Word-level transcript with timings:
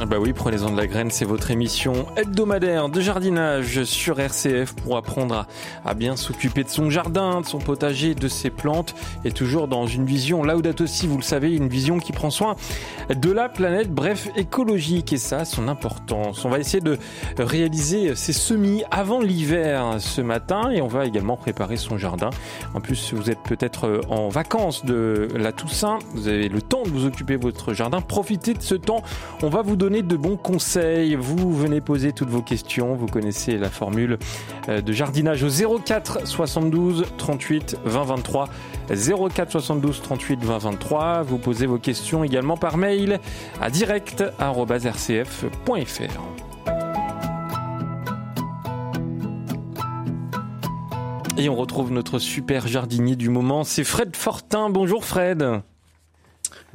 Ah 0.00 0.06
bah 0.06 0.18
oui, 0.20 0.32
prenez-en 0.32 0.70
de 0.70 0.76
la 0.76 0.86
graine, 0.86 1.10
c'est 1.10 1.24
votre 1.24 1.50
émission 1.50 2.06
hebdomadaire 2.16 2.88
de 2.88 3.00
jardinage 3.00 3.82
sur 3.82 4.20
RCF 4.20 4.76
pour 4.76 4.96
apprendre 4.96 5.48
à, 5.84 5.94
bien 5.94 6.14
s'occuper 6.14 6.62
de 6.62 6.68
son 6.68 6.88
jardin, 6.88 7.40
de 7.40 7.46
son 7.46 7.58
potager, 7.58 8.14
de 8.14 8.28
ses 8.28 8.50
plantes 8.50 8.94
et 9.24 9.32
toujours 9.32 9.66
dans 9.66 9.88
une 9.88 10.04
vision 10.04 10.44
Laudato 10.44 10.84
aussi, 10.84 11.08
vous 11.08 11.16
le 11.16 11.24
savez, 11.24 11.52
une 11.52 11.66
vision 11.66 11.98
qui 11.98 12.12
prend 12.12 12.30
soin 12.30 12.54
de 13.12 13.32
la 13.32 13.48
planète, 13.48 13.92
bref, 13.92 14.28
écologique 14.36 15.12
et 15.12 15.16
ça, 15.16 15.44
son 15.44 15.66
importance. 15.66 16.44
On 16.44 16.48
va 16.48 16.60
essayer 16.60 16.80
de 16.80 16.96
réaliser 17.36 18.14
ces 18.14 18.32
semis 18.32 18.84
avant 18.92 19.20
l'hiver 19.20 19.96
ce 19.98 20.20
matin 20.20 20.70
et 20.70 20.80
on 20.80 20.86
va 20.86 21.06
également 21.06 21.36
préparer 21.36 21.76
son 21.76 21.98
jardin. 21.98 22.30
En 22.72 22.80
plus, 22.80 23.14
vous 23.14 23.30
êtes 23.30 23.42
peut-être 23.42 24.02
en 24.08 24.28
vacances 24.28 24.84
de 24.84 25.26
la 25.34 25.50
Toussaint, 25.50 25.98
vous 26.14 26.28
avez 26.28 26.48
le 26.48 26.62
temps 26.62 26.84
de 26.84 26.88
vous 26.88 27.04
occuper 27.04 27.36
de 27.36 27.42
votre 27.42 27.74
jardin, 27.74 28.00
profitez 28.00 28.54
de 28.54 28.62
ce 28.62 28.76
temps. 28.76 29.02
On 29.42 29.48
va 29.48 29.62
vous 29.62 29.74
donner 29.74 29.87
de 29.88 30.16
bons 30.16 30.36
conseils. 30.36 31.14
Vous 31.14 31.54
venez 31.54 31.80
poser 31.80 32.12
toutes 32.12 32.28
vos 32.28 32.42
questions. 32.42 32.94
Vous 32.94 33.06
connaissez 33.06 33.56
la 33.56 33.70
formule 33.70 34.18
euh, 34.68 34.82
de 34.82 34.92
jardinage 34.92 35.42
au 35.42 35.78
04 35.78 36.26
72 36.26 37.06
38 37.16 37.76
20 37.84 38.02
23. 38.04 38.48
04 38.88 39.50
72 39.50 40.02
38 40.02 40.44
20 40.44 40.58
23. 40.58 41.22
Vous 41.22 41.38
posez 41.38 41.66
vos 41.66 41.78
questions 41.78 42.22
également 42.22 42.58
par 42.58 42.76
mail 42.76 43.18
à 43.60 43.70
direct.rcf.fr. 43.70 44.28
Et 51.38 51.48
on 51.48 51.56
retrouve 51.56 51.92
notre 51.92 52.18
super 52.18 52.68
jardinier 52.68 53.16
du 53.16 53.30
moment, 53.30 53.64
c'est 53.64 53.84
Fred 53.84 54.14
Fortin. 54.16 54.70
Bonjour 54.70 55.04
Fred. 55.04 55.62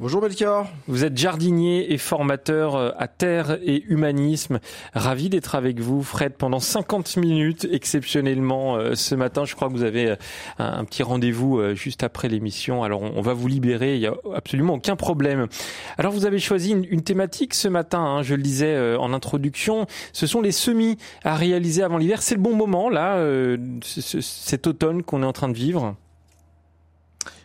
Bonjour 0.00 0.20
Melchior. 0.20 0.66
Vous 0.88 1.04
êtes 1.04 1.16
jardinier 1.16 1.92
et 1.92 1.98
formateur 1.98 2.74
euh, 2.74 2.90
à 2.98 3.06
Terre 3.06 3.58
et 3.62 3.84
Humanisme. 3.84 4.58
Ravi 4.92 5.28
d'être 5.28 5.54
avec 5.54 5.78
vous, 5.78 6.02
Fred, 6.02 6.32
pendant 6.32 6.58
50 6.58 7.16
minutes, 7.16 7.68
exceptionnellement 7.70 8.74
euh, 8.74 8.96
ce 8.96 9.14
matin. 9.14 9.44
Je 9.44 9.54
crois 9.54 9.68
que 9.68 9.72
vous 9.72 9.84
avez 9.84 10.10
euh, 10.10 10.16
un 10.58 10.84
petit 10.84 11.04
rendez-vous 11.04 11.76
juste 11.76 12.02
après 12.02 12.28
l'émission. 12.28 12.82
Alors 12.82 13.02
on 13.02 13.20
va 13.20 13.34
vous 13.34 13.46
libérer, 13.46 13.94
il 13.94 14.00
n'y 14.00 14.08
a 14.08 14.14
absolument 14.34 14.74
aucun 14.74 14.96
problème. 14.96 15.46
Alors 15.96 16.10
vous 16.10 16.26
avez 16.26 16.40
choisi 16.40 16.72
une, 16.72 17.02
thématique 17.02 17.54
ce 17.54 17.68
matin, 17.68 18.00
hein, 18.00 18.22
je 18.24 18.34
le 18.34 18.42
disais 18.42 18.96
en 18.96 19.12
introduction. 19.12 19.86
Ce 20.12 20.26
sont 20.26 20.40
les 20.40 20.50
semis 20.50 20.98
à 21.22 21.36
réaliser 21.36 21.84
avant 21.84 21.98
l'hiver. 21.98 22.20
C'est 22.20 22.34
le 22.34 22.40
bon 22.40 22.56
moment, 22.56 22.88
là, 22.88 23.24
cet 23.84 24.66
automne 24.66 25.04
qu'on 25.04 25.22
est 25.22 25.26
en 25.26 25.32
train 25.32 25.48
de 25.48 25.54
vivre? 25.54 25.94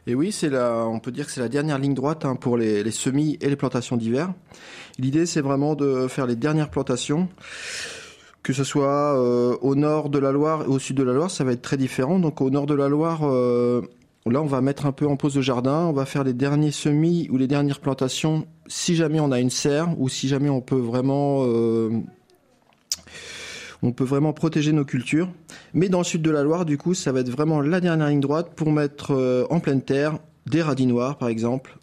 Et 0.07 0.15
oui, 0.15 0.31
c'est 0.31 0.49
la, 0.49 0.85
on 0.87 0.99
peut 0.99 1.11
dire 1.11 1.25
que 1.25 1.31
c'est 1.31 1.41
la 1.41 1.49
dernière 1.49 1.77
ligne 1.77 1.93
droite 1.93 2.25
hein, 2.25 2.35
pour 2.35 2.57
les, 2.57 2.89
semis 2.91 3.37
et 3.41 3.49
les 3.49 3.55
plantations 3.55 3.97
d'hiver. 3.97 4.33
L'idée, 4.97 5.25
c'est 5.25 5.41
vraiment 5.41 5.75
de 5.75 6.07
faire 6.07 6.25
les 6.25 6.35
dernières 6.35 6.69
plantations 6.69 7.29
que 8.41 8.53
ce 8.53 8.63
soit 8.63 9.19
euh, 9.19 9.57
au 9.61 9.75
nord 9.75 10.09
de 10.09 10.17
la 10.17 10.31
Loire 10.31 10.63
et 10.63 10.67
au 10.67 10.79
sud 10.79 10.97
de 10.97 11.03
la 11.03 11.13
Loire, 11.13 11.29
ça 11.29 11.43
va 11.43 11.51
être 11.51 11.61
très 11.61 11.77
différent. 11.77 12.19
Donc 12.19 12.41
au 12.41 12.49
nord 12.49 12.65
de 12.65 12.73
la 12.73 12.87
Loire, 12.87 13.19
euh, 13.23 13.81
là 14.25 14.41
on 14.41 14.45
va 14.45 14.61
mettre 14.61 14.85
un 14.85 14.91
peu 14.91 15.05
en 15.05 15.17
pause 15.17 15.33
de 15.33 15.41
jardin, 15.41 15.85
on 15.85 15.93
va 15.93 16.05
faire 16.05 16.23
les 16.23 16.33
derniers 16.33 16.71
semis 16.71 17.27
ou 17.31 17.37
les 17.37 17.47
dernières 17.47 17.79
plantations 17.79 18.47
si 18.67 18.95
jamais 18.95 19.19
on 19.19 19.31
a 19.31 19.39
une 19.39 19.49
serre 19.49 19.89
ou 19.99 20.09
si 20.09 20.27
jamais 20.27 20.49
on 20.49 20.61
peut 20.61 20.79
vraiment 20.79 21.43
euh, 21.43 21.89
on 23.81 23.91
peut 23.91 24.03
vraiment 24.03 24.33
protéger 24.33 24.71
nos 24.71 24.85
cultures. 24.85 25.29
Mais 25.73 25.89
dans 25.89 25.99
le 25.99 26.03
sud 26.03 26.21
de 26.21 26.31
la 26.31 26.43
Loire, 26.43 26.65
du 26.65 26.77
coup, 26.77 26.93
ça 26.93 27.11
va 27.11 27.21
être 27.21 27.29
vraiment 27.29 27.61
la 27.61 27.79
dernière 27.79 28.09
ligne 28.09 28.19
droite 28.19 28.51
pour 28.55 28.71
mettre 28.71 29.11
euh, 29.11 29.45
en 29.49 29.59
pleine 29.59 29.81
terre 29.81 30.19
des 30.45 30.61
radis 30.61 30.87
noirs, 30.87 31.17
par 31.17 31.29
exemple, 31.29 31.77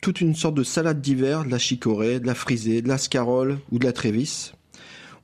toute 0.00 0.20
une 0.20 0.34
sorte 0.34 0.54
de 0.54 0.62
salade 0.62 1.00
d'hiver, 1.00 1.44
de 1.44 1.50
la 1.50 1.58
chicorée, 1.58 2.20
de 2.20 2.26
la 2.26 2.34
frisée, 2.34 2.82
de 2.82 2.88
la 2.88 2.98
scarole 2.98 3.58
ou 3.70 3.78
de 3.78 3.84
la 3.84 3.92
trévisse. 3.92 4.52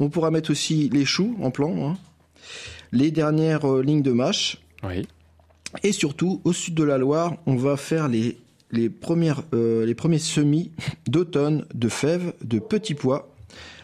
On 0.01 0.11
pourra 0.11 0.31
mettre 0.31 0.51
aussi 0.51 0.89
les 0.91 1.05
choux 1.05 1.37
en 1.43 1.51
plan, 1.51 1.91
hein. 1.91 1.97
les 2.93 3.11
dernières 3.11 3.65
euh, 3.65 3.83
lignes 3.83 4.03
de 4.03 4.13
mâche. 4.13 4.59
Oui. 4.83 5.07
Et 5.83 5.93
surtout, 5.93 6.41
au 6.45 6.53
sud 6.53 6.75
de 6.75 6.85
la 6.85 6.99
Loire, 6.99 7.37
on 7.47 7.57
va 7.57 7.77
faire 7.77 8.09
les, 8.09 8.39
les, 8.71 8.89
premières, 8.89 9.43
euh, 9.55 9.85
les 9.85 9.95
premiers 9.95 10.19
semis 10.19 10.71
d'automne 11.07 11.67
de 11.75 11.89
fèves, 11.89 12.33
de 12.43 12.59
petits 12.59 12.95
pois, 12.95 13.35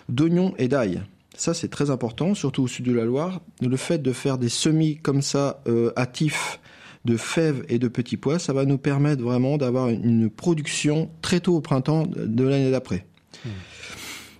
d'oignons 0.08 0.54
et 0.58 0.68
d'ail. 0.68 1.02
Ça, 1.36 1.52
c'est 1.54 1.68
très 1.68 1.90
important, 1.90 2.34
surtout 2.34 2.62
au 2.62 2.68
sud 2.68 2.86
de 2.86 2.92
la 2.92 3.04
Loire. 3.04 3.40
Le 3.60 3.76
fait 3.76 3.98
de 3.98 4.12
faire 4.12 4.38
des 4.38 4.48
semis 4.48 4.98
comme 4.98 5.22
ça, 5.22 5.62
euh, 5.66 5.92
hâtifs, 5.96 6.60
de 7.04 7.16
fèves 7.16 7.64
et 7.68 7.78
de 7.78 7.88
petits 7.88 8.16
pois, 8.16 8.38
ça 8.38 8.52
va 8.52 8.64
nous 8.64 8.78
permettre 8.78 9.22
vraiment 9.22 9.58
d'avoir 9.58 9.90
une 9.90 10.30
production 10.30 11.10
très 11.20 11.40
tôt 11.40 11.56
au 11.56 11.60
printemps 11.60 12.04
de 12.06 12.44
l'année 12.44 12.70
d'après. 12.70 13.06
Hmm. 13.44 13.50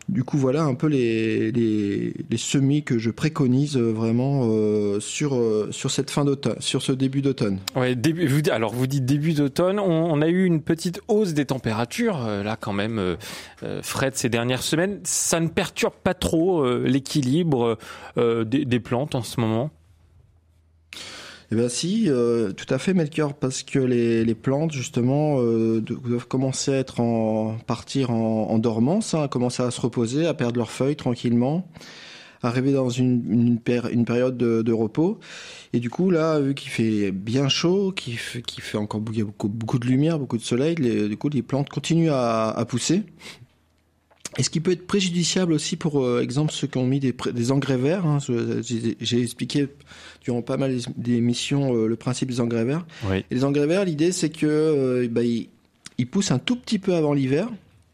Du 0.08 0.22
coup, 0.22 0.36
voilà 0.36 0.64
un 0.64 0.74
peu 0.74 0.86
les, 0.86 1.50
les, 1.50 2.36
semis 2.36 2.82
que 2.82 2.98
je 2.98 3.10
préconise 3.10 3.78
euh, 3.78 3.90
vraiment 3.90 4.42
euh, 4.44 5.00
sur, 5.00 5.34
euh, 5.34 5.70
sur 5.72 5.90
ce 5.90 6.92
début 6.92 7.22
d'automne. 7.22 7.58
Ouais, 7.74 7.94
début, 7.94 8.42
alors 8.50 8.74
vous 8.74 8.86
dites 8.86 9.06
début 9.06 9.32
d'automne, 9.32 9.80
on, 9.80 10.20
a 10.20 10.28
eu 10.28 10.44
une 10.44 10.60
petite 10.60 11.00
hausse 11.08 11.32
des 11.32 11.46
températures, 11.46 12.18
là 12.18 12.56
quand 12.60 12.72
même, 12.72 13.16
Fred, 13.82 14.14
ces 14.14 14.28
dernières 14.28 14.62
semaines. 14.62 15.00
Ça 15.04 15.40
ne 15.40 15.48
perturbe 15.48 15.94
pas 16.02 16.14
trop 16.14 16.64
l'équilibre 16.78 17.78
des 18.16 18.80
plantes 18.80 19.14
en 19.14 19.22
ce 19.22 19.40
moment? 19.40 19.70
Eh 21.50 21.56
bien 21.56 21.68
si, 21.68 22.04
euh, 22.08 22.52
tout 22.52 22.72
à 22.72 22.78
fait 22.78 22.94
Melchior, 22.94 23.34
parce 23.34 23.62
que 23.62 23.78
les, 23.78 24.24
les 24.24 24.34
plantes 24.34 24.72
justement 24.72 25.36
euh, 25.38 25.80
doivent 25.80 26.26
commencer 26.26 26.72
à 26.72 26.78
être 26.78 27.00
en 27.00 27.56
partir 27.66 28.10
en, 28.10 28.50
en 28.50 28.58
dormance, 28.58 29.14
hein, 29.14 29.28
commencer 29.28 29.62
à 29.62 29.70
se 29.70 29.80
reposer, 29.80 30.26
à 30.26 30.34
perdre 30.34 30.58
leurs 30.58 30.70
feuilles 30.70 30.96
tranquillement, 30.96 31.68
arriver 32.42 32.72
dans 32.72 32.88
une, 32.88 33.22
une, 33.30 33.60
une 33.90 34.04
période 34.04 34.36
de, 34.36 34.62
de, 34.62 34.72
repos. 34.72 35.18
Et 35.72 35.80
du 35.80 35.90
coup 35.90 36.10
là, 36.10 36.40
vu 36.40 36.54
qu'il 36.54 36.70
fait 36.70 37.10
bien 37.10 37.48
chaud, 37.48 37.92
qu'il 37.92 38.16
fait, 38.16 38.42
fait 38.48 38.78
encore 38.78 39.00
beaucoup, 39.00 39.48
beaucoup, 39.48 39.78
de 39.78 39.86
lumière, 39.86 40.18
beaucoup 40.18 40.38
de 40.38 40.42
soleil, 40.42 40.76
les, 40.76 41.08
du 41.08 41.16
coup 41.16 41.28
les 41.28 41.42
plantes 41.42 41.68
continuent 41.68 42.12
à, 42.12 42.50
à 42.50 42.64
pousser. 42.64 43.02
Et 44.38 44.42
ce 44.42 44.50
qui 44.50 44.60
peut 44.60 44.72
être 44.72 44.86
préjudiciable 44.86 45.52
aussi 45.52 45.76
pour 45.76 46.04
euh, 46.04 46.20
exemple 46.20 46.52
ceux 46.52 46.66
qui 46.66 46.78
ont 46.78 46.86
mis 46.86 47.00
des, 47.00 47.14
des 47.32 47.52
engrais 47.52 47.76
verts, 47.76 48.06
hein, 48.06 48.18
j'ai 48.20 49.22
expliqué 49.22 49.68
durant 50.22 50.42
pas 50.42 50.56
mal 50.56 50.76
d'émissions 50.96 51.74
euh, 51.74 51.86
le 51.86 51.96
principe 51.96 52.30
des 52.30 52.40
engrais 52.40 52.64
verts. 52.64 52.86
Oui. 53.08 53.24
Et 53.30 53.34
les 53.34 53.44
engrais 53.44 53.66
verts, 53.66 53.84
l'idée 53.84 54.12
c'est 54.12 54.30
que 54.30 54.46
euh, 54.46 55.08
bah, 55.10 55.22
ils, 55.22 55.48
ils, 55.98 56.06
poussent 56.06 56.30
un 56.30 56.38
tout 56.38 56.56
petit 56.56 56.78
peu 56.78 56.94
avant 56.94 57.12
l'hiver, 57.12 57.48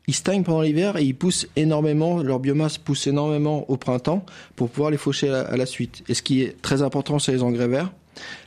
ils 0.07 0.15
stagnent 0.15 0.43
pendant 0.43 0.63
l'hiver 0.63 0.97
et 0.97 1.05
ils 1.05 1.15
poussent 1.15 1.47
énormément, 1.57 2.23
leur 2.23 2.41
biomasse 2.41 2.79
pousse 2.79 3.07
énormément 3.07 3.69
au 3.71 3.77
printemps 3.77 4.25
pour 4.57 4.71
pouvoir 4.71 4.91
les 4.91 4.97
faucher 4.97 5.29
à, 5.29 5.41
à 5.43 5.57
la 5.57 5.67
suite. 5.67 6.03
Et 6.09 6.15
ce 6.15 6.23
qui 6.23 6.43
est 6.43 6.61
très 6.63 6.83
important 6.83 7.19
c'est 7.19 7.33
les 7.33 7.43
engrais 7.43 7.69
verts, 7.69 7.93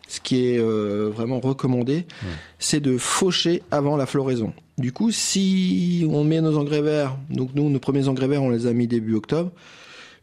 ce 0.08 0.20
qui 0.20 0.46
est 0.46 0.60
euh, 0.60 1.10
vraiment 1.14 1.40
recommandé, 1.40 2.06
c'est 2.60 2.80
de 2.80 2.98
faucher 2.98 3.64
avant 3.72 3.98
la 3.98 4.06
floraison. 4.06 4.54
Du 4.78 4.92
coup, 4.92 5.12
si 5.12 6.06
on 6.10 6.24
met 6.24 6.42
nos 6.42 6.58
engrais 6.58 6.82
verts, 6.82 7.18
donc 7.30 7.52
nous, 7.54 7.70
nos 7.70 7.80
premiers 7.80 8.08
engrais 8.08 8.28
verts, 8.28 8.44
on 8.44 8.50
les 8.50 8.66
a 8.66 8.74
mis 8.74 8.88
début 8.88 9.14
octobre, 9.14 9.52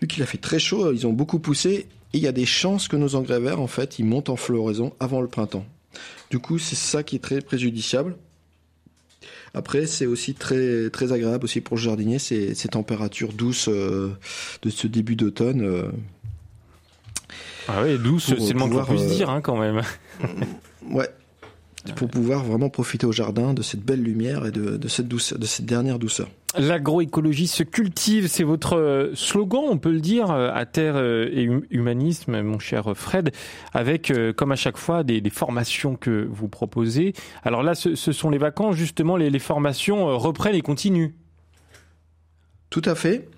vu 0.00 0.09
qu'il 0.09 0.22
a 0.22 0.27
fait 0.27 0.38
très 0.38 0.59
chaud, 0.59 0.93
ils 0.93 1.06
ont 1.06 1.12
beaucoup 1.12 1.38
poussé, 1.38 1.87
et 2.12 2.19
il 2.19 2.21
y 2.21 2.27
a 2.27 2.33
des 2.33 2.47
chances 2.47 2.88
que 2.88 2.97
nos 2.97 3.15
engrais 3.15 3.38
verts, 3.38 3.61
en 3.61 3.69
fait, 3.69 3.99
ils 3.99 4.05
montent 4.05 4.28
en 4.28 4.37
floraison 4.37 4.93
avant 4.99 5.21
le 5.21 5.28
printemps. 5.28 5.65
Du 6.31 6.41
coup, 6.41 6.59
c'est 6.59 6.77
ça 6.77 7.03
qui 7.03 7.16
est 7.16 7.21
très 7.21 7.41
préjudiciable. 7.41 8.16
Après, 9.55 9.87
c'est 9.87 10.06
aussi 10.06 10.34
très, 10.34 10.91
très 10.91 11.12
agréable 11.12 11.44
aussi 11.44 11.61
pour 11.61 11.77
le 11.77 11.82
jardinier, 11.82 12.19
ces, 12.19 12.55
ces 12.55 12.69
températures 12.69 13.32
douces 13.32 13.69
euh, 13.69 14.11
de 14.62 14.71
ce 14.71 14.87
début 14.87 15.17
d'automne. 15.17 15.62
Euh, 15.62 15.91
ah 17.69 17.82
oui, 17.82 17.99
douce, 17.99 18.26
c'est 18.26 18.52
le 18.52 18.58
moins 18.58 18.69
qu'on 18.69 18.94
puisse 18.94 19.02
euh, 19.02 19.14
dire, 19.14 19.31
hein, 19.31 19.41
quand 19.41 19.56
même. 19.56 19.82
ouais, 20.91 21.08
pour 21.97 22.09
pouvoir 22.09 22.44
vraiment 22.44 22.69
profiter 22.69 23.06
au 23.06 23.12
jardin 23.12 23.55
de 23.55 23.62
cette 23.62 23.81
belle 23.81 24.03
lumière 24.03 24.47
et 24.47 24.50
de, 24.50 24.77
de 24.77 24.88
cette 24.88 25.09
douceur, 25.09 25.38
de 25.38 25.47
cette 25.47 25.67
dernière 25.67 25.99
douceur. 25.99 26.29
L'agroécologie 26.59 27.47
se 27.47 27.62
cultive, 27.62 28.27
c'est 28.27 28.43
votre 28.43 28.77
euh, 28.77 29.15
slogan, 29.15 29.62
on 29.69 29.79
peut 29.79 29.93
le 29.93 30.00
dire, 30.00 30.31
euh, 30.31 30.50
à 30.53 30.67
terre 30.67 30.97
euh, 30.97 31.31
et 31.32 31.49
hum, 31.49 31.62
humanisme, 31.71 32.43
mon 32.43 32.59
cher 32.59 32.93
Fred, 32.94 33.31
avec, 33.73 34.12
comme 34.37 34.53
à 34.53 34.56
chaque 34.56 34.77
fois, 34.77 35.05
des, 35.05 35.21
des 35.21 35.31
formations 35.31 35.97
que 35.97 36.27
vous 36.31 36.49
proposez. 36.49 37.12
Alors 37.44 37.62
là, 37.62 37.75
ce, 37.75 37.94
ce 37.94 38.12
sont 38.12 38.31
les 38.31 38.38
vacances, 38.38 38.75
justement, 38.76 39.17
les, 39.17 39.31
les 39.31 39.38
formations 39.38 40.19
reprennent 40.19 40.56
et 40.56 40.62
continuent. 40.62 41.12
Tout 42.69 42.83
à 42.85 42.94
fait. 42.94 43.29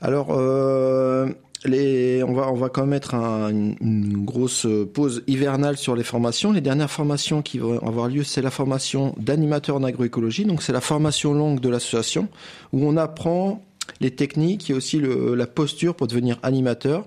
Alors, 0.00 0.28
euh, 0.30 1.28
on 1.66 2.54
va 2.54 2.68
quand 2.68 2.82
même 2.82 2.90
mettre 2.90 3.14
un, 3.14 3.50
une, 3.50 4.24
grosse 4.24 4.66
pause 4.92 5.22
hivernale 5.26 5.76
sur 5.76 5.96
les 5.96 6.04
formations. 6.04 6.52
Les 6.52 6.60
dernières 6.60 6.90
formations 6.90 7.42
qui 7.42 7.58
vont 7.58 7.78
avoir 7.86 8.08
lieu, 8.08 8.22
c'est 8.22 8.42
la 8.42 8.50
formation 8.50 9.14
d'animateur 9.18 9.76
en 9.76 9.82
agroécologie. 9.82 10.44
Donc 10.44 10.62
c'est 10.62 10.72
la 10.72 10.80
formation 10.80 11.32
longue 11.32 11.60
de 11.60 11.68
l'association 11.68 12.28
où 12.72 12.86
on 12.86 12.96
apprend 12.96 13.62
les 14.00 14.10
techniques, 14.10 14.70
a 14.70 14.74
aussi 14.74 15.00
la 15.00 15.46
posture 15.46 15.94
pour 15.94 16.06
devenir 16.06 16.38
animateur 16.42 17.06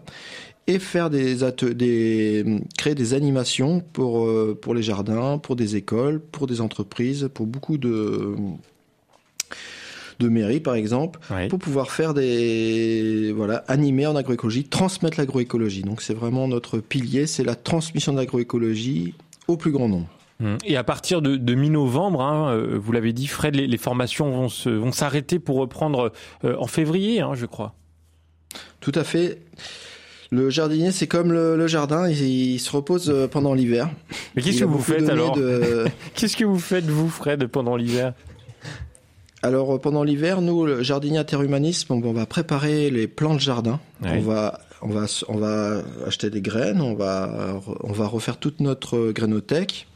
et 0.68 0.80
faire 0.80 1.10
créer 1.10 2.95
des 2.95 3.13
animations 3.13 3.81
euh, 4.00 4.53
pour 4.53 4.74
les 4.74 4.83
jardins, 4.83 5.38
pour 5.38 5.56
des 5.56 5.77
écoles, 5.77 6.19
pour 6.19 6.45
des 6.45 6.60
entreprises, 6.60 7.30
pour 7.33 7.48
beaucoup 7.48 7.77
de 7.77 8.36
de 10.19 10.30
mairies 10.30 10.60
par 10.60 10.75
exemple, 10.75 11.19
pour 11.50 11.60
pouvoir 11.60 11.92
faire 11.92 12.14
des 12.14 13.31
voilà 13.36 13.64
animer 13.68 14.08
en 14.08 14.16
agroécologie, 14.16 14.64
transmettre 14.64 15.19
l'agroécologie. 15.19 15.81
Donc 15.81 16.02
c'est 16.02 16.14
vraiment 16.14 16.48
notre 16.48 16.80
pilier, 16.80 17.28
c'est 17.28 17.44
la 17.44 17.56
transmission 17.56 18.14
de 18.14 18.18
l'agroécologie 18.18 19.14
au 19.48 19.58
plus 19.58 19.72
grand 19.72 19.88
nombre. 19.88 20.08
Hum. 20.44 20.58
Et 20.66 20.78
à 20.78 20.84
partir 20.84 21.22
de, 21.22 21.36
de 21.36 21.56
mi-novembre, 21.56 22.22
hein, 22.22 22.52
euh, 22.52 22.78
vous 22.80 22.92
l'avez 22.92 23.12
dit, 23.12 23.28
Fred, 23.28 23.56
les, 23.56 23.66
les 23.66 23.78
formations 23.78 24.30
vont 24.30 24.50
se, 24.50 24.69
vont 24.69 24.92
s'arrêter 24.92 25.40
pour 25.40 25.58
reprendre 25.58 26.12
euh, 26.44 26.56
en 26.60 26.68
février, 26.68 27.22
hein, 27.22 27.31
je 27.34 27.48
crois. 27.48 27.74
Tout 28.80 28.92
à 28.94 29.04
fait. 29.04 29.40
Le 30.30 30.50
jardinier, 30.50 30.92
c'est 30.92 31.08
comme 31.08 31.31
le, 31.31 31.68
jardin, 31.68 32.10
il, 32.10 32.60
se 32.60 32.70
repose 32.70 33.10
euh, 33.10 33.28
pendant 33.28 33.54
l'hiver. 33.54 33.90
Mais 34.36 34.42
qu'est-ce 34.42 34.60
que 34.60 34.66
vous 34.66 34.80
faites 34.80 35.10
alors 35.10 35.38
Qu'est-ce 36.13 36.38
que 36.38 36.46
vous 36.46 36.60
faites 36.60 36.86
vous, 36.86 37.10
Fred, 37.10 37.48
pendant 37.48 37.75
l'hiver? 37.75 38.13
Alors 39.48 39.76
euh, 39.76 39.78
pendant 39.80 40.04
l'hiver, 40.04 40.42
nous, 40.42 40.84
jardinier 40.84 41.18
interhumanisme, 41.18 41.94
on 41.94 42.14
va 42.14 42.26
préparer 42.26 42.90
les 42.90 43.08
plants 43.08 43.36
de 43.36 43.40
jardin. 43.40 43.80
On 44.04 44.20
va 44.22 44.60
on 44.82 44.90
va 44.90 45.06
on 45.28 45.38
va 45.38 45.82
acheter 46.06 46.30
des 46.30 46.42
graines, 46.42 46.82
on 46.82 46.94
va 46.94 47.60
on 47.82 47.92
va 47.92 48.08
refaire 48.08 48.38
toute 48.38 48.60
notre 48.60 49.12
grainothèque. 49.12 49.88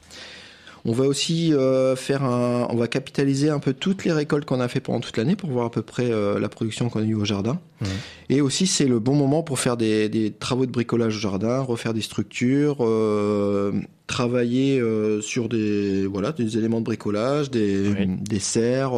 On 0.85 0.93
va 0.93 1.05
aussi 1.05 1.53
euh, 1.53 1.95
faire 1.95 2.23
un, 2.23 2.67
on 2.69 2.75
va 2.75 2.87
capitaliser 2.87 3.49
un 3.49 3.59
peu 3.59 3.73
toutes 3.73 4.03
les 4.03 4.11
récoltes 4.11 4.45
qu'on 4.45 4.59
a 4.59 4.67
fait 4.67 4.79
pendant 4.79 4.99
toute 4.99 5.15
l'année 5.17 5.35
pour 5.35 5.49
voir 5.49 5.65
à 5.65 5.71
peu 5.71 5.81
près 5.81 6.11
euh, 6.11 6.39
la 6.39 6.49
production 6.49 6.89
qu'on 6.89 7.01
a 7.01 7.05
eue 7.05 7.15
au 7.15 7.25
jardin. 7.25 7.59
Mmh. 7.81 7.85
Et 8.29 8.41
aussi, 8.41 8.65
c'est 8.65 8.87
le 8.87 8.99
bon 8.99 9.15
moment 9.15 9.43
pour 9.43 9.59
faire 9.59 9.77
des, 9.77 10.09
des, 10.09 10.31
travaux 10.31 10.65
de 10.65 10.71
bricolage 10.71 11.15
au 11.17 11.19
jardin, 11.19 11.61
refaire 11.61 11.93
des 11.93 12.01
structures, 12.01 12.77
euh, 12.81 13.73
travailler 14.07 14.79
euh, 14.79 15.21
sur 15.21 15.49
des, 15.49 16.07
voilà, 16.07 16.31
des 16.31 16.57
éléments 16.57 16.79
de 16.79 16.85
bricolage, 16.85 17.51
des, 17.51 18.07
des 18.07 18.39
serres. 18.39 18.93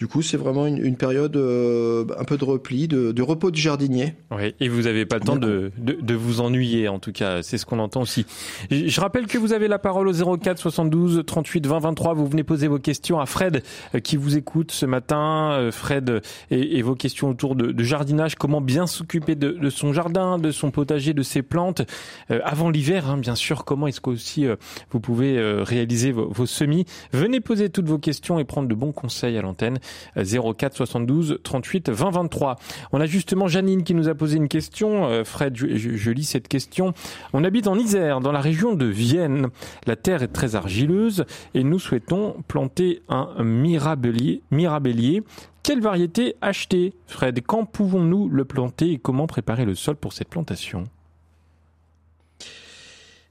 Euh, 0.00 0.06
du 0.06 0.06
coup, 0.06 0.22
c'est 0.22 0.38
vraiment 0.38 0.66
une, 0.66 0.78
une 0.78 0.96
période 0.96 1.36
euh, 1.36 2.06
un 2.18 2.24
peu 2.24 2.38
de 2.38 2.44
repli, 2.44 2.88
de, 2.88 3.12
de, 3.12 3.22
repos 3.22 3.50
du 3.50 3.60
jardinier. 3.60 4.14
Oui, 4.30 4.54
et 4.58 4.68
vous 4.68 4.82
n'avez 4.82 5.04
pas 5.04 5.16
le 5.16 5.24
temps 5.24 5.36
de, 5.36 5.70
de, 5.76 5.92
de, 6.00 6.14
vous 6.14 6.40
ennuyer, 6.40 6.88
en 6.88 6.98
tout 6.98 7.12
cas, 7.12 7.42
c'est 7.42 7.58
ce 7.58 7.66
qu'on 7.66 7.78
entend 7.78 8.00
aussi. 8.00 8.24
Je 8.70 9.00
rappelle 9.00 9.26
que 9.26 9.36
vous 9.36 9.52
avez 9.52 9.68
la 9.68 9.78
parole 9.78 10.08
au 10.08 10.38
04 10.38 10.58
72 10.58 11.22
38 11.26 11.66
20 11.66 11.78
23. 11.80 12.14
Vous 12.14 12.26
venez 12.26 12.44
poser 12.44 12.66
vos 12.66 12.78
questions 12.78 13.20
à 13.20 13.26
Fred 13.26 13.62
euh, 13.94 14.00
qui 14.00 14.16
vous 14.16 14.36
écoute 14.36 14.72
ce 14.72 14.86
matin. 14.86 15.52
Euh, 15.52 15.70
Fred 15.70 16.22
et, 16.50 16.78
et 16.78 16.82
vos 16.82 16.94
questions 16.94 17.28
autour 17.28 17.54
de, 17.54 17.82
jardinage, 17.82 18.36
comment 18.36 18.60
bien 18.60 18.86
s'occuper 18.86 19.34
de, 19.34 19.70
son 19.70 19.92
jardin, 19.92 20.38
de 20.38 20.50
son 20.50 20.70
potager, 20.70 21.12
de 21.12 21.22
ses 21.22 21.42
plantes 21.42 21.82
avant 22.28 22.70
l'hiver, 22.70 23.08
hein, 23.08 23.18
bien 23.18 23.34
sûr. 23.34 23.64
Comment 23.64 23.86
est-ce 23.86 24.00
qu'aussi 24.00 24.46
vous 24.90 25.00
pouvez 25.00 25.40
réaliser 25.62 26.12
vos, 26.12 26.28
vos 26.30 26.46
semis? 26.46 26.84
Venez 27.12 27.40
poser 27.40 27.68
toutes 27.68 27.86
vos 27.86 27.98
questions 27.98 28.38
et 28.38 28.44
prendre 28.44 28.68
de 28.68 28.74
bons 28.74 28.92
conseils 28.92 29.36
à 29.36 29.42
l'antenne. 29.42 29.78
04 30.16 30.76
72 30.76 31.38
38 31.42 31.90
20 31.90 32.10
23. 32.10 32.56
On 32.92 33.00
a 33.00 33.06
justement 33.06 33.48
Janine 33.48 33.82
qui 33.82 33.94
nous 33.94 34.08
a 34.08 34.14
posé 34.14 34.36
une 34.36 34.48
question. 34.48 35.06
Euh, 35.06 35.24
Fred, 35.24 35.56
je, 35.56 36.10
lis 36.10 36.24
cette 36.24 36.48
question. 36.48 36.92
On 37.32 37.44
habite 37.44 37.66
en 37.66 37.76
Isère, 37.76 38.20
dans 38.20 38.32
la 38.32 38.40
région 38.40 38.74
de 38.74 38.86
Vienne. 38.86 39.48
La 39.86 39.96
terre 39.96 40.22
est 40.22 40.28
très 40.32 40.54
argileuse 40.54 41.24
et 41.54 41.64
nous 41.64 41.78
souhaitons 41.78 42.36
planter 42.48 43.02
un 43.08 43.42
mirabellier. 43.42 44.42
mirabellier. 44.50 45.22
Quelle 45.62 45.80
variété 45.80 46.36
acheter, 46.40 46.94
Fred 47.06 47.40
Quand 47.46 47.66
pouvons-nous 47.66 48.28
le 48.28 48.44
planter 48.44 48.92
et 48.92 48.98
comment 48.98 49.26
préparer 49.26 49.64
le 49.64 49.74
sol 49.74 49.96
pour 49.96 50.12
cette 50.12 50.28
plantation? 50.28 50.84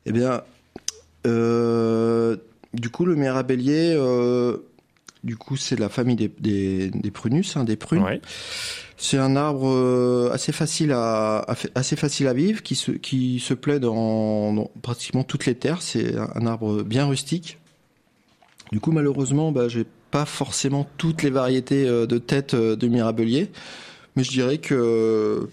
Eh 0.05 0.11
bien, 0.11 0.43
euh, 1.27 2.37
du 2.73 2.89
coup, 2.89 3.05
le 3.05 3.15
mirabellier, 3.15 3.93
euh, 3.95 4.57
du 5.23 5.35
coup, 5.35 5.57
c'est 5.57 5.77
la 5.77 5.89
famille 5.89 6.15
des, 6.15 6.31
des, 6.39 6.89
des 6.91 7.11
prunus, 7.11 7.57
hein, 7.57 7.65
des 7.65 7.75
prunes. 7.75 8.19
C'est 8.97 9.17
un 9.17 9.35
arbre 9.35 9.69
euh, 9.69 10.29
assez 10.31 10.51
facile 10.51 10.91
à, 10.91 11.45
assez 11.75 11.95
facile 11.95 12.27
à 12.27 12.33
vivre, 12.33 12.63
qui 12.63 12.75
se 12.75 12.91
qui 12.91 13.39
se 13.39 13.53
plaît 13.53 13.79
dans, 13.79 14.71
pratiquement 14.81 15.23
toutes 15.23 15.45
les 15.45 15.55
terres. 15.55 15.81
C'est 15.81 16.15
un 16.17 16.45
arbre 16.45 16.83
bien 16.83 17.05
rustique. 17.05 17.59
Du 18.71 18.79
coup, 18.79 18.91
malheureusement, 18.91 19.51
bah, 19.51 19.67
j'ai 19.67 19.85
pas 20.11 20.25
forcément 20.25 20.87
toutes 20.97 21.23
les 21.23 21.29
variétés 21.29 21.87
euh, 21.87 22.05
de 22.05 22.17
têtes 22.17 22.53
euh, 22.53 22.75
de 22.75 22.87
mirabelier, 22.87 23.51
mais 24.15 24.23
je 24.23 24.31
dirais 24.31 24.57
que 24.57 25.49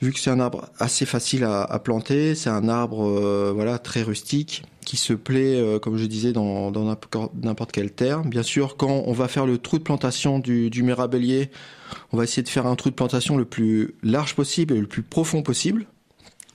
vu 0.00 0.12
que 0.12 0.18
c'est 0.18 0.30
un 0.30 0.40
arbre 0.40 0.68
assez 0.78 1.04
facile 1.06 1.44
à, 1.44 1.62
à 1.62 1.78
planter, 1.78 2.34
c'est 2.34 2.50
un 2.50 2.68
arbre 2.68 3.52
voilà 3.54 3.78
très 3.78 4.02
rustique 4.02 4.64
qui 4.84 4.96
se 4.96 5.12
plaît, 5.12 5.56
euh, 5.56 5.78
comme 5.78 5.96
je 5.96 6.06
disais, 6.06 6.32
dans, 6.32 6.70
n'importe 6.70 7.72
quelle 7.72 7.92
terre. 7.92 8.22
Bien 8.22 8.42
sûr, 8.42 8.76
quand 8.76 9.04
on 9.06 9.12
va 9.12 9.28
faire 9.28 9.46
le 9.46 9.58
trou 9.58 9.78
de 9.78 9.82
plantation 9.82 10.38
du, 10.38 10.70
du 10.70 10.82
on 12.12 12.16
va 12.16 12.24
essayer 12.24 12.42
de 12.42 12.48
faire 12.48 12.66
un 12.66 12.76
trou 12.76 12.90
de 12.90 12.94
plantation 12.94 13.36
le 13.36 13.44
plus 13.44 13.94
large 14.02 14.34
possible 14.34 14.74
et 14.74 14.80
le 14.80 14.86
plus 14.86 15.02
profond 15.02 15.42
possible. 15.42 15.86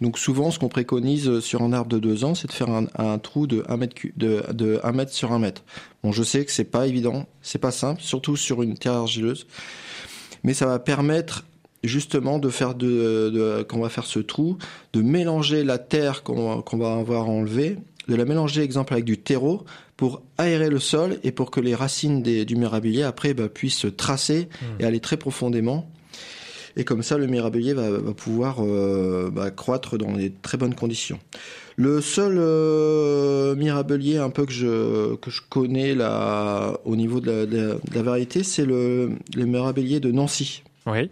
Donc 0.01 0.19
souvent, 0.19 0.51
ce 0.51 0.59
qu'on 0.59 0.69
préconise 0.69 1.39
sur 1.39 1.63
un 1.63 1.73
arbre 1.73 1.89
de 1.89 1.97
deux 1.97 2.23
ans, 2.23 2.35
c'est 2.35 2.47
de 2.47 2.53
faire 2.53 2.69
un, 2.69 3.17
trou 3.17 3.47
de 3.47 3.63
1 3.67 3.77
mètre, 3.77 3.95
de, 4.15 4.43
de 4.53 4.79
1 4.83 4.91
mètre 4.91 5.11
sur 5.11 5.31
1 5.31 5.39
mètre. 5.39 5.63
Bon, 6.03 6.11
je 6.11 6.21
sais 6.21 6.45
que 6.45 6.51
c'est 6.51 6.65
pas 6.65 6.85
évident, 6.85 7.25
c'est 7.41 7.57
pas 7.57 7.71
simple, 7.71 8.01
surtout 8.01 8.35
sur 8.35 8.61
une 8.61 8.77
terre 8.77 8.93
argileuse, 8.93 9.47
mais 10.43 10.53
ça 10.53 10.67
va 10.67 10.77
permettre 10.77 11.45
justement 11.83 12.37
de 12.37 12.49
faire 12.49 12.75
de 12.75 13.65
quand 13.67 13.77
on 13.77 13.81
va 13.81 13.89
faire 13.89 14.05
ce 14.05 14.19
trou, 14.19 14.57
de 14.93 15.01
mélanger 15.01 15.63
la 15.63 15.79
terre 15.79 16.21
qu'on 16.21 16.61
va 16.73 16.93
avoir 16.93 17.29
enlevée 17.29 17.77
de 18.07 18.15
la 18.15 18.25
mélanger, 18.25 18.61
exemple, 18.61 18.93
avec 18.93 19.05
du 19.05 19.17
terreau 19.17 19.65
pour 19.95 20.21
aérer 20.37 20.69
le 20.69 20.79
sol 20.79 21.17
et 21.23 21.31
pour 21.31 21.51
que 21.51 21.59
les 21.59 21.75
racines 21.75 22.21
des, 22.21 22.45
du 22.45 22.55
mirabilier 22.55 23.03
après 23.03 23.33
bah, 23.33 23.49
puissent 23.49 23.77
se 23.77 23.87
tracer 23.87 24.47
et 24.79 24.83
hmm. 24.83 24.85
aller 24.85 24.99
très 24.99 25.17
profondément. 25.17 25.89
Et 26.77 26.83
comme 26.83 27.01
ça, 27.01 27.17
le 27.17 27.25
mirabilier 27.25 27.73
va, 27.73 27.89
va 27.89 28.13
pouvoir 28.13 28.57
euh, 28.59 29.31
bah, 29.31 29.49
croître 29.49 29.97
dans 29.97 30.13
des 30.13 30.31
très 30.31 30.57
bonnes 30.57 30.75
conditions. 30.75 31.19
Le 31.75 32.01
seul 32.01 32.37
euh, 32.37 33.55
mirabilier 33.55 34.17
un 34.17 34.29
peu 34.29 34.45
que 34.45 34.51
je 34.51 35.15
que 35.15 35.29
je 35.29 35.41
connais 35.47 35.95
là 35.95 36.79
au 36.85 36.95
niveau 36.95 37.19
de 37.19 37.31
la, 37.31 37.45
de 37.45 37.79
la, 37.93 38.01
variété, 38.01 38.43
c'est 38.43 38.65
le, 38.65 39.11
le 39.35 39.45
mirabilier 39.45 39.99
de 39.99 40.11
Nancy. 40.11 40.63
Oui. 40.85 41.09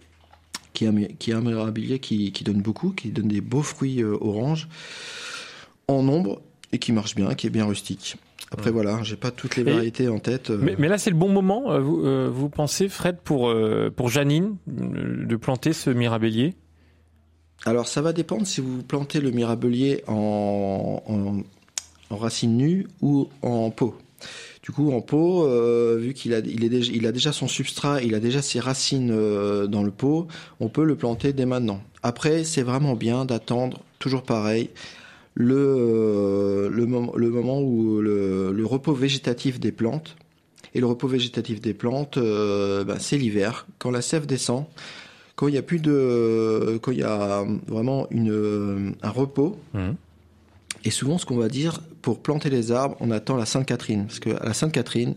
Qui 0.72 0.84
est 0.84 0.88
un, 0.88 1.04
qui 1.18 1.30
est 1.32 1.34
un 1.34 1.40
mirabilier 1.40 1.98
qui, 1.98 2.32
qui 2.32 2.44
donne 2.44 2.62
beaucoup, 2.62 2.90
qui 2.90 3.10
donne 3.10 3.28
des 3.28 3.40
beaux 3.40 3.62
fruits 3.62 4.02
euh, 4.02 4.16
oranges 4.20 4.68
en 5.88 6.02
nombre 6.02 6.42
et 6.76 6.78
qui 6.78 6.92
marche 6.92 7.14
bien, 7.14 7.34
qui 7.34 7.46
est 7.46 7.50
bien 7.50 7.64
rustique. 7.64 8.16
Après 8.52 8.70
voilà, 8.70 9.02
j'ai 9.02 9.16
pas 9.16 9.32
toutes 9.32 9.56
les 9.56 9.64
variétés 9.64 10.08
en 10.08 10.20
tête. 10.20 10.50
Euh. 10.50 10.74
Mais, 10.78 10.88
là 10.88 10.98
c'est 10.98 11.10
le 11.10 11.16
bon 11.16 11.28
moment, 11.28 11.72
euh, 11.72 11.80
vous, 11.80 12.04
euh, 12.04 12.30
vous 12.32 12.48
pensez 12.48 12.88
Fred 12.88 13.16
pour 13.24 13.52
pour 13.96 14.08
Janine 14.08 14.56
de 14.66 15.36
planter 15.36 15.72
ce 15.72 15.90
mirabellier? 15.90 16.54
Alors 17.64 17.88
ça 17.88 18.02
va 18.02 18.12
dépendre 18.12 18.46
si 18.46 18.60
vous 18.60 18.82
plantez 18.82 19.20
le 19.20 19.32
mirabellier 19.32 20.04
en, 20.06 21.02
en, 21.08 22.14
en 22.14 22.16
racine 22.16 22.56
nue 22.56 22.86
ou 23.00 23.28
en 23.42 23.70
pot. 23.70 23.96
Du 24.62 24.72
coup, 24.72 24.92
en 24.92 25.00
pot, 25.00 25.48
vu 25.96 26.12
qu'il 26.12 26.34
a, 26.34 26.38
il 26.40 26.64
est 26.64 26.68
déjà, 26.68 26.92
il 26.92 27.06
a 27.06 27.12
déjà 27.12 27.32
son 27.32 27.48
substrat, 27.48 28.02
il 28.02 28.14
a 28.14 28.20
déjà 28.20 28.42
ses 28.42 28.60
racines 28.60 29.14
dans 29.66 29.82
le 29.82 29.90
pot, 29.90 30.26
on 30.58 30.68
peut 30.68 30.84
le 30.84 30.96
planter 30.96 31.32
dès 31.32 31.46
maintenant. 31.46 31.80
Après, 32.02 32.44
c'est 32.44 32.62
vraiment 32.62 32.94
bien 32.94 33.24
d'attendre, 33.24 33.80
toujours 34.00 34.22
pareil, 34.22 34.70
le, 35.36 35.54
euh, 35.54 36.68
le, 36.70 36.86
le 36.86 37.30
moment 37.30 37.60
où 37.60 38.00
le, 38.00 38.52
le, 38.52 38.66
repos 38.66 38.94
végétatif 38.94 39.60
des 39.60 39.70
plantes. 39.70 40.16
Et 40.74 40.80
le 40.80 40.86
repos 40.86 41.08
végétatif 41.08 41.60
des 41.60 41.74
plantes, 41.74 42.16
euh, 42.16 42.84
ben, 42.84 42.96
c'est 42.98 43.16
l'hiver, 43.16 43.66
quand 43.78 43.90
la 43.90 44.02
sève 44.02 44.26
descend, 44.26 44.64
quand 45.34 45.48
il 45.48 45.54
y 45.54 45.58
a 45.58 45.62
plus 45.62 45.78
de, 45.78 46.78
quand 46.82 46.90
il 46.90 46.98
y 46.98 47.02
a 47.02 47.44
vraiment 47.66 48.06
une, 48.10 48.94
un 49.02 49.10
repos. 49.10 49.58
Mmh. 49.74 49.90
Et 50.84 50.90
souvent, 50.90 51.18
ce 51.18 51.26
qu'on 51.26 51.36
va 51.36 51.48
dire 51.48 51.80
pour 52.02 52.20
planter 52.20 52.50
les 52.50 52.72
arbres, 52.72 52.96
on 53.00 53.10
attend 53.10 53.36
la 53.36 53.46
Sainte 53.46 53.66
Catherine, 53.66 54.06
parce 54.06 54.20
que 54.20 54.30
à 54.30 54.44
la 54.44 54.54
Sainte 54.54 54.72
Catherine, 54.72 55.14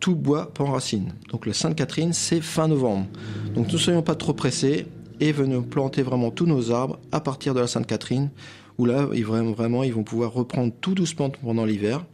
tout 0.00 0.14
bois 0.14 0.52
prend 0.52 0.72
racine. 0.72 1.12
Donc 1.30 1.46
la 1.46 1.54
Sainte 1.54 1.76
Catherine, 1.76 2.12
c'est 2.12 2.40
fin 2.40 2.68
novembre. 2.68 3.06
Donc 3.54 3.72
ne 3.72 3.78
soyons 3.78 4.02
pas 4.02 4.14
trop 4.14 4.34
pressés 4.34 4.86
et 5.20 5.32
venons 5.32 5.62
planter 5.62 6.02
vraiment 6.02 6.30
tous 6.30 6.46
nos 6.46 6.72
arbres 6.72 6.98
à 7.12 7.20
partir 7.20 7.54
de 7.54 7.60
la 7.60 7.66
Sainte 7.66 7.86
Catherine 7.86 8.30
où 8.78 8.86
là, 8.86 9.08
ils, 9.12 9.24
vraiment, 9.24 9.82
ils 9.82 9.94
vont 9.94 10.04
pouvoir 10.04 10.32
reprendre 10.32 10.72
tout 10.80 10.94
doucement 10.94 11.30
pendant 11.30 11.64
l'hiver, 11.64 12.04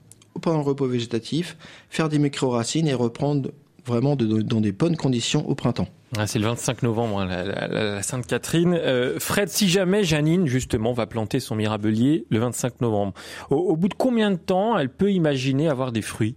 pendant 0.40 0.58
le 0.58 0.64
repos 0.64 0.86
végétatif, 0.86 1.56
faire 1.88 2.08
des 2.08 2.18
micro-racines 2.18 2.88
et 2.88 2.94
reprendre 2.94 3.50
vraiment 3.86 4.16
dans 4.16 4.60
des 4.60 4.72
bonnes 4.72 4.96
conditions 4.96 5.48
au 5.48 5.54
printemps. 5.54 5.88
Ah, 6.18 6.26
c'est 6.26 6.40
le 6.40 6.46
25 6.46 6.82
novembre, 6.82 7.20
hein, 7.20 7.26
la, 7.26 8.02
Sainte-Catherine. 8.02 8.74
Euh, 8.74 9.20
Fred, 9.20 9.48
si 9.48 9.68
jamais 9.68 10.02
Janine, 10.02 10.46
justement, 10.46 10.92
va 10.92 11.06
planter 11.06 11.38
son 11.38 11.54
mirabelier 11.54 12.26
le 12.30 12.40
25 12.40 12.80
novembre, 12.80 13.14
au, 13.50 13.76
bout 13.76 13.88
de 13.88 13.94
combien 13.94 14.32
de 14.32 14.36
temps 14.36 14.76
elle 14.76 14.88
peut 14.88 15.12
imaginer 15.12 15.68
avoir 15.68 15.92
des 15.92 16.02
fruits? 16.02 16.36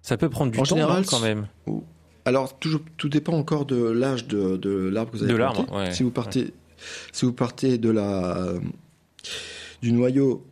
Ça 0.00 0.16
peut 0.16 0.28
prendre 0.28 0.52
du 0.52 0.58
temps 0.58 0.64
général, 0.64 1.04
quand 1.06 1.20
même? 1.20 1.48
Alors, 2.24 2.56
toujours, 2.58 2.80
tout 2.96 3.08
dépend 3.08 3.32
encore 3.32 3.66
de 3.66 3.76
l'âge 3.76 4.26
de, 4.26 4.56
de 4.56 4.70
l'arbre 4.70 5.10
que 5.10 5.16
vous 5.16 5.22
avez 5.24 5.32
De 5.32 5.36
planté. 5.36 5.72
ouais, 5.72 5.90
si 5.92 6.02
vous 6.02 6.10
partez, 6.10 6.54
si 7.12 7.26
vous 7.26 7.32
partez 7.32 7.78
de 7.78 7.90
la 7.90 8.54
du 9.82 9.92
noyau 9.92 10.44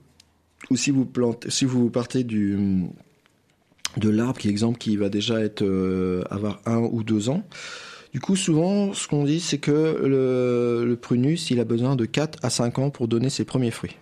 ou 0.71 0.77
si 0.77 0.91
vous 0.91 1.05
plantez, 1.05 1.51
si 1.51 1.65
vous 1.65 1.91
partez 1.91 2.25
du 2.25 2.85
de 3.97 4.09
l'arbre 4.09 4.39
qui 4.41 4.49
exemple 4.49 4.79
qui 4.79 4.97
va 4.97 5.09
déjà 5.11 5.41
être 5.41 5.63
euh, 5.63 6.23
avoir 6.31 6.61
un 6.67 6.79
ou 6.79 7.03
deux 7.03 7.29
ans. 7.29 7.43
Du 8.13 8.21
coup, 8.21 8.37
souvent, 8.37 8.93
ce 8.93 9.09
qu'on 9.09 9.25
dit, 9.25 9.41
c'est 9.41 9.57
que 9.59 9.71
le, 10.05 10.85
le 10.87 10.97
prunus, 10.97 11.51
il 11.51 11.61
a 11.61 11.65
besoin 11.65 11.97
de 11.97 12.05
4 12.05 12.39
à 12.43 12.51
5 12.51 12.79
ans 12.79 12.91
pour 12.91 13.09
donner 13.09 13.31
ses 13.31 13.45
premiers 13.47 13.71
fruits. 13.71 13.97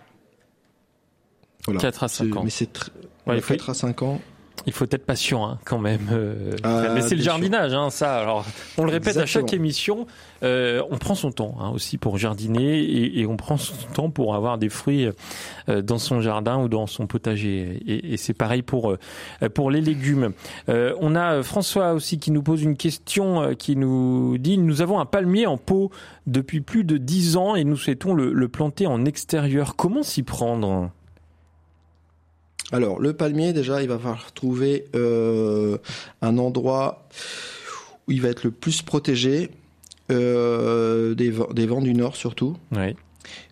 Voilà. 1.65 1.79
4 1.79 2.03
à 2.03 2.07
5 2.07 2.25
C'est- 2.25 2.37
ans. 2.37 2.43
Mais 2.43 2.49
c'est 2.49 2.77
Ouais, 2.77 2.85
il 3.27 3.31
ouais, 3.35 3.41
faut- 3.41 3.53
4 3.53 3.69
à 3.69 3.73
5 3.73 4.01
ans. 4.01 4.21
Il 4.67 4.73
faut 4.73 4.85
être 4.85 5.05
patient 5.05 5.43
hein, 5.47 5.57
quand 5.65 5.79
même. 5.79 6.07
euh, 6.11 6.51
Ah, 6.63 6.89
mais 6.93 7.01
c'est 7.01 7.15
le 7.15 7.23
jardinage, 7.23 7.73
hein, 7.73 7.89
ça. 7.89 8.19
Alors, 8.19 8.45
on 8.77 8.83
le 8.85 8.91
répète 8.91 9.17
à 9.17 9.25
chaque 9.25 9.53
émission. 9.53 10.05
euh, 10.43 10.83
on 10.91 10.97
prend 10.99 11.15
son 11.15 11.31
temps 11.31 11.55
hein, 11.59 11.69
aussi 11.73 11.97
pour 11.97 12.19
jardiner 12.19 12.79
et, 12.79 13.19
et 13.21 13.25
on 13.25 13.37
prend 13.37 13.57
son 13.57 13.73
temps 13.93 14.09
pour 14.11 14.35
avoir 14.35 14.59
des 14.59 14.69
fruits 14.69 15.07
euh, 15.67 15.81
dans 15.81 15.97
son 15.97 16.21
jardin 16.21 16.59
ou 16.59 16.67
dans 16.69 16.85
son 16.85 17.07
potager. 17.07 17.79
Et, 17.87 18.13
et 18.13 18.17
c'est 18.17 18.33
pareil 18.35 18.61
pour 18.61 18.91
euh, 18.91 19.49
pour 19.49 19.71
les 19.71 19.81
légumes. 19.81 20.31
Euh, 20.69 20.93
on 20.99 21.15
a 21.15 21.41
François 21.41 21.93
aussi 21.93 22.19
qui 22.19 22.29
nous 22.29 22.43
pose 22.43 22.61
une 22.61 22.77
question, 22.77 23.55
qui 23.55 23.75
nous 23.75 24.37
dit 24.37 24.59
nous 24.59 24.81
avons 24.83 24.99
un 24.99 25.05
palmier 25.07 25.47
en 25.47 25.57
pot 25.57 25.89
depuis 26.27 26.61
plus 26.61 26.83
de 26.83 26.97
10 26.97 27.35
ans 27.37 27.55
et 27.55 27.63
nous 27.63 27.77
souhaitons 27.77 28.13
le, 28.13 28.31
le 28.31 28.47
planter 28.47 28.85
en 28.85 29.05
extérieur. 29.05 29.75
Comment 29.75 30.03
s'y 30.03 30.21
prendre? 30.21 30.91
Alors, 32.71 32.99
le 32.99 33.13
palmier, 33.13 33.53
déjà, 33.53 33.81
il 33.81 33.87
va 33.89 33.97
falloir 33.97 34.31
trouver 34.33 34.85
euh, 34.95 35.77
un 36.21 36.37
endroit 36.37 37.07
où 38.07 38.11
il 38.11 38.21
va 38.21 38.29
être 38.29 38.43
le 38.43 38.51
plus 38.51 38.81
protégé 38.81 39.49
euh, 40.11 41.13
des, 41.15 41.29
vents- 41.31 41.51
des 41.53 41.65
vents 41.65 41.81
du 41.81 41.93
nord, 41.93 42.15
surtout. 42.15 42.55
Ouais. 42.71 42.95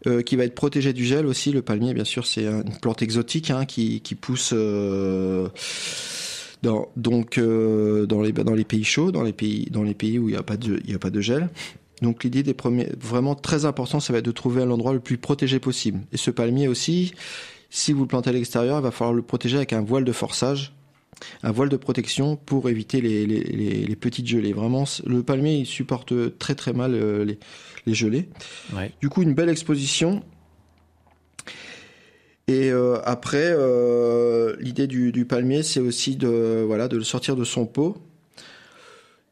Euh, 0.07 0.21
qui 0.21 0.35
va 0.35 0.43
être 0.45 0.55
protégé 0.55 0.93
du 0.93 1.05
gel 1.05 1.25
aussi. 1.25 1.51
Le 1.51 1.61
palmier, 1.61 1.93
bien 1.93 2.03
sûr, 2.03 2.25
c'est 2.25 2.47
un- 2.47 2.63
une 2.63 2.77
plante 2.81 3.01
exotique 3.01 3.51
hein, 3.51 3.65
qui, 3.65 4.01
qui 4.01 4.15
pousse 4.15 4.53
dans, 6.63 6.87
donc 6.97 7.39
dans 7.39 8.21
les 8.21 8.31
dans 8.33 8.53
les 8.53 8.65
pays 8.65 8.83
chauds, 8.83 9.11
dans 9.11 9.23
les 9.23 9.31
pays 9.33 9.67
dans 9.71 9.83
les 9.83 9.93
pays 9.93 10.19
où 10.19 10.27
il 10.27 10.33
n'y 10.33 10.37
a 10.37 10.43
pas 10.43 10.57
de 10.57 10.81
il 10.83 10.91
y 10.91 10.95
a 10.95 10.99
pas 10.99 11.09
de 11.11 11.21
gel. 11.21 11.49
Donc 12.01 12.23
l'idée 12.23 12.43
des 12.43 12.53
premiers 12.53 12.89
vraiment 12.99 13.35
très 13.35 13.63
important, 13.65 13.99
ça 13.99 14.11
va 14.13 14.19
être 14.19 14.25
de 14.25 14.31
trouver 14.31 14.65
l'endroit 14.65 14.93
le 14.93 14.99
plus 14.99 15.17
protégé 15.17 15.59
possible. 15.59 15.99
Et 16.11 16.17
ce 16.17 16.31
palmier 16.31 16.67
aussi, 16.67 17.13
si 17.69 17.93
vous 17.93 18.01
le 18.01 18.07
plantez 18.07 18.29
à 18.29 18.33
l'extérieur, 18.33 18.79
il 18.79 18.83
va 18.83 18.91
falloir 18.91 19.13
le 19.13 19.21
protéger 19.21 19.57
avec 19.57 19.73
un 19.73 19.81
voile 19.81 20.03
de 20.03 20.11
forçage, 20.11 20.73
un 21.43 21.51
voile 21.51 21.69
de 21.69 21.77
protection 21.77 22.35
pour 22.35 22.69
éviter 22.69 23.01
les, 23.01 23.25
les, 23.25 23.41
les, 23.41 23.85
les 23.85 23.95
petites 23.95 24.27
gelées. 24.27 24.53
Vraiment, 24.53 24.85
le 25.05 25.21
palmier 25.23 25.57
il 25.57 25.65
supporte 25.65 26.37
très 26.39 26.55
très 26.55 26.73
mal 26.73 26.93
euh, 26.93 27.25
les, 27.25 27.39
les 27.85 27.93
gelées. 27.93 28.29
Ouais. 28.73 28.91
Du 29.01 29.09
coup, 29.09 29.21
une 29.21 29.33
belle 29.33 29.49
exposition. 29.49 30.23
Et 32.47 32.71
euh, 32.71 32.99
après, 33.05 33.45
euh, 33.45 34.55
l'idée 34.59 34.87
du, 34.87 35.11
du 35.11 35.25
palmier, 35.25 35.61
c'est 35.61 35.79
aussi 35.79 36.15
de 36.15 36.63
voilà 36.65 36.87
de 36.87 36.97
le 36.97 37.03
sortir 37.03 37.35
de 37.35 37.43
son 37.43 37.67
pot. 37.67 37.97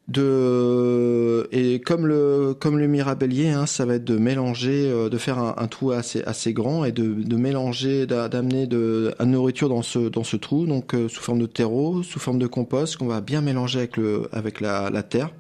De 0.08 1.50
et 1.52 1.82
comme 1.82 2.08
le 2.08 2.56
comme 2.58 2.78
le 2.78 2.88
mirabellier, 2.88 3.50
hein, 3.50 3.66
ça 3.66 3.86
va 3.86 3.96
être 3.96 4.06
de 4.06 4.18
mélanger, 4.18 4.90
euh, 4.90 5.10
de 5.10 5.18
faire 5.18 5.38
un, 5.38 5.68
trou 5.68 5.92
assez 5.92 6.24
assez 6.24 6.54
grand 6.54 6.86
et 6.86 6.94
de, 6.94 7.04
de 7.04 7.36
mélanger, 7.36 8.06
d'a- 8.08 8.30
d'amener 8.30 8.68
de 8.68 9.14
la 9.20 9.26
nourriture 9.26 9.68
dans 9.68 9.82
ce 9.82 10.00
dans 10.08 10.24
ce 10.24 10.38
trou, 10.38 10.66
donc 10.66 10.94
euh, 10.96 11.10
sous 11.10 11.22
forme 11.22 11.40
de 11.40 11.46
terreau, 11.46 12.04
sous 12.04 12.20
forme 12.20 12.40
de 12.40 12.48
compost 12.48 12.96
qu'on 12.96 13.08
va 13.08 13.20
bien 13.20 13.42
mélanger 13.42 13.80
avec 13.80 13.98
le 13.98 14.30
avec 14.32 14.62
la, 14.62 14.90
la 14.90 15.04
terre. 15.04 15.32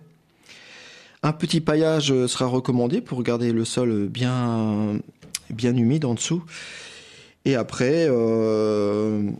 Un 1.24 1.31
petit 1.31 1.62
paillage 1.62 2.12
euh, 2.12 2.27
sera 2.27 2.45
recommandé 2.47 3.00
pour 3.00 3.24
garder 3.24 3.53
le 3.53 3.63
sol 3.63 4.07
bien, 4.07 5.00
bien 5.50 5.75
humide 5.77 6.03
en 6.03 6.13
dessous. 6.13 6.43
Et 7.45 7.55
après, 7.55 8.07
euh, 8.09 9.31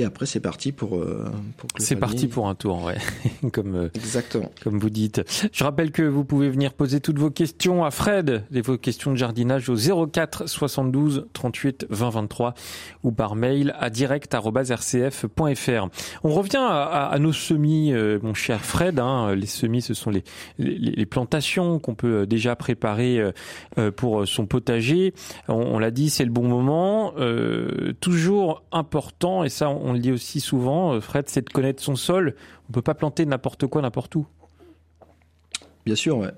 et 0.00 0.04
après 0.04 0.26
c'est 0.26 0.40
parti 0.40 0.72
pour, 0.72 0.96
euh, 0.96 1.30
pour 1.56 1.68
C'est 1.78 1.96
parti 1.96 2.26
pour 2.26 2.48
un 2.48 2.54
tour, 2.54 2.84
ouais. 2.84 2.96
Comme 3.52 3.74
euh, 3.76 3.88
Exactement. 3.94 4.50
comme 4.62 4.78
vous 4.78 4.90
dites. 4.90 5.22
Je 5.52 5.64
rappelle 5.64 5.90
que 5.92 6.02
vous 6.02 6.24
pouvez 6.24 6.48
venir 6.50 6.72
poser 6.72 7.00
toutes 7.00 7.18
vos 7.18 7.30
questions 7.30 7.84
à 7.84 7.90
Fred, 7.90 8.44
et 8.52 8.60
vos 8.60 8.76
questions 8.78 9.10
de 9.12 9.16
jardinage 9.16 9.68
au 9.68 9.76
04 10.06 10.48
72 10.48 11.26
38 11.32 11.86
20 11.90 12.10
23 12.10 12.54
ou 13.02 13.12
par 13.12 13.34
mail 13.36 13.74
à 13.78 13.90
direct@rcf.fr. 13.90 15.88
On 16.24 16.30
revient 16.30 16.56
à, 16.56 16.82
à- 16.84 17.06
à 17.10 17.18
nos 17.18 17.32
semis, 17.32 17.92
euh, 17.92 18.18
mon 18.22 18.34
cher 18.34 18.64
Fred. 18.64 18.98
hein. 18.98 19.34
Les 19.34 19.46
semis, 19.46 19.82
ce 19.82 19.94
sont 19.94 20.10
les, 20.10 20.22
les, 20.58 20.76
les 20.78 21.06
plantations 21.06 21.78
qu'on 21.78 21.94
peut 21.94 22.26
déjà 22.26 22.56
préparer 22.56 23.20
euh, 23.78 23.90
pour 23.90 24.26
son 24.26 24.46
potager. 24.46 25.14
On, 25.48 25.54
on 25.54 25.78
l'a 25.78 25.90
dit, 25.90 26.10
c'est 26.10 26.24
le 26.24 26.30
bon 26.30 26.46
moment. 26.48 27.12
Toujours 28.00 28.62
important, 28.72 29.44
et 29.44 29.48
ça 29.48 29.68
on 29.70 29.89
le 29.92 29.98
dit 29.98 30.12
aussi 30.12 30.40
souvent, 30.40 30.94
euh, 30.94 31.00
Fred, 31.00 31.24
c'est 31.28 31.46
de 31.46 31.50
connaître 31.52 31.82
son 31.82 31.96
sol. 31.96 32.34
On 32.68 32.72
peut 32.72 32.82
pas 32.82 32.94
planter 32.94 33.24
n'importe 33.26 33.66
quoi, 33.66 33.82
n'importe 33.82 34.14
où. 34.16 34.26
Bien 35.86 35.94
sûr, 35.94 36.18
ouais. 36.18 36.30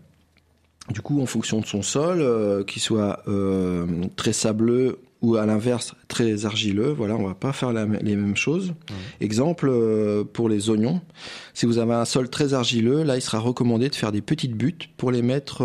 Du 0.91 1.01
coup, 1.01 1.21
en 1.23 1.27
fonction 1.27 1.61
de 1.61 1.67
son 1.67 1.83
sol, 1.83 2.21
euh, 2.21 2.65
qu'il 2.65 2.83
soit 2.83 3.23
euh, 3.29 3.87
très 4.17 4.33
sableux 4.33 4.99
ou 5.21 5.37
à 5.37 5.47
l'inverse 5.47 5.95
très 6.09 6.45
argileux, 6.47 6.91
voilà, 6.91 7.15
on 7.17 7.25
va 7.25 7.35
pas 7.35 7.53
faire 7.53 7.73
la- 7.73 7.85
les 7.87 8.17
mêmes 8.17 8.35
choses. 8.35 8.75
Exemple 9.21 9.69
euh, 9.71 10.25
pour 10.25 10.49
les 10.49 10.69
oignons, 10.71 11.01
si 11.55 11.67
vous 11.67 11.79
avez 11.79 11.95
un 11.95 12.05
sol 12.05 12.29
très 12.29 12.55
argileux, 12.55 13.05
là, 13.05 13.17
il 13.17 13.23
sera 13.23 13.39
recommandé 13.39 13.89
de 13.89 13.95
faire 13.95 14.11
des 14.11 14.23
petites 14.23 14.57
buttes 14.57 14.89
pour 14.97 15.13
les 15.13 15.23
mettre, 15.23 15.65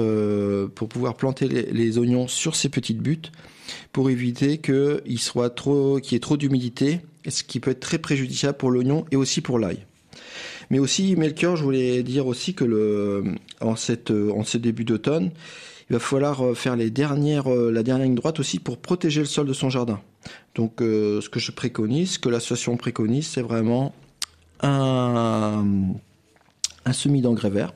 pour 0.75 0.87
pouvoir 0.87 1.15
planter 1.15 1.47
les, 1.47 1.63
les 1.71 1.97
oignons 1.97 2.27
sur 2.27 2.55
ces 2.55 2.69
petites 2.69 2.99
buttes, 2.99 3.31
pour 3.93 4.11
éviter 4.11 4.59
qu'il 4.59 5.19
soit 5.19 5.49
trop, 5.49 5.99
qu'il 5.99 6.13
y 6.13 6.15
ait 6.17 6.19
trop 6.19 6.37
d'humidité, 6.37 7.01
ce 7.31 7.43
qui 7.43 7.59
peut 7.59 7.71
être 7.71 7.79
très 7.79 7.97
préjudiciable 7.97 8.57
pour 8.57 8.71
l'oignon 8.71 9.05
et 9.11 9.15
aussi 9.15 9.41
pour 9.41 9.59
l'ail. 9.59 9.85
Mais 10.69 10.79
aussi, 10.79 11.15
Melchior, 11.15 11.55
je 11.55 11.63
voulais 11.63 12.03
dire 12.03 12.27
aussi 12.27 12.53
que 12.53 12.65
le, 12.65 13.35
en, 13.61 13.75
cette, 13.75 14.11
en 14.11 14.43
ce 14.43 14.57
début 14.57 14.83
d'automne, 14.83 15.31
il 15.89 15.93
va 15.93 15.99
falloir 15.99 16.45
euh, 16.45 16.53
faire 16.53 16.75
les 16.75 16.89
dernières, 16.89 17.51
euh, 17.51 17.71
la 17.71 17.83
dernière 17.83 18.05
ligne 18.05 18.15
droite 18.15 18.39
aussi 18.39 18.59
pour 18.59 18.77
protéger 18.77 19.21
le 19.21 19.25
sol 19.25 19.47
de 19.47 19.53
son 19.53 19.69
jardin. 19.69 20.01
Donc, 20.55 20.81
euh, 20.81 21.21
ce 21.21 21.29
que 21.29 21.39
je 21.39 21.51
préconise, 21.51 22.13
ce 22.13 22.19
que 22.19 22.29
l'association 22.29 22.75
préconise, 22.75 23.27
c'est 23.27 23.41
vraiment 23.41 23.93
un, 24.61 25.63
un 26.85 26.93
semis 26.93 27.21
d'engrais 27.21 27.49
vert. 27.49 27.73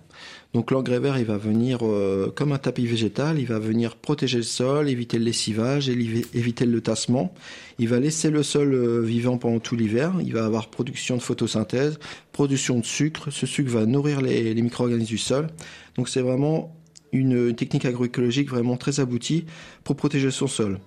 Donc 0.53 0.71
l'engrais 0.71 0.99
vert, 0.99 1.17
il 1.17 1.23
va 1.23 1.37
venir 1.37 1.79
euh, 1.81 2.29
comme 2.35 2.51
un 2.51 2.57
tapis 2.57 2.85
végétal, 2.85 3.39
il 3.39 3.45
va 3.45 3.57
venir 3.57 3.95
protéger 3.95 4.37
le 4.37 4.43
sol, 4.43 4.89
éviter 4.89 5.17
le 5.17 5.23
lessivage, 5.23 5.87
éviter 5.87 6.65
le 6.65 6.81
tassement. 6.81 7.33
Il 7.79 7.87
va 7.87 7.99
laisser 7.99 8.29
le 8.29 8.43
sol 8.43 8.73
euh, 8.73 8.99
vivant 8.99 9.37
pendant 9.37 9.59
tout 9.59 9.77
l'hiver. 9.77 10.13
Il 10.19 10.33
va 10.33 10.43
avoir 10.43 10.67
production 10.67 11.15
de 11.15 11.21
photosynthèse, 11.21 11.99
production 12.33 12.79
de 12.79 12.85
sucre. 12.85 13.31
Ce 13.31 13.45
sucre 13.45 13.71
va 13.71 13.85
nourrir 13.85 14.19
les, 14.19 14.53
les 14.53 14.61
micro-organismes 14.61 15.09
du 15.09 15.17
sol. 15.17 15.47
Donc 15.95 16.09
c'est 16.09 16.21
vraiment 16.21 16.75
une, 17.13 17.49
une 17.49 17.55
technique 17.55 17.85
agroécologique 17.85 18.49
vraiment 18.49 18.75
très 18.75 18.99
aboutie 18.99 19.45
pour 19.85 19.95
protéger 19.95 20.31
son 20.31 20.47
sol. 20.47 20.79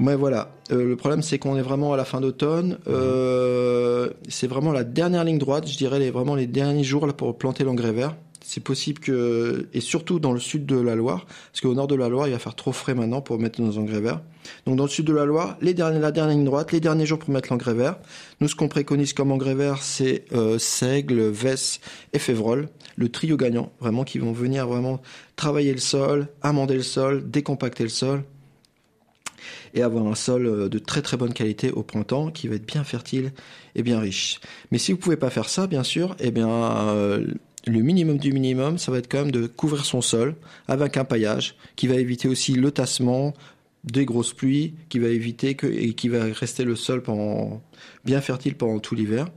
Mais 0.00 0.16
voilà, 0.16 0.54
Euh, 0.70 0.84
le 0.84 0.96
problème 0.96 1.22
c'est 1.22 1.38
qu'on 1.38 1.56
est 1.56 1.62
vraiment 1.62 1.92
à 1.94 1.96
la 1.96 2.04
fin 2.04 2.20
d'automne. 2.20 2.78
Euh, 2.88 4.10
c'est 4.28 4.46
vraiment 4.46 4.72
la 4.72 4.84
dernière 4.84 5.24
ligne 5.24 5.38
droite, 5.38 5.66
je 5.66 5.76
dirais 5.76 5.98
les, 5.98 6.10
vraiment 6.10 6.34
les 6.34 6.46
derniers 6.46 6.84
jours 6.84 7.06
là, 7.06 7.12
pour 7.12 7.36
planter 7.38 7.64
l'engrais 7.64 7.92
vert. 7.92 8.14
C'est 8.48 8.62
possible 8.62 8.98
que, 8.98 9.68
et 9.74 9.82
surtout 9.82 10.20
dans 10.20 10.32
le 10.32 10.40
sud 10.40 10.64
de 10.64 10.80
la 10.80 10.94
Loire, 10.94 11.26
parce 11.52 11.60
qu'au 11.60 11.74
nord 11.74 11.86
de 11.86 11.94
la 11.94 12.08
Loire, 12.08 12.28
il 12.28 12.30
va 12.30 12.38
faire 12.38 12.54
trop 12.54 12.72
frais 12.72 12.94
maintenant 12.94 13.20
pour 13.20 13.38
mettre 13.38 13.60
nos 13.60 13.76
engrais 13.76 14.00
verts. 14.00 14.22
Donc 14.64 14.76
dans 14.76 14.84
le 14.84 14.88
sud 14.88 15.04
de 15.04 15.12
la 15.12 15.26
Loire, 15.26 15.58
la 15.60 15.74
dernière 15.74 16.28
ligne 16.28 16.46
droite, 16.46 16.72
les 16.72 16.80
derniers 16.80 17.04
jours 17.04 17.18
pour 17.18 17.28
mettre 17.28 17.52
l'engrais 17.52 17.74
vert. 17.74 17.98
Nous, 18.40 18.48
ce 18.48 18.54
qu'on 18.54 18.68
préconise 18.68 19.12
comme 19.12 19.32
engrais 19.32 19.54
vert, 19.54 19.82
c'est 19.82 20.24
euh, 20.32 20.58
seigle, 20.58 21.28
vesse 21.28 21.80
et 22.14 22.18
févrole, 22.18 22.70
le 22.96 23.10
trio 23.10 23.36
gagnant, 23.36 23.70
vraiment 23.80 24.04
qui 24.04 24.18
vont 24.18 24.32
venir 24.32 24.66
vraiment 24.66 25.02
travailler 25.36 25.74
le 25.74 25.78
sol, 25.78 26.28
amender 26.40 26.76
le 26.76 26.82
sol, 26.82 27.28
décompacter 27.30 27.82
le 27.82 27.90
sol 27.90 28.24
et 29.74 29.82
avoir 29.82 30.06
un 30.06 30.14
sol 30.14 30.46
euh, 30.46 30.68
de 30.70 30.78
très 30.78 31.02
très 31.02 31.18
bonne 31.18 31.34
qualité 31.34 31.70
au 31.70 31.82
printemps 31.82 32.30
qui 32.30 32.48
va 32.48 32.54
être 32.54 32.66
bien 32.66 32.82
fertile 32.82 33.32
et 33.74 33.82
bien 33.82 34.00
riche. 34.00 34.40
Mais 34.70 34.78
si 34.78 34.92
vous 34.92 34.98
pouvez 34.98 35.18
pas 35.18 35.28
faire 35.28 35.50
ça, 35.50 35.66
bien 35.66 35.82
sûr, 35.82 36.16
eh 36.18 36.30
bien 36.30 36.48
euh, 36.48 37.26
le 37.66 37.80
minimum 37.80 38.18
du 38.18 38.32
minimum, 38.32 38.78
ça 38.78 38.92
va 38.92 38.98
être 38.98 39.10
quand 39.10 39.18
même 39.18 39.30
de 39.32 39.46
couvrir 39.46 39.84
son 39.84 40.00
sol 40.00 40.36
avec 40.68 40.96
un 40.96 41.04
paillage 41.04 41.54
qui 41.76 41.86
va 41.86 41.96
éviter 41.96 42.28
aussi 42.28 42.52
le 42.52 42.70
tassement 42.70 43.34
des 43.84 44.04
grosses 44.04 44.32
pluies, 44.32 44.74
qui 44.88 44.98
va 44.98 45.08
éviter 45.08 45.54
que 45.54 45.66
et 45.66 45.94
qui 45.94 46.08
va 46.08 46.24
rester 46.24 46.64
le 46.64 46.76
sol 46.76 47.02
pendant 47.02 47.62
bien 48.04 48.20
fertile 48.20 48.54
pendant 48.54 48.78
tout 48.80 48.94
l'hiver. 48.94 49.28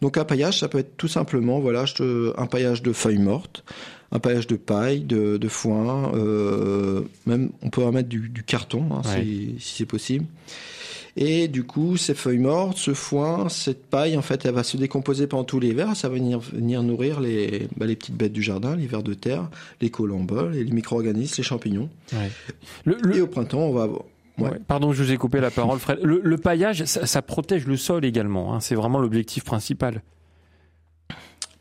Donc 0.00 0.16
un 0.16 0.24
paillage, 0.24 0.58
ça 0.60 0.68
peut 0.68 0.78
être 0.78 0.96
tout 0.96 1.08
simplement 1.08 1.60
voilà, 1.60 1.84
un 2.36 2.46
paillage 2.46 2.82
de 2.82 2.92
feuilles 2.92 3.18
mortes, 3.18 3.64
un 4.12 4.18
paillage 4.20 4.46
de 4.46 4.56
paille, 4.56 5.00
de, 5.00 5.36
de 5.36 5.48
foin, 5.48 6.12
euh, 6.14 7.02
même 7.26 7.50
on 7.62 7.70
peut 7.70 7.82
en 7.82 7.92
mettre 7.92 8.08
du, 8.08 8.28
du 8.28 8.42
carton 8.44 8.86
hein, 8.92 9.02
Ouais. 9.04 9.22
si, 9.22 9.54
si 9.58 9.74
c'est 9.78 9.86
possible. 9.86 10.24
Et 11.20 11.48
du 11.48 11.64
coup, 11.64 11.96
ces 11.96 12.14
feuilles 12.14 12.38
mortes, 12.38 12.78
ce 12.78 12.94
foin, 12.94 13.48
cette 13.48 13.84
paille, 13.86 14.16
en 14.16 14.22
fait, 14.22 14.46
elle 14.46 14.54
va 14.54 14.62
se 14.62 14.76
décomposer 14.76 15.26
pendant 15.26 15.42
tout 15.42 15.58
l'hiver. 15.58 15.96
Ça 15.96 16.08
va 16.08 16.14
venir, 16.14 16.38
venir 16.38 16.84
nourrir 16.84 17.18
les, 17.18 17.66
bah, 17.76 17.86
les 17.86 17.96
petites 17.96 18.14
bêtes 18.14 18.32
du 18.32 18.40
jardin, 18.40 18.76
les 18.76 18.86
vers 18.86 19.02
de 19.02 19.14
terre, 19.14 19.50
les 19.80 19.90
colomboles, 19.90 20.52
les 20.52 20.64
micro-organismes, 20.64 21.34
les 21.38 21.42
champignons. 21.42 21.88
Ouais. 22.12 22.30
Le, 22.84 22.98
le... 23.02 23.16
Et 23.16 23.20
au 23.20 23.26
printemps, 23.26 23.62
on 23.62 23.72
va 23.72 23.82
avoir 23.82 24.02
Ouais. 24.38 24.50
Pardon, 24.68 24.92
je 24.92 25.02
vous 25.02 25.10
ai 25.10 25.16
coupé 25.16 25.40
la 25.40 25.50
parole, 25.50 25.80
Fred. 25.80 25.98
Le, 26.00 26.20
le 26.22 26.38
paillage, 26.38 26.84
ça, 26.84 27.06
ça, 27.06 27.22
protège 27.22 27.66
le 27.66 27.76
sol 27.76 28.04
également. 28.04 28.54
Hein. 28.54 28.60
C'est 28.60 28.76
vraiment 28.76 29.00
l'objectif 29.00 29.42
principal. 29.42 30.00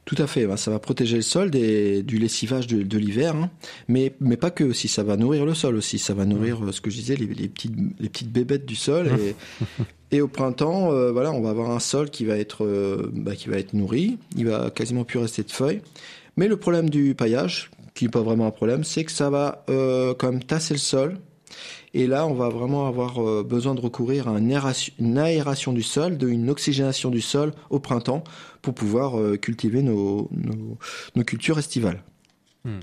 Tout 0.08 0.16
à 0.20 0.26
fait, 0.26 0.48
ça 0.56 0.72
va 0.72 0.80
protéger 0.80 1.18
le 1.18 1.22
sol 1.22 1.52
des, 1.52 2.02
du 2.02 2.18
lessivage 2.18 2.66
de, 2.66 2.82
de 2.82 2.98
l'hiver, 2.98 3.36
hein. 3.36 3.50
mais, 3.90 4.14
mais 4.22 4.38
pas 4.38 4.52
que 4.52 4.64
aussi, 4.64 4.88
ça 4.88 5.04
va 5.04 5.18
nourrir 5.18 5.46
le 5.46 5.54
sol 5.54 5.76
aussi, 5.76 6.00
ça 6.00 6.14
va 6.14 6.26
nourrir 6.26 6.62
ce 6.72 6.80
que 6.80 6.90
je 6.90 6.96
disais, 6.96 7.18
les, 7.18 7.26
les 7.26 7.50
petites, 7.50 7.76
les 8.00 8.08
petites 8.08 8.32
bébêtes 8.32 8.66
du 8.66 8.78
sol. 8.78 9.10
Et, 9.20 9.36
et 10.16 10.22
au 10.22 10.30
printemps, 10.30 10.94
euh, 10.94 11.12
voilà, 11.12 11.34
on 11.34 11.42
va 11.42 11.50
avoir 11.50 11.72
un 11.72 11.82
sol 11.82 12.10
qui 12.10 12.24
va 12.24 12.38
être, 12.38 12.64
euh, 12.64 13.12
bah, 13.14 13.36
qui 13.36 13.50
va 13.50 13.58
être 13.58 13.74
nourri, 13.74 14.18
il 14.38 14.48
va 14.48 14.70
quasiment 14.70 15.04
plus 15.04 15.20
rester 15.20 15.44
de 15.44 15.52
feuilles. 15.52 15.82
Mais 16.38 16.48
le 16.48 16.56
problème 16.56 16.90
du 16.90 17.14
paillage, 17.14 17.70
qui 17.94 18.06
n'est 18.06 18.12
pas 18.12 18.22
vraiment 18.22 18.48
un 18.48 18.52
problème, 18.52 18.86
c'est 18.86 19.04
que 19.04 19.12
ça 19.12 19.30
va 19.30 19.66
euh, 19.70 20.14
quand 20.18 20.32
même 20.32 20.42
tasser 20.42 20.74
le 20.74 20.80
sol, 20.80 21.18
et 21.94 22.08
là, 22.08 22.28
on 22.28 22.34
va 22.34 22.50
vraiment 22.50 22.88
avoir 22.88 23.20
euh, 23.20 23.44
besoin 23.44 23.74
de 23.76 23.82
recourir 23.82 24.28
à 24.28 24.38
une 24.38 25.18
aération, 25.18 25.74
du 25.74 25.84
sol, 25.84 26.18
de 26.18 26.28
une 26.28 26.50
oxygénation 26.50 27.10
du 27.10 27.22
sol 27.22 27.54
au 27.70 27.80
printemps 27.80 28.24
pour 28.62 28.74
pouvoir 28.74 29.20
euh, 29.20 29.38
cultiver 29.38 29.82
nos, 29.82 30.30
cultures 31.26 31.60
estivales. 31.60 32.04
Hmm. 32.66 32.80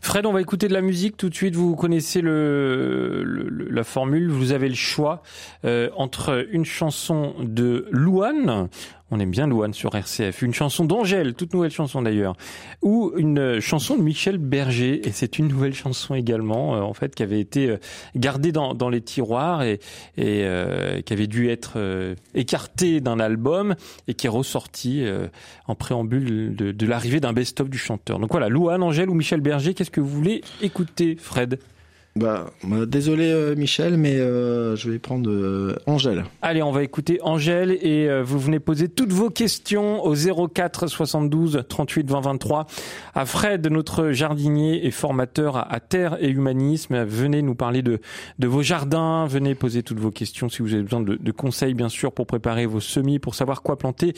Fred, 0.00 0.24
on 0.26 0.32
va 0.32 0.40
écouter 0.40 0.66
de 0.66 0.72
la 0.72 0.80
musique 0.80 1.16
tout 1.16 1.28
de 1.28 1.34
suite. 1.34 1.54
Vous 1.54 1.76
connaissez 1.76 2.20
le, 2.20 3.22
le 3.22 3.68
la 3.70 3.84
formule. 3.84 4.30
Vous 4.30 4.52
avez 4.52 4.68
le 4.68 4.74
choix 4.74 5.22
euh, 5.64 5.90
entre 5.96 6.46
une 6.50 6.64
chanson 6.64 7.34
de 7.40 7.86
Louane. 7.90 8.68
On 9.12 9.18
aime 9.18 9.30
bien 9.32 9.48
Louane 9.48 9.74
sur 9.74 9.94
RCF. 9.94 10.42
Une 10.42 10.54
chanson 10.54 10.84
d'Angèle, 10.84 11.34
toute 11.34 11.52
nouvelle 11.52 11.72
chanson 11.72 12.00
d'ailleurs, 12.00 12.36
ou 12.80 13.12
une 13.16 13.58
chanson 13.58 13.96
de 13.96 14.02
Michel 14.02 14.38
Berger. 14.38 15.06
Et 15.06 15.10
c'est 15.10 15.38
une 15.40 15.48
nouvelle 15.48 15.74
chanson 15.74 16.14
également, 16.14 16.76
euh, 16.76 16.80
en 16.80 16.94
fait, 16.94 17.14
qui 17.14 17.24
avait 17.24 17.40
été 17.40 17.76
gardée 18.14 18.52
dans, 18.52 18.72
dans 18.72 18.88
les 18.88 19.00
tiroirs 19.00 19.62
et, 19.62 19.80
et 20.16 20.44
euh, 20.44 21.00
qui 21.02 21.12
avait 21.12 21.26
dû 21.26 21.48
être 21.48 21.72
euh, 21.76 22.14
écartée 22.34 23.00
d'un 23.00 23.18
album 23.18 23.74
et 24.06 24.14
qui 24.14 24.26
est 24.26 24.30
ressortie 24.30 25.04
euh, 25.04 25.26
en 25.66 25.74
préambule 25.74 26.54
de, 26.54 26.70
de 26.70 26.86
l'arrivée 26.86 27.18
d'un 27.18 27.32
best-of 27.32 27.68
du 27.68 27.78
chanteur. 27.78 28.20
Donc 28.20 28.30
voilà, 28.30 28.48
Louane, 28.48 28.82
Angèle 28.82 29.10
ou 29.10 29.14
Michel 29.14 29.40
Berger, 29.40 29.74
qu'est-ce 29.74 29.89
que 29.90 30.00
vous 30.00 30.08
voulez 30.08 30.42
écouter, 30.62 31.16
Fred 31.18 31.58
bah, 32.20 32.50
bah, 32.64 32.84
désolé 32.84 33.30
euh, 33.30 33.56
Michel, 33.56 33.96
mais 33.96 34.16
euh, 34.16 34.76
je 34.76 34.90
vais 34.90 34.98
prendre 34.98 35.30
euh, 35.30 35.74
Angèle. 35.86 36.24
Allez, 36.42 36.62
on 36.62 36.70
va 36.70 36.82
écouter 36.82 37.18
Angèle 37.22 37.70
et 37.80 38.10
euh, 38.10 38.22
vous 38.22 38.38
venez 38.38 38.60
poser 38.60 38.88
toutes 38.88 39.12
vos 39.12 39.30
questions 39.30 40.04
au 40.04 40.14
04 40.14 40.86
72 40.86 41.64
38 41.66 42.10
20 42.10 42.20
23 42.20 42.66
à 43.14 43.24
Fred, 43.24 43.66
notre 43.68 44.12
jardinier 44.12 44.86
et 44.86 44.90
formateur 44.90 45.56
à, 45.56 45.80
Terre 45.80 46.18
et 46.20 46.28
Humanisme. 46.28 47.04
Venez 47.04 47.40
nous 47.40 47.54
parler 47.54 47.80
de, 47.80 48.00
de 48.38 48.46
vos 48.46 48.62
jardins, 48.62 49.24
venez 49.26 49.54
poser 49.54 49.82
toutes 49.82 50.00
vos 50.00 50.10
questions 50.10 50.50
si 50.50 50.60
vous 50.60 50.74
avez 50.74 50.82
besoin 50.82 51.00
de, 51.00 51.16
de 51.16 51.32
conseils 51.32 51.72
bien 51.72 51.88
sûr 51.88 52.12
pour 52.12 52.26
préparer 52.26 52.66
vos 52.66 52.80
semis, 52.80 53.18
pour 53.18 53.34
savoir 53.34 53.62
quoi 53.62 53.78
planter 53.78 54.12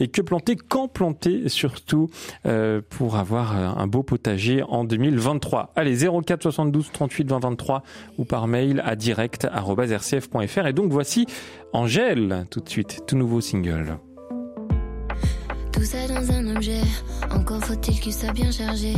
et 0.00 0.08
que 0.08 0.22
planter, 0.22 0.56
quand 0.56 0.88
planter 0.88 1.48
surtout 1.48 2.10
euh, 2.46 2.80
pour 2.90 3.14
avoir 3.14 3.54
un 3.54 3.86
beau 3.86 4.02
potager 4.02 4.64
en 4.64 4.82
2023. 4.82 5.72
Allez, 5.76 5.98
04 5.98 6.42
72 6.42 6.90
38 6.92 7.28
20 7.28 7.43
23 7.44 7.82
ou 8.18 8.24
par 8.24 8.46
mail 8.46 8.82
à 8.84 8.96
direct.rcf.fr. 8.96 10.66
Et 10.66 10.72
donc 10.72 10.90
voici 10.90 11.26
Angèle, 11.72 12.46
tout 12.50 12.60
de 12.60 12.68
suite, 12.68 13.02
tout 13.06 13.16
nouveau 13.16 13.40
single. 13.40 13.98
Tout 15.74 15.84
ça 15.84 16.06
dans 16.06 16.30
un 16.30 16.54
objet, 16.54 16.82
encore 17.32 17.60
faut-il 17.64 17.98
qu'il 17.98 18.14
soit 18.14 18.32
bien 18.32 18.52
chargé. 18.52 18.92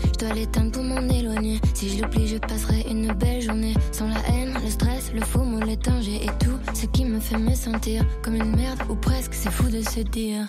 Je 0.00 0.24
dois 0.24 0.32
l'éteindre 0.32 0.70
pour 0.70 0.84
m'en 0.84 1.00
éloigner. 1.08 1.60
Si 1.74 1.88
je 1.88 2.02
l'oublie, 2.02 2.28
je 2.28 2.36
passerai 2.36 2.86
une 2.88 3.12
belle 3.14 3.42
journée. 3.42 3.74
Sans 3.90 4.06
la 4.06 4.20
haine, 4.28 4.54
le 4.62 4.70
stress, 4.70 5.10
le 5.12 5.22
faux 5.22 5.42
mot, 5.42 5.58
les 5.58 5.76
dangers 5.76 6.20
et 6.22 6.44
tout 6.44 6.56
ce 6.72 6.86
qui 6.86 7.04
me 7.04 7.18
fait 7.18 7.36
me 7.36 7.52
sentir 7.52 8.04
comme 8.22 8.36
une 8.36 8.54
merde 8.54 8.78
ou 8.88 8.94
presque. 8.94 9.34
C'est 9.34 9.50
fou 9.50 9.68
de 9.68 9.82
se 9.82 10.00
dire 10.00 10.46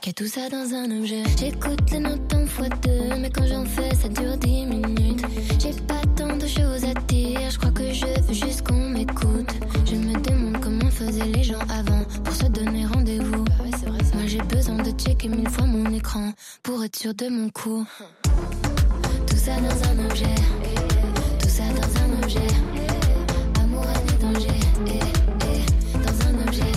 qu'il 0.00 0.10
y 0.10 0.10
a 0.10 0.12
tout 0.14 0.26
ça 0.26 0.48
dans 0.48 0.74
un 0.74 0.98
objet. 0.98 1.22
J'écoute 1.38 1.90
les 1.92 2.00
notes 2.00 2.34
en 2.34 2.46
fois 2.46 2.68
deux, 2.82 3.16
mais 3.20 3.30
quand 3.30 3.46
j'en 3.46 3.64
fais, 3.64 3.94
ça 3.94 4.08
dure 4.08 4.36
dix 4.36 4.66
minutes. 4.66 5.24
J'ai 5.60 5.72
pas 5.86 6.02
tant 6.16 6.36
de 6.36 6.46
choses 6.46 6.84
à 6.84 6.94
dire. 7.06 7.50
Je 7.50 7.56
crois 7.56 7.70
que 7.70 7.92
je 7.92 8.04
veux 8.04 8.34
juste 8.34 8.66
qu'on 8.66 8.88
m'écoute. 8.90 9.54
Je 9.86 9.94
me 9.94 10.20
demande 10.20 10.60
comment 10.60 10.90
faisaient 10.90 11.24
les 11.24 11.44
gens 11.44 11.60
avant 11.68 11.89
checker 15.20 15.36
mille 15.36 15.48
fois 15.50 15.66
mon 15.66 15.92
écran 15.92 16.32
pour 16.62 16.82
être 16.82 16.96
sûr 16.96 17.14
de 17.14 17.28
mon 17.28 17.50
coup. 17.50 17.84
Tout 19.26 19.36
ça 19.36 19.52
dans 19.56 19.90
un 19.90 20.06
objet, 20.06 20.34
tout 21.38 21.48
ça 21.48 21.64
dans 21.74 22.00
un 22.00 22.22
objet. 22.22 22.46
Amour, 23.62 23.84
et 23.84 24.22
danger, 24.22 24.60
dans 25.94 26.26
un 26.26 26.46
objet. 26.46 26.72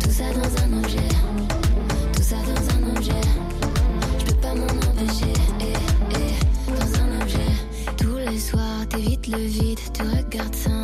Tout 0.00 0.10
ça 0.10 0.24
dans 0.32 0.62
un 0.62 0.82
objet, 0.82 1.08
tout 2.14 2.22
ça 2.22 2.36
dans 2.36 2.64
un 2.76 2.96
objet. 2.96 3.24
Je 4.18 4.24
peux 4.24 4.40
pas 4.40 4.54
m'en 4.54 4.64
empêcher, 4.64 5.32
dans 6.68 7.00
un 7.00 7.22
objet. 7.22 7.52
Tous 7.98 8.16
les 8.16 8.38
soirs, 8.38 8.88
t'évites 8.88 9.26
le 9.28 9.38
vide, 9.38 9.80
tu 9.92 10.02
regardes 10.02 10.54
cinq 10.54 10.83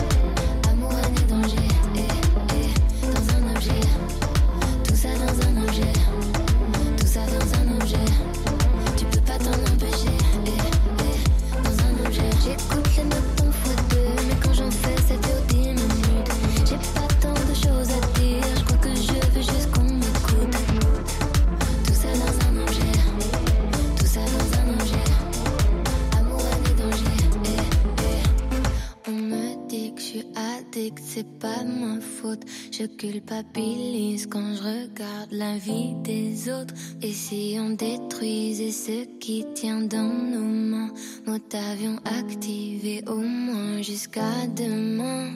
C'est 30.99 31.27
pas 31.39 31.63
ma 31.63 31.99
faute. 31.99 32.41
Je 32.71 32.85
culpabilise 32.85 34.27
quand 34.27 34.55
je 34.55 34.63
regarde 34.63 35.31
la 35.31 35.57
vie 35.57 35.93
des 36.03 36.49
autres. 36.49 36.73
Et 37.01 37.11
si 37.11 37.57
on 37.59 37.71
détruisait 37.71 38.71
ce 38.71 39.05
qui 39.19 39.45
tient 39.53 39.81
dans 39.81 40.13
nos 40.33 40.39
mains, 40.39 40.93
mode 41.25 41.41
avion 41.53 41.97
activé 42.05 43.03
au 43.07 43.19
moins 43.19 43.81
jusqu'à 43.81 44.47
demain. 44.55 45.31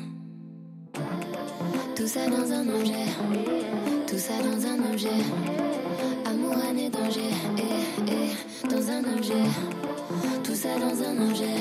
Tout 1.95 2.07
ça 2.07 2.27
dans 2.27 2.51
un 2.51 2.67
objet, 2.69 3.07
tout 4.07 4.17
ça 4.17 4.33
dans 4.43 4.65
un 4.67 4.91
objet. 4.91 5.21
Amour, 6.25 6.55
et 6.77 6.89
danger, 6.89 7.31
eh, 7.57 8.11
eh, 8.11 8.67
dans 8.67 8.89
un 8.89 9.17
objet. 9.17 9.45
Tout 10.43 10.55
ça 10.55 10.69
dans 10.79 11.03
un 11.03 11.29
objet, 11.29 11.57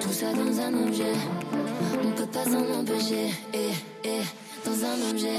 tout 0.00 0.12
ça 0.12 0.32
dans 0.32 0.60
un 0.60 0.86
objet. 0.86 1.14
On 2.02 2.10
peut 2.12 2.26
pas 2.26 2.44
s'en 2.44 2.80
empêcher, 2.80 3.30
eh, 3.52 3.72
eh, 4.04 4.22
dans 4.64 4.84
un 4.84 5.10
objet. 5.10 5.36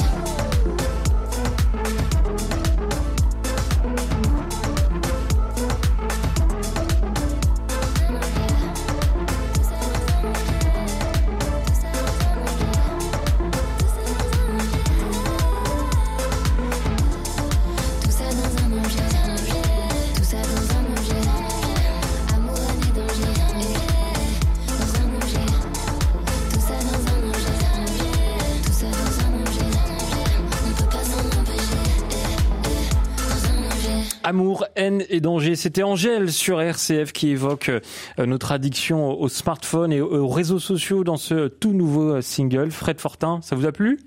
Amour, 34.32 34.66
haine 34.78 35.04
et 35.10 35.20
danger. 35.20 35.58
C'était 35.58 35.84
Angèle 35.84 36.32
sur 36.32 36.62
RCF 36.62 37.12
qui 37.12 37.32
évoque 37.32 37.68
euh, 37.68 38.26
notre 38.26 38.54
addiction 38.54 39.20
au 39.20 39.28
smartphone 39.28 39.92
et 39.92 40.00
aux 40.00 40.30
réseaux 40.30 40.58
sociaux 40.58 41.04
dans 41.04 41.18
ce 41.18 41.50
tout 41.50 41.74
nouveau 41.74 42.14
euh, 42.14 42.22
single. 42.22 42.72
Fred 42.72 43.02
Fortin, 43.02 43.42
ça 43.44 43.58
vous 43.58 43.66
a 43.66 43.74
plu? 43.74 44.00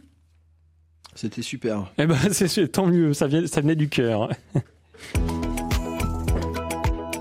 C'était 1.15 1.43
super. 1.43 1.93
Eh 1.99 2.07
ben, 2.07 2.17
c'est 2.31 2.69
tant 2.69 2.87
mieux, 2.87 3.13
ça, 3.13 3.27
vient, 3.27 3.47
ça 3.47 3.61
venait 3.61 3.77
du 3.77 3.91
cœur. 3.91 4.31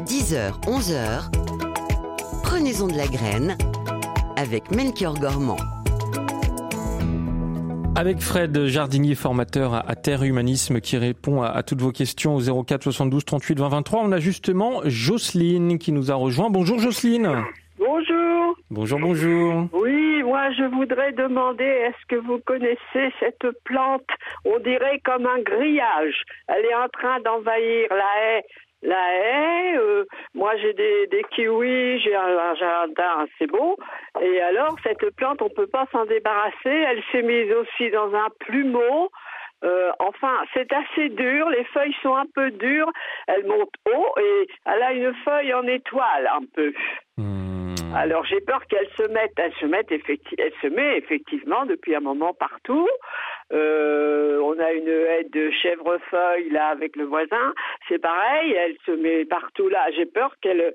10h, 0.05 0.61
11h, 0.61 1.29
prenez-en 2.41 2.87
de 2.87 2.95
la 2.95 3.07
graine 3.07 3.57
avec 4.37 4.71
Melchior 4.71 5.19
Gormand. 5.19 5.57
Avec 7.95 8.21
Fred 8.21 8.65
Jardinier, 8.65 9.13
formateur 9.13 9.75
à 9.75 9.95
Terre 9.95 10.23
Humanisme, 10.23 10.81
qui 10.81 10.97
répond 10.97 11.43
à, 11.43 11.61
toutes 11.61 11.81
vos 11.81 11.91
questions 11.91 12.35
au 12.35 12.63
04 12.63 12.81
72 12.81 13.23
38 13.23 13.59
20 13.59 13.69
23, 13.69 14.01
on 14.01 14.11
a 14.11 14.19
justement 14.19 14.81
Jocelyne 14.85 15.77
qui 15.77 15.91
nous 15.91 16.09
a 16.09 16.15
rejoint. 16.15 16.49
Bonjour 16.49 16.79
Jocelyne. 16.79 17.29
Bonjour. 17.77 18.55
Bonjour, 18.71 18.99
bonjour. 18.99 19.67
Oui, 19.73 20.23
moi 20.23 20.49
je 20.57 20.63
voudrais 20.63 21.11
demander, 21.11 21.63
est-ce 21.63 22.05
que 22.07 22.15
vous 22.15 22.39
connaissez 22.39 23.13
cette 23.19 23.45
plante? 23.63 24.07
On 24.45 24.57
dirait 24.57 24.99
comme 25.05 25.27
un 25.27 25.41
grillage. 25.41 26.23
Elle 26.47 26.65
est 26.65 26.75
en 26.75 26.89
train 26.89 27.19
d'envahir 27.19 27.87
la 27.91 28.37
haie 28.37 28.43
la 28.83 29.15
haie. 29.15 29.77
Euh, 29.77 30.05
moi, 30.33 30.55
j'ai 30.57 30.73
des, 30.73 31.07
des, 31.07 31.23
kiwis, 31.31 31.99
j'ai 32.01 32.15
un, 32.15 32.55
jardin 32.55 33.25
assez 33.25 33.47
beau. 33.47 33.77
Et 34.21 34.41
alors, 34.41 34.75
cette 34.83 35.09
plante, 35.15 35.41
on 35.41 35.49
peut 35.49 35.67
pas 35.67 35.85
s'en 35.91 36.05
débarrasser. 36.05 36.53
Elle 36.65 37.01
s'est 37.11 37.23
mise 37.23 37.51
aussi 37.51 37.89
dans 37.89 38.13
un 38.13 38.27
plumeau. 38.39 39.09
Euh, 39.63 39.91
enfin, 39.99 40.43
c'est 40.53 40.71
assez 40.73 41.09
dur. 41.09 41.49
Les 41.49 41.63
feuilles 41.65 41.95
sont 42.01 42.15
un 42.15 42.25
peu 42.35 42.51
dures. 42.51 42.91
Elle 43.27 43.45
monte 43.45 43.73
haut 43.93 44.13
et 44.19 44.47
elle 44.65 44.83
a 44.83 44.91
une 44.91 45.13
feuille 45.23 45.53
en 45.53 45.65
étoile 45.65 46.29
un 46.33 46.45
peu. 46.53 46.73
Hmm. 47.17 47.63
Alors 47.95 48.25
j'ai 48.25 48.41
peur 48.41 48.65
qu'elle 48.65 48.89
se 48.97 49.03
mette, 49.03 49.33
elle 49.37 49.53
se 49.53 49.65
mette 49.67 49.91
effectivement, 49.91 50.43
elle 50.43 50.53
se 50.61 50.67
met 50.67 50.97
effectivement 50.97 51.65
depuis 51.65 51.95
un 51.95 51.99
moment 51.99 52.33
partout. 52.33 52.87
Euh, 53.53 54.39
on 54.41 54.59
a 54.59 54.71
une 54.71 54.89
haie 54.89 55.27
de 55.31 55.51
chèvrefeuille 55.51 56.49
là 56.49 56.67
avec 56.67 56.95
le 56.95 57.05
voisin, 57.05 57.53
c'est 57.87 57.99
pareil, 57.99 58.53
elle 58.53 58.75
se 58.85 58.91
met 58.91 59.25
partout 59.25 59.69
là. 59.69 59.85
J'ai 59.95 60.05
peur 60.05 60.35
qu'elle 60.41 60.73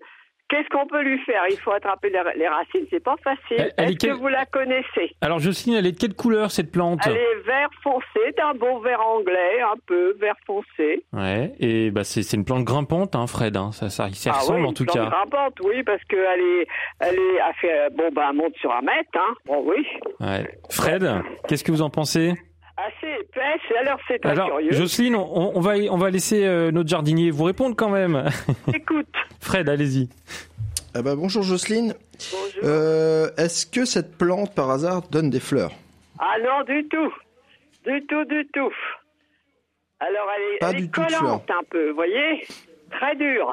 Qu'est-ce 0.48 0.68
qu'on 0.70 0.86
peut 0.86 1.02
lui 1.02 1.18
faire? 1.24 1.42
Il 1.50 1.58
faut 1.58 1.72
attraper 1.72 2.08
les, 2.08 2.48
racines, 2.48 2.86
c'est 2.88 3.04
pas 3.04 3.16
facile. 3.22 3.70
Est-ce 3.76 4.06
que 4.06 4.12
vous 4.12 4.28
la 4.28 4.46
connaissez? 4.46 5.14
Alors 5.20 5.40
Jocelyne, 5.40 5.74
elle 5.76 5.86
est 5.86 5.92
de 5.92 5.98
quelle 5.98 6.14
couleur 6.14 6.50
cette 6.50 6.72
plante? 6.72 7.00
Elle 7.04 7.16
est 7.16 7.40
vert 7.44 7.68
foncé, 7.82 8.34
un 8.42 8.54
beau 8.54 8.80
vert 8.80 9.00
anglais, 9.00 9.60
un 9.60 9.76
peu 9.86 10.16
vert 10.18 10.36
foncé. 10.46 11.04
Ouais, 11.12 11.52
et 11.60 11.90
bah 11.90 12.02
c'est 12.02 12.32
une 12.32 12.46
plante 12.46 12.64
grimpante, 12.64 13.14
hein, 13.14 13.26
Fred. 13.26 13.58
Hein. 13.58 13.72
Ça, 13.72 13.90
ça, 13.90 14.08
ça 14.10 14.30
ah 14.32 14.38
ressemble 14.38 14.64
en 14.64 14.72
tout 14.72 14.86
cas. 14.86 15.04
grimpante, 15.04 15.60
oui, 15.64 15.82
parce 15.82 16.02
qu'elle 16.04 16.40
est, 16.40 16.66
elle 17.00 17.16
est, 17.16 17.36
elle 17.46 17.54
fait, 17.60 17.90
bon 17.94 18.08
bah, 18.12 18.28
elle 18.30 18.36
monte 18.36 18.56
sur 18.56 18.72
un 18.72 18.80
mètre, 18.80 19.10
hein. 19.16 19.34
Bon, 19.44 19.62
oui. 19.66 19.86
Ouais. 20.20 20.48
Fred, 20.70 21.06
qu'est-ce 21.46 21.62
que 21.62 21.72
vous 21.72 21.82
en 21.82 21.90
pensez? 21.90 22.32
Assez 22.86 23.20
épaisse. 23.20 23.78
Alors 23.80 23.98
c'est 24.06 24.18
très 24.20 24.30
Alors, 24.30 24.48
curieux. 24.48 24.72
Jocelyne, 24.72 25.16
on, 25.16 25.52
on, 25.54 25.60
va 25.60 25.74
on 25.90 25.96
va 25.96 26.10
laisser 26.10 26.44
euh, 26.44 26.70
notre 26.70 26.88
jardinier 26.88 27.30
vous 27.30 27.44
répondre 27.44 27.74
quand 27.76 27.90
même. 27.90 28.24
Écoute. 28.74 29.06
Fred, 29.40 29.68
allez-y. 29.68 30.08
Ah 30.94 31.02
bah, 31.02 31.16
bonjour 31.16 31.42
Jocelyne. 31.42 31.94
Bonjour. 32.32 32.62
Euh, 32.64 33.30
Est-ce 33.36 33.66
que 33.66 33.84
cette 33.84 34.16
plante 34.16 34.54
par 34.54 34.70
hasard 34.70 35.02
donne 35.08 35.30
des 35.30 35.40
fleurs? 35.40 35.72
Ah 36.18 36.34
non, 36.42 36.64
du 36.64 36.86
tout. 36.88 37.12
Du 37.84 38.04
tout, 38.06 38.24
du 38.24 38.46
tout. 38.52 38.72
Alors 40.00 40.28
elle 40.36 40.42
est, 40.70 40.76
elle 40.76 40.84
est 40.84 40.90
collante 40.90 41.50
un 41.50 41.64
peu, 41.70 41.90
vous 41.90 41.94
voyez? 41.96 42.46
Très 42.90 43.16
dure. 43.16 43.52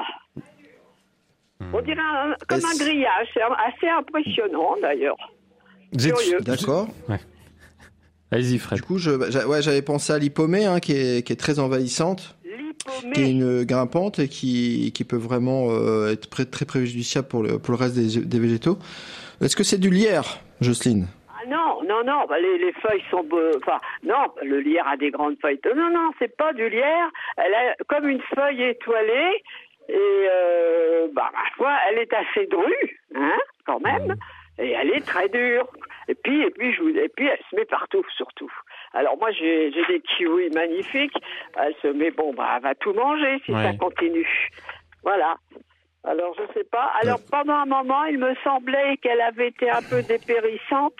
On 1.72 1.80
dirait 1.80 1.96
comme 2.48 2.64
un 2.64 2.76
grillage, 2.78 3.28
c'est 3.34 3.42
assez 3.42 3.88
impressionnant 3.88 4.76
d'ailleurs. 4.80 5.16
Curieux. 5.98 6.40
D'accord. 6.40 6.88
Ouais. 7.08 7.18
Allez-y, 8.32 8.58
Fred. 8.58 8.80
Du 8.80 8.82
coup, 8.82 8.98
j'avais 8.98 9.82
pensé 9.82 10.12
à 10.12 10.18
l'hypomée, 10.18 10.66
hein, 10.66 10.80
qui, 10.80 10.92
est, 10.92 11.38
très 11.38 11.58
envahissante, 11.58 12.36
qui 13.14 13.22
est 13.22 13.30
une 13.30 13.64
grimpante 13.64 14.18
et 14.18 14.28
qui, 14.28 14.92
peut 15.08 15.16
vraiment 15.16 15.68
euh, 15.70 16.12
être 16.12 16.28
très, 16.28 16.66
préjudiciable 16.66 17.28
pour 17.28 17.42
le, 17.42 17.58
reste 17.74 17.96
des, 17.96 18.38
végétaux. 18.38 18.78
Est-ce 19.40 19.54
que 19.54 19.62
c'est 19.62 19.78
du 19.78 19.90
lierre, 19.90 20.40
Jocelyne? 20.60 21.06
Ah 21.30 21.46
non, 21.48 21.82
non, 21.86 22.02
non, 22.04 22.26
bah, 22.28 22.40
les, 22.40 22.72
feuilles 22.72 23.04
sont... 23.10 23.24
Enfin, 23.58 23.78
non, 24.02 24.26
le 24.42 24.60
lierre 24.60 24.88
a 24.88 24.96
des 24.96 25.10
grandes 25.10 25.36
feuilles. 25.40 25.60
Non, 25.64 25.90
non, 25.90 26.10
c'est 26.18 26.36
pas 26.36 26.52
du 26.52 26.68
lierre. 26.68 27.08
Elle 27.36 27.54
a 27.54 27.74
comme 27.86 28.08
une 28.08 28.22
feuille 28.34 28.62
étoilée 28.62 29.42
et 29.88 29.94
euh, 29.94 31.06
bah, 31.12 31.30
elle 31.88 31.98
est 31.98 32.12
assez 32.12 32.46
drue, 32.46 33.00
hein, 33.14 33.38
quand 33.64 33.78
même. 33.80 34.08
Mmh. 34.08 34.62
Et 34.62 34.70
elle 34.70 34.90
est 34.90 35.06
très 35.06 35.28
dure. 35.28 35.68
Et 36.08 36.14
puis, 36.14 36.42
et 36.42 36.50
puis, 36.50 36.72
je 36.72 36.82
vous, 36.82 36.88
et 36.88 37.08
puis, 37.08 37.26
elle 37.26 37.38
se 37.50 37.56
met 37.56 37.64
partout, 37.64 38.04
surtout. 38.16 38.52
Alors 38.92 39.16
moi, 39.18 39.30
j'ai 39.32 39.70
des 39.70 40.00
kiwis 40.00 40.50
magnifiques. 40.50 41.16
Elle 41.58 41.74
se 41.82 41.88
met, 41.88 42.10
bon, 42.10 42.32
bah, 42.32 42.54
elle 42.56 42.62
va 42.62 42.74
tout 42.74 42.92
manger 42.92 43.40
si 43.44 43.52
ça 43.52 43.72
continue. 43.74 44.50
Voilà. 45.02 45.36
Alors, 46.04 46.34
je 46.38 46.52
sais 46.54 46.64
pas. 46.64 46.92
Alors, 47.02 47.18
pendant 47.30 47.54
un 47.54 47.66
moment, 47.66 48.04
il 48.04 48.18
me 48.18 48.34
semblait 48.44 48.96
qu'elle 48.98 49.20
avait 49.20 49.48
été 49.48 49.68
un 49.68 49.82
peu 49.82 50.02
dépérissante 50.02 50.94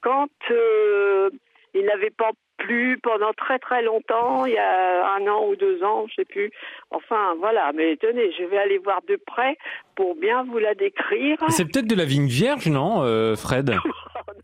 quand 0.00 0.30
euh, 0.50 1.30
il 1.74 1.84
n'avait 1.84 2.10
pas 2.10 2.30
plu 2.60 2.98
pendant 3.02 3.32
très 3.32 3.58
très 3.58 3.82
longtemps, 3.82 4.46
il 4.46 4.52
y 4.52 4.58
a 4.58 5.14
un 5.16 5.26
an 5.26 5.48
ou 5.48 5.56
deux 5.56 5.82
ans, 5.82 6.06
je 6.08 6.16
sais 6.16 6.24
plus. 6.24 6.50
Enfin, 6.90 7.34
voilà. 7.38 7.72
Mais 7.74 7.96
tenez, 7.96 8.32
je 8.38 8.44
vais 8.44 8.58
aller 8.58 8.78
voir 8.78 9.00
de 9.08 9.16
près 9.16 9.56
pour 9.96 10.14
bien 10.14 10.44
vous 10.44 10.58
la 10.58 10.74
décrire. 10.74 11.38
C'est 11.48 11.64
peut-être 11.64 11.86
de 11.86 11.94
la 11.94 12.04
vigne 12.04 12.28
vierge, 12.28 12.68
non, 12.68 13.02
euh, 13.02 13.36
Fred? 13.36 13.74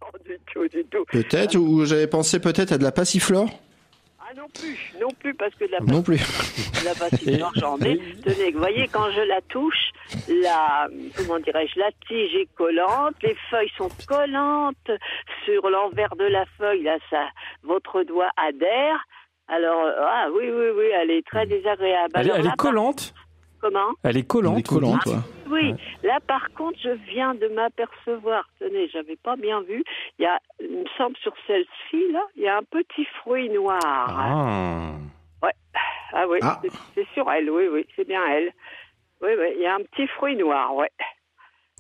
Non, 0.03 0.09
du 0.25 0.39
tout, 0.53 0.69
du 0.69 0.85
tout. 0.87 1.05
Peut-être, 1.13 1.57
ou 1.57 1.85
j'avais 1.85 2.07
pensé 2.07 2.41
peut-être 2.41 2.73
à 2.73 2.79
de 2.79 2.83
la 2.83 2.93
passiflore? 2.93 3.49
Non 4.37 4.49
plus, 4.53 4.93
non 5.01 5.09
plus, 5.19 5.35
parce 5.35 5.55
que 5.55 5.65
de 5.65 5.73
la, 5.73 5.81
non 5.81 6.03
plus. 6.03 6.21
la 6.85 6.93
j'en 7.57 7.79
ai. 7.79 7.99
Tenez, 8.25 8.53
vous 8.53 8.59
voyez, 8.59 8.87
quand 8.89 9.11
je 9.11 9.23
la 9.23 9.41
touche, 9.43 9.91
la, 10.29 10.89
comment 11.17 11.39
dirais-je, 11.39 11.79
la 11.79 11.91
tige 12.07 12.35
est 12.35 12.55
collante, 12.55 13.15
les 13.23 13.37
feuilles 13.51 13.73
sont 13.79 13.89
collantes, 14.07 14.91
sur 15.45 15.71
l'envers 15.71 16.15
de 16.17 16.25
la 16.25 16.45
feuille, 16.59 16.83
là, 16.83 16.99
ça, 17.11 17.29
votre 17.63 18.03
doigt 18.03 18.31
adhère. 18.37 19.05
Alors, 19.49 19.89
ah 20.01 20.27
oui, 20.35 20.51
oui, 20.51 20.67
oui, 20.77 20.85
elle 21.01 21.11
est 21.11 21.27
très 21.27 21.47
désagréable. 21.47 22.13
Elle, 22.17 22.33
elle 22.35 22.47
est 22.47 22.57
collante 22.57 23.15
Comment 23.61 23.93
Elle 24.03 24.19
est 24.19 24.27
collante. 24.27 24.55
Elle 24.55 24.61
est 24.61 24.67
collante, 24.67 25.01
ah, 25.07 25.23
Oui, 25.51 25.75
là 26.03 26.19
par 26.27 26.53
contre, 26.53 26.79
je 26.83 26.91
viens 27.11 27.35
de 27.35 27.49
m'apercevoir, 27.49 28.49
tenez, 28.59 28.89
j'avais 28.89 29.17
pas 29.17 29.37
bien 29.37 29.63
vu, 29.63 29.83
il 30.19 30.23
y 30.23 30.27
a, 30.27 30.39
il 30.61 30.79
me 30.79 30.85
semble 30.97 31.17
sur 31.19 31.33
celle-ci, 31.47 32.13
là, 32.13 32.23
il 32.37 32.43
y 32.43 32.49
a 32.49 32.57
un 32.57 32.63
petit 32.63 33.05
fruit 33.21 33.49
noir. 33.51 33.81
Ah. 33.83 34.93
Ouais. 35.43 35.53
Ah 36.13 36.27
oui, 36.29 36.39
ah. 36.43 36.61
c'est 36.95 37.07
sur 37.15 37.31
elle, 37.31 37.51
oui, 37.51 37.69
oui, 37.71 37.87
c'est 37.95 38.07
bien 38.07 38.21
elle. 38.31 38.53
Oui, 39.21 39.31
oui, 39.39 39.47
il 39.57 39.63
y 39.63 39.67
a 39.67 39.75
un 39.75 39.83
petit 39.83 40.07
fruit 40.09 40.37
noir, 40.37 40.75
ouais. 40.75 40.91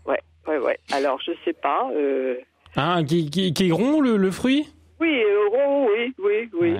Ouais, 0.06 0.20
ouais, 0.46 0.58
ouais. 0.58 0.78
Alors, 0.92 1.20
je 1.20 1.32
sais 1.44 1.52
pas. 1.52 1.90
Euh... 1.92 2.36
Ah, 2.76 3.00
qui, 3.06 3.30
qui, 3.30 3.52
qui, 3.52 3.68
est 3.68 3.72
rond, 3.72 4.00
le, 4.00 4.16
le 4.16 4.30
fruit? 4.30 4.68
Oui, 5.00 5.22
euh, 5.22 5.48
rond, 5.48 5.88
oui, 5.88 6.14
oui, 6.18 6.50
oui. 6.54 6.76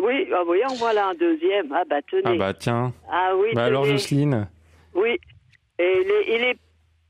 Oui, 0.00 0.28
ah 0.32 0.42
oui, 0.46 0.60
en 0.64 0.74
voilà 0.74 1.08
un 1.08 1.14
deuxième. 1.14 1.72
Ah 1.72 1.82
bah 1.88 2.00
tenez. 2.08 2.22
Ah 2.24 2.34
bah 2.36 2.54
tiens. 2.54 2.92
Ah 3.10 3.32
oui. 3.36 3.48
Bah 3.54 3.64
alors 3.64 3.84
Jocelyne. 3.84 4.48
Oui. 4.94 5.18
Et 5.78 6.02
il 6.02 6.10
est, 6.10 6.36
il 6.36 6.44
est, 6.44 6.58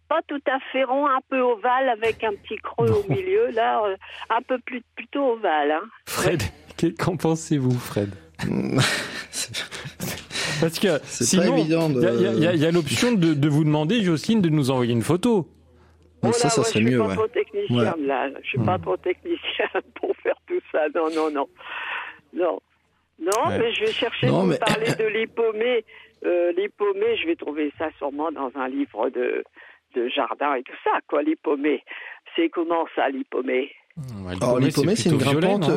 pas 0.08 0.20
tout 0.26 0.40
à 0.46 0.58
fait 0.72 0.84
rond, 0.84 1.06
un 1.06 1.20
peu 1.28 1.40
ovale 1.40 1.88
avec 1.90 2.24
un 2.24 2.32
petit 2.32 2.56
creux 2.56 2.90
au 2.90 3.04
milieu, 3.08 3.50
là, 3.50 3.82
euh, 3.84 3.96
un 4.30 4.42
peu 4.42 4.58
plus 4.58 4.82
plutôt 4.96 5.32
ovale. 5.32 5.72
Hein. 5.72 5.82
Fred, 6.06 6.42
qu'en 6.98 7.16
pensez-vous, 7.16 7.78
Fred? 7.78 8.10
Parce 10.60 10.78
que 10.78 10.98
sinon, 11.04 11.56
il 11.56 11.68
y 11.68 12.66
a, 12.66 12.70
l'option 12.70 13.12
de, 13.12 13.34
de, 13.34 13.48
vous 13.48 13.64
demander, 13.64 14.02
Jocelyne, 14.02 14.40
de 14.40 14.48
nous 14.48 14.70
envoyer 14.70 14.92
une 14.92 15.02
photo. 15.02 15.48
Mais 16.22 16.32
ça, 16.32 16.48
ça 16.48 16.64
serait 16.64 16.80
mieux. 16.80 16.98
Je 16.98 17.04
suis 17.04 17.08
pas 17.08 17.14
trop 17.14 17.28
technicien, 17.28 17.94
là. 18.00 18.28
Je 18.42 18.48
suis 18.48 18.58
pas 18.58 18.78
hmm. 18.78 18.82
trop 18.82 18.96
technicien 18.96 19.68
pour 19.94 20.16
faire 20.16 20.34
tout 20.48 20.60
ça. 20.72 20.80
Non, 20.94 21.08
non, 21.14 21.30
non. 21.30 21.48
Non. 22.34 22.60
Non, 23.20 23.48
mais 23.48 23.72
je 23.72 23.80
vais 23.80 23.92
chercher 23.92 24.26
non, 24.28 24.44
vous 24.46 24.56
parler 24.58 24.94
de 24.98 25.06
l'hypomée. 25.06 25.84
Euh, 26.24 26.52
l'hypomée, 26.52 27.16
je 27.16 27.26
vais 27.26 27.36
trouver 27.36 27.72
ça 27.78 27.88
sûrement 27.98 28.32
dans 28.32 28.50
un 28.56 28.68
livre 28.68 29.10
de, 29.10 29.44
de 29.94 30.08
jardin 30.08 30.54
et 30.54 30.62
tout 30.62 30.76
ça, 30.84 30.90
quoi, 31.08 31.22
l'hypomée. 31.22 31.82
C'est 32.36 32.48
comment 32.48 32.86
ça, 32.94 33.08
l'hypomée 33.08 33.70
Alors, 34.28 34.58
l'hypomée, 34.58 34.96
c'est 34.96 35.10
une 35.10 35.18
grimpante. 35.18 35.70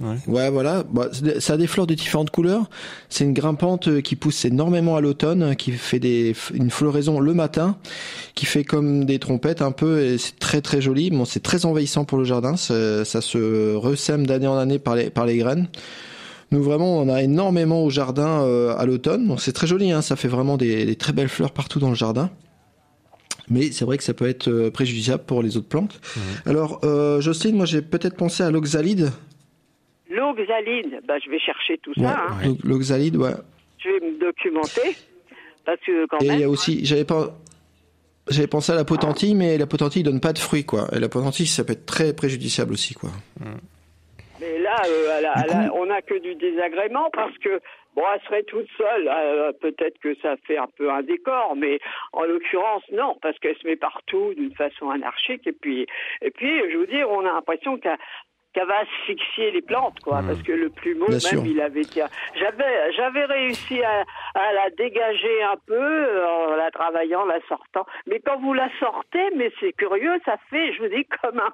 Ouais. 0.00 0.16
ouais. 0.28 0.50
voilà. 0.50 0.82
Bah, 0.90 1.08
ça 1.40 1.54
a 1.54 1.56
des 1.56 1.66
fleurs 1.66 1.86
de 1.86 1.94
différentes 1.94 2.30
couleurs. 2.30 2.70
C'est 3.08 3.24
une 3.24 3.34
grimpante 3.34 3.88
euh, 3.88 4.00
qui 4.00 4.16
pousse 4.16 4.44
énormément 4.44 4.96
à 4.96 5.00
l'automne, 5.00 5.54
qui 5.56 5.72
fait 5.72 5.98
des, 5.98 6.34
une 6.54 6.70
floraison 6.70 7.20
le 7.20 7.34
matin, 7.34 7.76
qui 8.34 8.46
fait 8.46 8.64
comme 8.64 9.04
des 9.04 9.18
trompettes 9.18 9.62
un 9.62 9.72
peu, 9.72 10.00
et 10.00 10.18
c'est 10.18 10.38
très 10.38 10.62
très 10.62 10.80
joli. 10.80 11.10
Bon, 11.10 11.24
c'est 11.24 11.42
très 11.42 11.66
envahissant 11.66 12.04
pour 12.04 12.18
le 12.18 12.24
jardin. 12.24 12.56
Ça, 12.56 13.04
ça 13.04 13.20
se 13.20 13.74
ressème 13.74 14.26
d'année 14.26 14.46
en 14.46 14.56
année 14.56 14.78
par 14.78 14.94
les, 14.94 15.10
par 15.10 15.26
les 15.26 15.36
graines. 15.36 15.68
Nous 16.52 16.62
vraiment, 16.62 16.98
on 16.98 17.08
a 17.08 17.22
énormément 17.22 17.84
au 17.84 17.90
jardin 17.90 18.42
euh, 18.42 18.74
à 18.76 18.84
l'automne. 18.84 19.28
Donc 19.28 19.40
c'est 19.40 19.52
très 19.52 19.66
joli, 19.66 19.92
hein, 19.92 20.02
ça 20.02 20.16
fait 20.16 20.28
vraiment 20.28 20.56
des, 20.56 20.84
des, 20.84 20.96
très 20.96 21.12
belles 21.12 21.28
fleurs 21.28 21.52
partout 21.52 21.78
dans 21.78 21.90
le 21.90 21.94
jardin. 21.94 22.30
Mais 23.50 23.72
c'est 23.72 23.84
vrai 23.84 23.98
que 23.98 24.04
ça 24.04 24.14
peut 24.14 24.28
être 24.28 24.48
euh, 24.48 24.70
préjudiciable 24.70 25.24
pour 25.24 25.42
les 25.42 25.56
autres 25.56 25.68
plantes. 25.68 26.00
Mmh. 26.16 26.48
Alors, 26.48 26.80
euh, 26.84 27.20
Jocelyne, 27.20 27.56
moi 27.56 27.66
j'ai 27.66 27.82
peut-être 27.82 28.16
pensé 28.16 28.42
à 28.42 28.50
l'oxalide. 28.50 29.10
L'oxalide, 30.08 31.00
bah, 31.06 31.14
je 31.24 31.30
vais 31.30 31.38
chercher 31.38 31.78
tout 31.78 31.92
ça. 31.94 32.26
Hein. 32.30 32.54
L'oxalide, 32.64 33.16
ouais. 33.16 33.34
Je 33.78 33.88
vais 33.88 34.10
me 34.10 34.18
documenter. 34.18 34.96
Parce 35.64 35.80
que 35.80 36.06
quand 36.06 36.18
Et 36.20 36.28
même. 36.28 36.36
il 36.36 36.40
y 36.40 36.44
a 36.44 36.48
aussi, 36.48 36.84
j'avais 36.84 37.04
pas. 37.04 37.36
J'avais 38.28 38.46
pensé 38.46 38.70
à 38.70 38.76
la 38.76 38.84
potentille, 38.84 39.34
mais 39.34 39.58
la 39.58 39.66
potentille 39.66 40.02
donne 40.02 40.20
pas 40.20 40.32
de 40.32 40.38
fruits, 40.38 40.64
quoi. 40.64 40.88
Et 40.94 41.00
la 41.00 41.08
potentille, 41.08 41.46
ça 41.46 41.64
peut 41.64 41.72
être 41.72 41.86
très 41.86 42.14
préjudiciable 42.14 42.72
aussi, 42.72 42.94
quoi. 42.94 43.10
Mmh. 43.40 43.44
Mais 44.40 44.58
là, 44.58 44.82
euh, 44.86 45.68
on 45.74 45.86
n'a 45.86 46.00
que 46.00 46.20
du 46.20 46.34
désagrément 46.34 47.10
parce 47.12 47.36
que 47.38 47.60
bon, 47.94 48.02
elle 48.12 48.20
serait 48.22 48.42
toute 48.44 48.68
seule. 48.76 49.08
Euh, 49.08 49.52
Peut-être 49.60 49.98
que 49.98 50.14
ça 50.16 50.36
fait 50.46 50.58
un 50.58 50.68
peu 50.76 50.90
un 50.90 51.02
décor, 51.02 51.54
mais 51.56 51.78
en 52.12 52.24
l'occurrence, 52.24 52.82
non, 52.92 53.16
parce 53.20 53.38
qu'elle 53.38 53.56
se 53.56 53.66
met 53.66 53.76
partout 53.76 54.34
d'une 54.34 54.54
façon 54.54 54.90
anarchique. 54.90 55.46
Et 55.46 55.52
puis, 55.52 55.86
et 56.22 56.30
puis, 56.30 56.60
je 56.70 56.78
veux 56.78 56.86
dire, 56.86 57.10
on 57.10 57.20
a 57.20 57.32
l'impression 57.32 57.78
qu'elle 57.78 57.98
qu'elle 58.52 58.66
va 58.66 58.80
asphyxier 58.80 59.50
les 59.52 59.62
plantes, 59.62 59.98
quoi, 60.00 60.22
mmh. 60.22 60.26
parce 60.26 60.42
que 60.42 60.52
le 60.52 60.70
plumeau, 60.70 61.06
Bien 61.06 61.14
même, 61.14 61.20
sûr. 61.20 61.46
il 61.46 61.60
avait 61.60 61.82
été... 61.82 62.02
J'avais, 62.38 62.92
j'avais 62.96 63.24
réussi 63.24 63.82
à, 63.82 64.04
à, 64.34 64.52
la 64.52 64.70
dégager 64.70 65.42
un 65.42 65.56
peu 65.66 66.26
en 66.26 66.56
la 66.56 66.70
travaillant, 66.70 67.24
la 67.26 67.40
sortant. 67.48 67.86
Mais 68.06 68.20
quand 68.24 68.40
vous 68.40 68.52
la 68.52 68.68
sortez, 68.78 69.30
mais 69.36 69.52
c'est 69.60 69.72
curieux, 69.72 70.18
ça 70.24 70.36
fait, 70.50 70.72
je 70.74 70.82
vous 70.82 70.88
dis, 70.88 71.06
comme 71.22 71.38
un, 71.38 71.52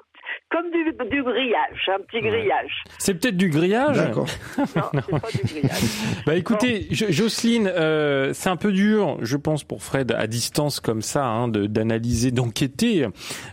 comme 0.50 0.70
du, 0.70 0.84
du 1.10 1.22
grillage, 1.22 1.88
un 1.88 2.00
petit 2.00 2.20
grillage. 2.20 2.84
C'est 2.98 3.14
peut-être 3.14 3.36
du 3.36 3.48
grillage? 3.48 3.96
D'accord. 3.96 4.26
non, 4.58 5.00
c'est 5.08 5.20
pas 5.20 5.30
du 5.32 5.44
grillage. 5.44 5.82
bah 6.26 6.36
écoutez, 6.36 6.86
bon. 6.88 6.94
Jocelyne, 7.10 7.70
euh, 7.74 8.32
c'est 8.32 8.48
un 8.48 8.56
peu 8.56 8.72
dur, 8.72 9.18
je 9.22 9.36
pense, 9.36 9.64
pour 9.64 9.82
Fred, 9.82 10.12
à 10.12 10.26
distance 10.26 10.80
comme 10.80 11.02
ça, 11.02 11.24
hein, 11.24 11.48
d'analyser, 11.48 12.30
d'enquêter 12.30 13.06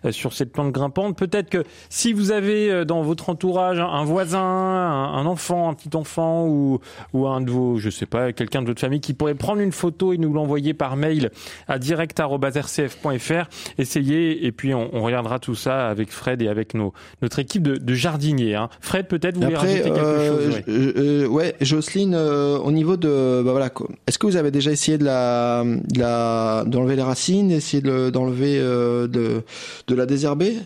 euh, 0.06 0.12
sur 0.12 0.34
cette 0.34 0.52
plante 0.52 0.72
grimpante. 0.72 1.18
Peut-être 1.18 1.50
que 1.50 1.64
si 1.90 2.14
vous 2.14 2.32
avez 2.32 2.72
euh, 2.72 2.86
dans 2.86 3.02
votre 3.02 3.30
entourage, 3.34 3.80
un 3.80 4.04
voisin, 4.04 4.40
un, 4.40 5.26
enfant, 5.26 5.70
un 5.70 5.74
petit 5.74 5.96
enfant 5.96 6.46
ou, 6.48 6.80
ou 7.14 7.28
un 7.28 7.42
de 7.42 7.50
vos, 7.50 7.78
je 7.78 7.90
sais 7.90 8.06
pas, 8.06 8.32
quelqu'un 8.32 8.62
de 8.62 8.68
votre 8.68 8.80
famille 8.80 9.02
qui 9.02 9.14
pourrait 9.14 9.36
prendre 9.36 9.62
une 9.62 9.72
photo 9.72 10.14
et 10.14 10.18
nous 10.18 10.32
l'envoyer 10.32 10.74
par 10.74 10.96
mail 10.96 11.32
à 11.68 11.80
direct.rcf.fr. 11.80 13.50
Essayez 13.78 14.46
et 14.46 14.52
puis 14.52 14.74
on, 14.74 14.90
on, 14.94 15.02
regardera 15.04 15.40
tout 15.40 15.56
ça 15.56 15.90
avec 15.90 16.12
Fred 16.12 16.42
et 16.42 16.48
avec 16.48 16.74
nos, 16.76 16.94
notre 17.22 17.40
équipe 17.40 17.64
de, 17.64 17.76
de 17.76 17.94
jardiniers. 17.94 18.56
Hein. 18.56 18.70
Fred, 18.82 19.08
peut-être 19.08 19.36
vous 19.36 19.42
voulez 19.42 19.56
rajouter 19.56 19.82
quelque 19.82 20.00
euh, 20.00 20.46
chose 20.46 20.56
ouais. 20.56 20.64
Euh, 20.68 21.28
ouais, 21.28 21.56
Jocelyne, 21.62 22.14
euh, 22.16 22.58
au 22.60 22.72
niveau 22.72 22.98
de, 22.98 23.42
bah 23.44 23.52
voilà, 23.52 23.72
est-ce 24.08 24.18
que 24.18 24.28
vous 24.28 24.38
avez 24.38 24.52
déjà 24.52 24.72
essayé 24.72 24.98
de 24.98 25.06
la, 25.06 25.64
de 25.64 26.00
la, 26.00 26.64
d'enlever 26.68 26.96
les 26.96 27.02
racines, 27.02 27.52
essayer 27.52 27.82
d'enlever 27.82 28.60
de, 28.60 29.08
de, 29.08 29.44
de 29.88 29.96
la 29.96 30.06
désherber? 30.06 30.58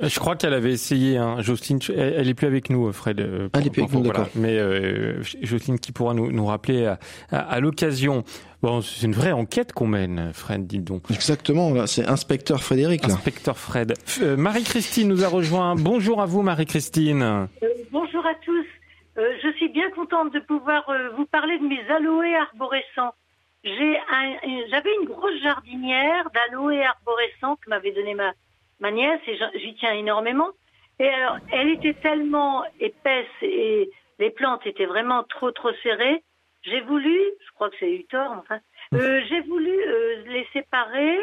Je 0.00 0.18
crois 0.18 0.36
qu'elle 0.36 0.54
avait 0.54 0.72
essayé, 0.72 1.16
hein. 1.16 1.36
Jocelyne, 1.40 1.78
elle, 1.90 2.14
elle 2.18 2.28
est 2.28 2.34
plus 2.34 2.46
avec 2.46 2.70
nous, 2.70 2.92
Fred. 2.92 3.16
Pour, 3.16 3.60
elle 3.60 3.66
est 3.66 3.70
plus 3.70 3.82
avec 3.82 3.94
nous, 3.94 4.04
voilà. 4.04 4.28
Mais 4.34 4.58
euh, 4.58 5.22
Jocelyne 5.42 5.78
qui 5.78 5.92
pourra 5.92 6.14
nous, 6.14 6.32
nous 6.32 6.46
rappeler 6.46 6.86
à, 6.86 6.98
à, 7.30 7.38
à 7.38 7.60
l'occasion. 7.60 8.24
Bon, 8.62 8.80
c'est 8.80 9.06
une 9.06 9.12
vraie 9.12 9.32
enquête 9.32 9.72
qu'on 9.72 9.88
mène, 9.88 10.30
Fred, 10.32 10.66
dis 10.66 10.78
donc. 10.78 11.10
Exactement, 11.10 11.72
là, 11.74 11.86
c'est 11.86 12.06
inspecteur 12.06 12.62
Frédéric. 12.62 13.06
Là. 13.06 13.14
Inspecteur 13.14 13.58
Fred. 13.58 13.94
Euh, 14.20 14.36
Marie-Christine 14.36 15.08
nous 15.08 15.24
a 15.24 15.28
rejoint. 15.28 15.74
Bonjour 15.74 16.22
à 16.22 16.26
vous, 16.26 16.42
Marie-Christine. 16.42 17.22
Euh, 17.22 17.46
bonjour 17.90 18.24
à 18.24 18.34
tous. 18.44 18.66
Euh, 19.18 19.28
je 19.42 19.52
suis 19.56 19.68
bien 19.68 19.90
contente 19.90 20.32
de 20.32 20.40
pouvoir 20.40 20.88
euh, 20.88 21.10
vous 21.16 21.26
parler 21.26 21.58
de 21.58 21.64
mes 21.64 21.80
aloés 21.92 22.34
arborescents. 22.36 23.14
J'ai 23.64 23.96
un, 24.10 24.36
j'avais 24.70 24.90
une 25.00 25.08
grosse 25.08 25.40
jardinière 25.42 26.28
d'aloés 26.32 26.82
arborescents 26.82 27.56
que 27.56 27.68
m'avait 27.68 27.92
donné 27.92 28.14
ma, 28.14 28.32
ma 28.82 28.90
nièce 28.90 29.20
et 29.28 29.38
j'y 29.54 29.74
tiens 29.76 29.92
énormément. 29.92 30.50
Et 30.98 31.08
alors, 31.08 31.38
elle 31.52 31.70
était 31.70 31.94
tellement 31.94 32.64
épaisse 32.80 33.26
et 33.40 33.88
les 34.18 34.30
plantes 34.30 34.66
étaient 34.66 34.86
vraiment 34.86 35.22
trop 35.24 35.52
trop 35.52 35.72
serrées. 35.82 36.22
J'ai 36.64 36.80
voulu, 36.80 37.16
je 37.44 37.52
crois 37.54 37.70
que 37.70 37.76
c'est 37.80 37.90
eu 37.90 38.04
tort, 38.04 38.32
enfin, 38.32 38.60
euh, 38.94 39.22
j'ai 39.28 39.40
voulu 39.40 39.70
euh, 39.70 40.22
les 40.26 40.46
séparer 40.52 41.18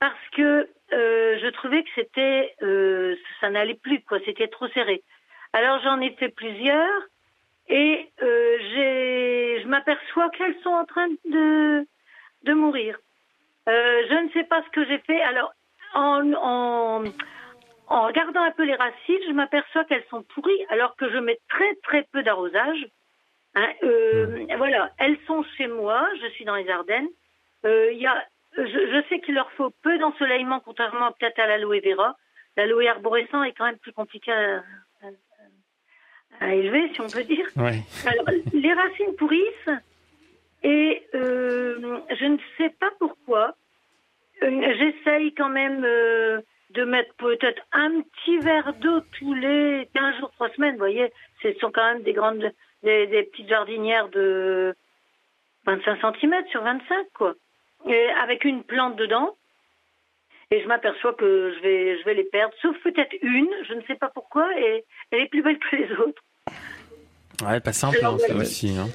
parce 0.00 0.28
que 0.32 0.68
euh, 0.92 1.38
je 1.40 1.48
trouvais 1.50 1.82
que 1.82 1.90
c'était, 1.94 2.54
ça 3.40 3.50
n'allait 3.50 3.74
plus 3.74 4.00
quoi, 4.02 4.18
c'était 4.24 4.48
trop 4.48 4.68
serré. 4.68 5.02
Alors 5.52 5.80
j'en 5.82 6.00
ai 6.00 6.10
fait 6.12 6.28
plusieurs 6.28 7.02
et 7.68 8.10
j'ai, 8.20 9.60
je 9.62 9.66
m'aperçois 9.66 10.30
qu'elles 10.30 10.58
sont 10.62 10.70
en 10.70 10.84
train 10.84 11.08
de 11.30 11.86
de 12.44 12.52
mourir. 12.52 12.98
je 13.66 14.24
ne 14.24 14.30
sais 14.30 14.44
pas 14.44 14.62
ce 14.62 14.70
que 14.70 14.84
j'ai 14.86 14.98
fait. 14.98 15.20
Alors 15.22 15.52
en, 15.96 16.32
en, 16.34 17.04
en, 17.88 18.06
regardant 18.06 18.42
un 18.42 18.50
peu 18.52 18.64
les 18.64 18.74
racines, 18.74 19.22
je 19.26 19.32
m'aperçois 19.32 19.84
qu'elles 19.84 20.04
sont 20.10 20.22
pourries 20.22 20.64
alors 20.68 20.94
que 20.96 21.10
je 21.10 21.18
mets 21.18 21.38
très 21.48 21.74
très 21.82 22.02
peu 22.12 22.22
d'arrosage. 22.22 22.86
Hein, 23.54 23.68
euh, 23.82 24.46
voilà, 24.58 24.90
elles 24.98 25.18
sont 25.26 25.42
chez 25.56 25.66
moi, 25.66 26.06
je 26.22 26.28
suis 26.30 26.44
dans 26.44 26.56
les 26.56 26.68
Ardennes. 26.68 27.08
Euh, 27.64 27.92
y 27.92 28.06
a, 28.06 28.22
je, 28.56 28.64
je 28.64 29.08
sais 29.08 29.20
qu'il 29.20 29.34
leur 29.34 29.50
faut 29.52 29.70
peu 29.82 29.98
d'ensoleillement, 29.98 30.60
contrairement 30.60 31.12
peut-être 31.12 31.38
à 31.38 31.46
l'aloe 31.46 31.80
vera. 31.80 32.16
L'aloe 32.56 32.88
arborescent 32.88 33.42
est 33.42 33.52
quand 33.52 33.64
même 33.64 33.78
plus 33.78 33.92
compliqué 33.92 34.32
à, 34.32 34.62
à, 35.02 36.44
à, 36.44 36.54
élever, 36.54 36.90
si 36.94 37.00
on 37.00 37.08
peut 37.08 37.24
dire. 37.24 37.46
Ouais. 37.56 37.80
Alors, 38.06 38.26
les 38.52 38.72
racines 38.72 39.14
pourrissent 39.16 39.70
et 40.62 41.06
euh, 41.14 42.00
je 42.18 42.24
ne 42.24 42.38
sais 42.58 42.70
pas 42.80 42.90
pourquoi. 42.98 43.54
Euh, 44.42 44.74
J'essaye 44.78 45.34
quand 45.34 45.48
même 45.48 45.84
euh, 45.84 46.40
de 46.70 46.84
mettre 46.84 47.14
peut-être 47.14 47.62
un 47.72 48.00
petit 48.02 48.38
verre 48.38 48.74
d'eau 48.74 49.00
tous 49.18 49.34
les 49.34 49.88
15 49.94 50.18
jours, 50.18 50.30
3 50.32 50.50
semaines. 50.50 50.72
Vous 50.72 50.78
voyez, 50.78 51.12
ce 51.42 51.52
sont 51.54 51.70
quand 51.70 51.92
même 51.92 52.02
des 52.02 52.12
grandes, 52.12 52.52
des, 52.82 53.06
des 53.06 53.22
petites 53.24 53.48
jardinières 53.48 54.08
de 54.08 54.74
25 55.66 56.00
cm 56.20 56.34
sur 56.50 56.62
25, 56.62 57.06
quoi. 57.14 57.34
Et 57.86 58.08
avec 58.22 58.44
une 58.44 58.62
plante 58.62 58.96
dedans. 58.96 59.36
Et 60.50 60.62
je 60.62 60.68
m'aperçois 60.68 61.12
que 61.14 61.54
je 61.56 61.62
vais, 61.62 61.98
je 61.98 62.04
vais 62.04 62.14
les 62.14 62.24
perdre, 62.24 62.54
sauf 62.62 62.76
peut-être 62.82 63.14
une, 63.20 63.50
je 63.68 63.74
ne 63.74 63.82
sais 63.82 63.96
pas 63.96 64.10
pourquoi, 64.14 64.48
et 64.56 64.84
elle 65.10 65.22
est 65.22 65.28
plus 65.28 65.42
belle 65.42 65.58
que 65.58 65.74
les 65.74 65.90
autres. 65.96 66.22
Ouais, 67.44 67.58
pas 67.58 67.72
simple, 67.72 67.98
hein, 68.04 68.16
ça 68.18 68.34
aussi. 68.34 68.76
Hein. 68.78 68.86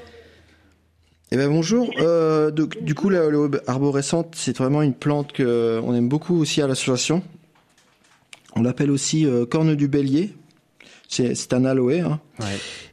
Eh 1.33 1.37
ben 1.37 1.49
bonjour. 1.49 1.89
Euh, 1.99 2.51
donc, 2.51 2.83
du 2.83 2.93
coup, 2.93 3.07
la, 3.09 3.29
la 3.29 3.47
arborescente, 3.65 4.33
c'est 4.35 4.57
vraiment 4.57 4.81
une 4.81 4.93
plante 4.93 5.31
que 5.31 5.79
on 5.81 5.95
aime 5.95 6.09
beaucoup 6.09 6.37
aussi 6.37 6.61
à 6.61 6.67
l'association. 6.67 7.23
On 8.55 8.61
l'appelle 8.61 8.91
aussi 8.91 9.25
euh, 9.25 9.45
corne 9.45 9.75
du 9.75 9.87
bélier. 9.87 10.33
C'est 11.07 11.53
un 11.53 11.65
aloe. 11.65 11.99
Hein. 11.99 12.19
Ouais. 12.39 12.45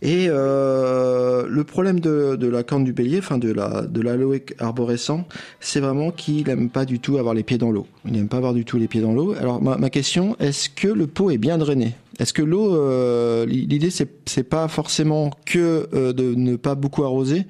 Et 0.02 0.26
euh, 0.28 1.46
le 1.48 1.64
problème 1.64 2.00
de, 2.00 2.34
de, 2.34 2.48
la 2.48 2.64
corne 2.64 2.82
du 2.82 2.92
bélier, 2.92 3.18
enfin 3.18 3.38
de 3.38 3.52
la 3.52 3.82
de 3.82 4.00
l'aloe 4.00 4.40
arborescent, 4.58 5.24
c'est 5.60 5.78
vraiment 5.78 6.10
qu'il 6.10 6.44
n'aime 6.46 6.68
pas 6.68 6.84
du 6.84 6.98
tout 6.98 7.18
avoir 7.18 7.34
les 7.34 7.44
pieds 7.44 7.58
dans 7.58 7.70
l'eau. 7.70 7.86
Il 8.04 8.12
n'aime 8.12 8.28
pas 8.28 8.38
avoir 8.38 8.54
du 8.54 8.64
tout 8.64 8.76
les 8.76 8.88
pieds 8.88 9.00
dans 9.00 9.12
l'eau. 9.12 9.34
Alors 9.38 9.62
ma, 9.62 9.78
ma 9.78 9.88
question, 9.88 10.36
est-ce 10.40 10.68
que 10.68 10.88
le 10.88 11.06
pot 11.06 11.30
est 11.30 11.38
bien 11.38 11.58
drainé? 11.58 11.94
Est-ce 12.18 12.32
que 12.32 12.42
l'eau, 12.42 12.74
euh, 12.74 13.46
l'idée 13.46 13.90
c'est 13.90 14.10
c'est 14.26 14.42
pas 14.42 14.66
forcément 14.66 15.30
que 15.46 15.88
euh, 15.94 16.12
de 16.12 16.34
ne 16.34 16.56
pas 16.56 16.74
beaucoup 16.74 17.04
arroser, 17.04 17.46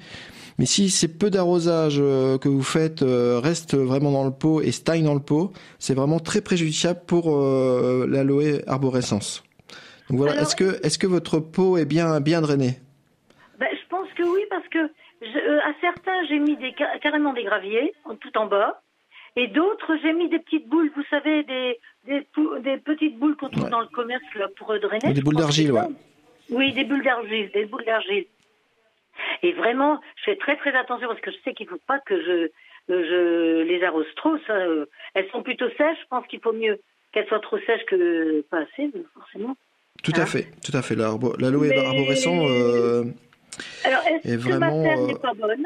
mais 0.59 0.65
si 0.65 0.89
c'est 0.89 1.17
peu 1.17 1.29
d'arrosage 1.29 1.99
euh, 2.01 2.37
que 2.37 2.49
vous 2.49 2.63
faites 2.63 3.01
euh, 3.01 3.39
reste 3.39 3.75
vraiment 3.75 4.11
dans 4.11 4.25
le 4.25 4.31
pot 4.31 4.59
et 4.59 4.73
stagne 4.73 5.05
dans 5.05 5.13
le 5.13 5.21
pot, 5.21 5.53
c'est 5.79 5.93
vraiment 5.93 6.19
très 6.19 6.41
préjudiciable 6.41 6.99
pour 7.07 7.33
euh, 7.33 8.05
l'aloe 8.09 8.59
arborescence. 8.67 9.45
Donc 10.09 10.17
voilà, 10.17 10.41
est-ce 10.41 10.97
que 10.97 11.07
votre 11.07 11.39
pot 11.39 11.77
est 11.77 11.85
bien 11.85 12.19
bien 12.19 12.41
drainé? 12.41 12.71
Ben, 13.57 13.69
je 13.71 13.87
pense 13.89 14.09
que 14.17 14.23
oui 14.23 14.41
parce 14.49 14.67
que 14.67 14.79
je, 15.21 15.59
à 15.59 15.73
certains 15.79 16.25
j'ai 16.27 16.39
mis 16.39 16.57
des 16.57 16.75
carrément 17.01 17.31
des 17.31 17.45
graviers 17.45 17.93
tout 18.19 18.37
en 18.37 18.45
bas 18.45 18.81
et 19.37 19.47
d'autres 19.47 19.93
j'ai 20.03 20.11
mis 20.11 20.27
des 20.27 20.39
petites 20.39 20.67
boules, 20.67 20.91
vous 20.93 21.03
savez 21.09 21.43
des 21.43 21.79
des, 22.05 22.27
des 22.63 22.77
petites 22.79 23.17
boules 23.17 23.37
qu'on 23.37 23.47
trouve 23.47 23.63
ouais. 23.63 23.69
dans 23.69 23.79
le 23.79 23.87
commerce 23.87 24.23
là 24.35 24.47
pour 24.57 24.67
drainer. 24.77 25.07
Ou 25.07 25.13
des 25.13 25.21
boules 25.21 25.37
d'argile, 25.37 25.71
ouais. 25.71 25.87
Oui, 26.51 26.73
des 26.73 26.83
boules 26.83 27.03
d'argile, 27.03 27.49
des 27.53 27.65
boules 27.65 27.85
d'argile. 27.85 28.25
Et 29.43 29.53
vraiment, 29.53 29.99
je 30.17 30.23
fais 30.23 30.35
très 30.35 30.57
très 30.57 30.75
attention 30.75 31.07
parce 31.07 31.21
que 31.21 31.31
je 31.31 31.37
sais 31.43 31.53
qu'il 31.53 31.65
ne 31.67 31.71
faut 31.71 31.81
pas 31.87 31.99
que 31.99 32.21
je, 32.21 32.49
je 32.89 33.61
les 33.63 33.83
arrose 33.83 34.07
trop. 34.15 34.37
Ça, 34.47 34.53
euh, 34.53 34.85
elles 35.13 35.29
sont 35.31 35.43
plutôt 35.43 35.69
sèches. 35.77 35.97
Je 36.01 36.07
pense 36.09 36.25
qu'il 36.27 36.39
faut 36.41 36.53
mieux 36.53 36.79
qu'elles 37.11 37.27
soient 37.27 37.39
trop 37.39 37.57
sèches 37.59 37.85
que 37.85 38.41
pas 38.49 38.59
assez, 38.59 38.91
forcément. 39.13 39.55
Tout 40.03 40.13
hein? 40.15 40.21
à 40.21 40.25
fait, 40.25 40.47
tout 40.63 40.75
à 40.75 40.81
fait. 40.81 40.95
L'aloe 40.95 41.67
Mais... 41.69 41.77
arborescent 41.77 42.47
euh, 42.47 43.03
Alors, 43.83 44.01
est-ce 44.07 44.27
est 44.27 44.37
que 44.37 44.41
vraiment, 44.41 44.77
ma 44.77 44.83
terre 44.83 44.99
euh... 44.99 45.07
n'est 45.07 45.19
pas 45.19 45.33
bonne? 45.33 45.65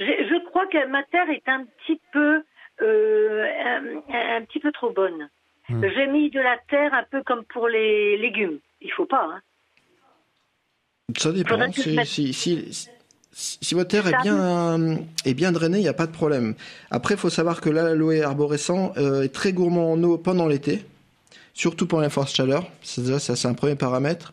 Je, 0.00 0.04
je, 0.04 0.44
crois 0.46 0.66
que 0.66 0.86
ma 0.88 1.02
terre 1.04 1.30
est 1.30 1.48
un 1.48 1.64
petit 1.64 2.00
peu, 2.12 2.42
euh, 2.82 3.46
un, 3.64 4.36
un, 4.36 4.42
petit 4.42 4.58
peu 4.58 4.72
trop 4.72 4.90
bonne. 4.90 5.28
Mmh. 5.68 5.86
J'ai 5.94 6.06
mis 6.08 6.30
de 6.30 6.40
la 6.40 6.58
terre 6.68 6.92
un 6.94 7.04
peu 7.04 7.22
comme 7.22 7.44
pour 7.44 7.68
les 7.68 8.16
légumes. 8.16 8.58
Il 8.80 8.92
faut 8.92 9.06
pas. 9.06 9.28
Hein. 9.32 9.40
Ça 11.16 11.32
dépend. 11.32 11.58
Mette- 11.58 11.74
Si, 12.06 12.32
si, 12.32 12.32
si, 13.32 13.58
si 13.60 13.74
votre 13.74 13.90
terre 13.90 14.06
est 14.06 14.22
bien, 14.22 14.98
est 15.24 15.34
bien 15.34 15.52
drainée, 15.52 15.78
il 15.78 15.82
n'y 15.82 15.88
a 15.88 15.92
pas 15.94 16.06
de 16.06 16.12
problème. 16.12 16.54
Après, 16.90 17.14
il 17.14 17.20
faut 17.20 17.30
savoir 17.30 17.60
que 17.60 17.68
l'aloe 17.68 18.22
arborescent 18.22 18.92
euh, 18.96 19.22
est 19.22 19.28
très 19.32 19.52
gourmand 19.52 19.92
en 19.92 20.02
eau 20.02 20.16
pendant 20.18 20.46
l'été, 20.46 20.84
surtout 21.52 21.86
pendant 21.86 22.02
les 22.04 22.10
fortes 22.10 22.30
déjà- 23.02 23.18
ça, 23.18 23.36
c'est 23.36 23.48
un 23.48 23.54
premier 23.54 23.74
paramètre. 23.76 24.32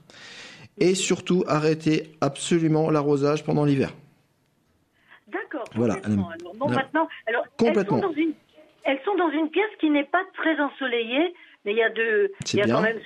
Et 0.79 0.95
surtout, 0.95 1.43
arrêter 1.47 2.11
absolument 2.21 2.89
l'arrosage 2.89 3.43
pendant 3.43 3.65
l'hiver. 3.65 3.93
D'accord. 5.31 5.65
Voilà. 5.75 5.95
complètement. 5.95 6.29
Alors, 6.29 6.55
bon, 6.55 6.67
Là. 6.69 6.75
maintenant, 6.77 7.07
alors, 7.27 7.43
Complètement. 7.57 7.97
Elles 7.97 8.01
sont, 8.03 8.07
dans 8.09 8.15
une, 8.15 8.33
elles 8.85 8.99
sont 9.05 9.15
dans 9.15 9.29
une 9.31 9.49
pièce 9.49 9.69
qui 9.79 9.89
n'est 9.89 10.05
pas 10.05 10.23
très 10.37 10.57
ensoleillée, 10.59 11.33
mais 11.65 11.71
il 11.73 11.77
y 11.77 11.83
a 11.83 11.89
de, 11.89 12.31
C'est 12.45 12.57
il 12.57 12.59
y 12.61 12.63
a 12.63 12.65
bien. 12.65 12.75
quand 12.75 12.81
même 12.81 12.99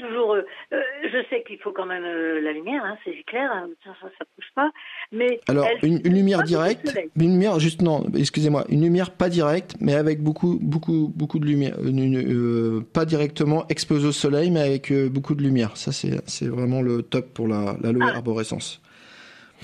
toujours. 0.00 0.34
euh, 0.34 0.42
euh, 0.72 0.80
je 1.04 1.18
sais 1.30 1.42
qu'il 1.46 1.58
faut 1.58 1.72
quand 1.72 1.86
même 1.86 2.04
euh, 2.04 2.40
la 2.40 2.52
lumière, 2.52 2.82
hein, 2.84 2.96
c'est 3.04 3.22
clair, 3.24 3.50
hein, 3.52 3.68
ça, 3.84 3.90
ça, 4.00 4.08
ça 4.18 4.24
bouge 4.36 4.48
pas. 4.54 4.70
Mais 5.12 5.40
Alors, 5.48 5.66
une, 5.82 6.00
une 6.04 6.14
lumière 6.14 6.42
directe, 6.42 6.98
une 7.16 7.32
lumière 7.32 7.58
juste 7.60 7.82
non, 7.82 8.04
excusez-moi, 8.16 8.64
une 8.68 8.82
lumière 8.82 9.10
pas 9.10 9.28
directe, 9.28 9.74
mais 9.80 9.94
avec 9.94 10.22
beaucoup, 10.22 10.58
beaucoup, 10.60 11.12
beaucoup 11.14 11.38
de 11.38 11.46
lumière, 11.46 11.76
une- 11.84 11.98
une, 11.98 12.18
euh, 12.18 12.80
pas 12.92 13.04
directement 13.04 13.66
exposée 13.68 14.08
au 14.08 14.12
soleil, 14.12 14.50
mais 14.50 14.60
avec 14.60 14.90
euh, 14.90 15.08
beaucoup 15.08 15.34
de 15.34 15.42
lumière. 15.42 15.76
Ça, 15.76 15.92
c'est, 15.92 16.26
c'est 16.28 16.48
vraiment 16.48 16.82
le 16.82 17.02
top 17.02 17.32
pour 17.34 17.46
la, 17.48 17.76
l'aloe 17.82 18.00
Ah. 18.02 18.16
arborescence. 18.16 18.80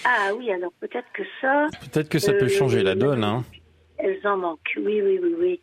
Ah 0.05 0.31
oui, 0.37 0.51
alors 0.53 0.72
peut-être 0.81 1.07
que 1.14 1.22
ça, 1.40 1.68
Peut-être 1.90 2.09
que 2.11 2.18
ça 2.18 2.35
peut 2.35 2.49
changer 2.49 2.83
la 2.83 2.94
donne. 2.94 3.25
Hein. 3.25 3.44
elles 3.99 4.20
en 4.27 4.37
manquent. 4.37 4.75
Oui, 4.77 5.01
oui, 5.03 5.18
oui, 5.22 5.35
oui. 5.40 5.61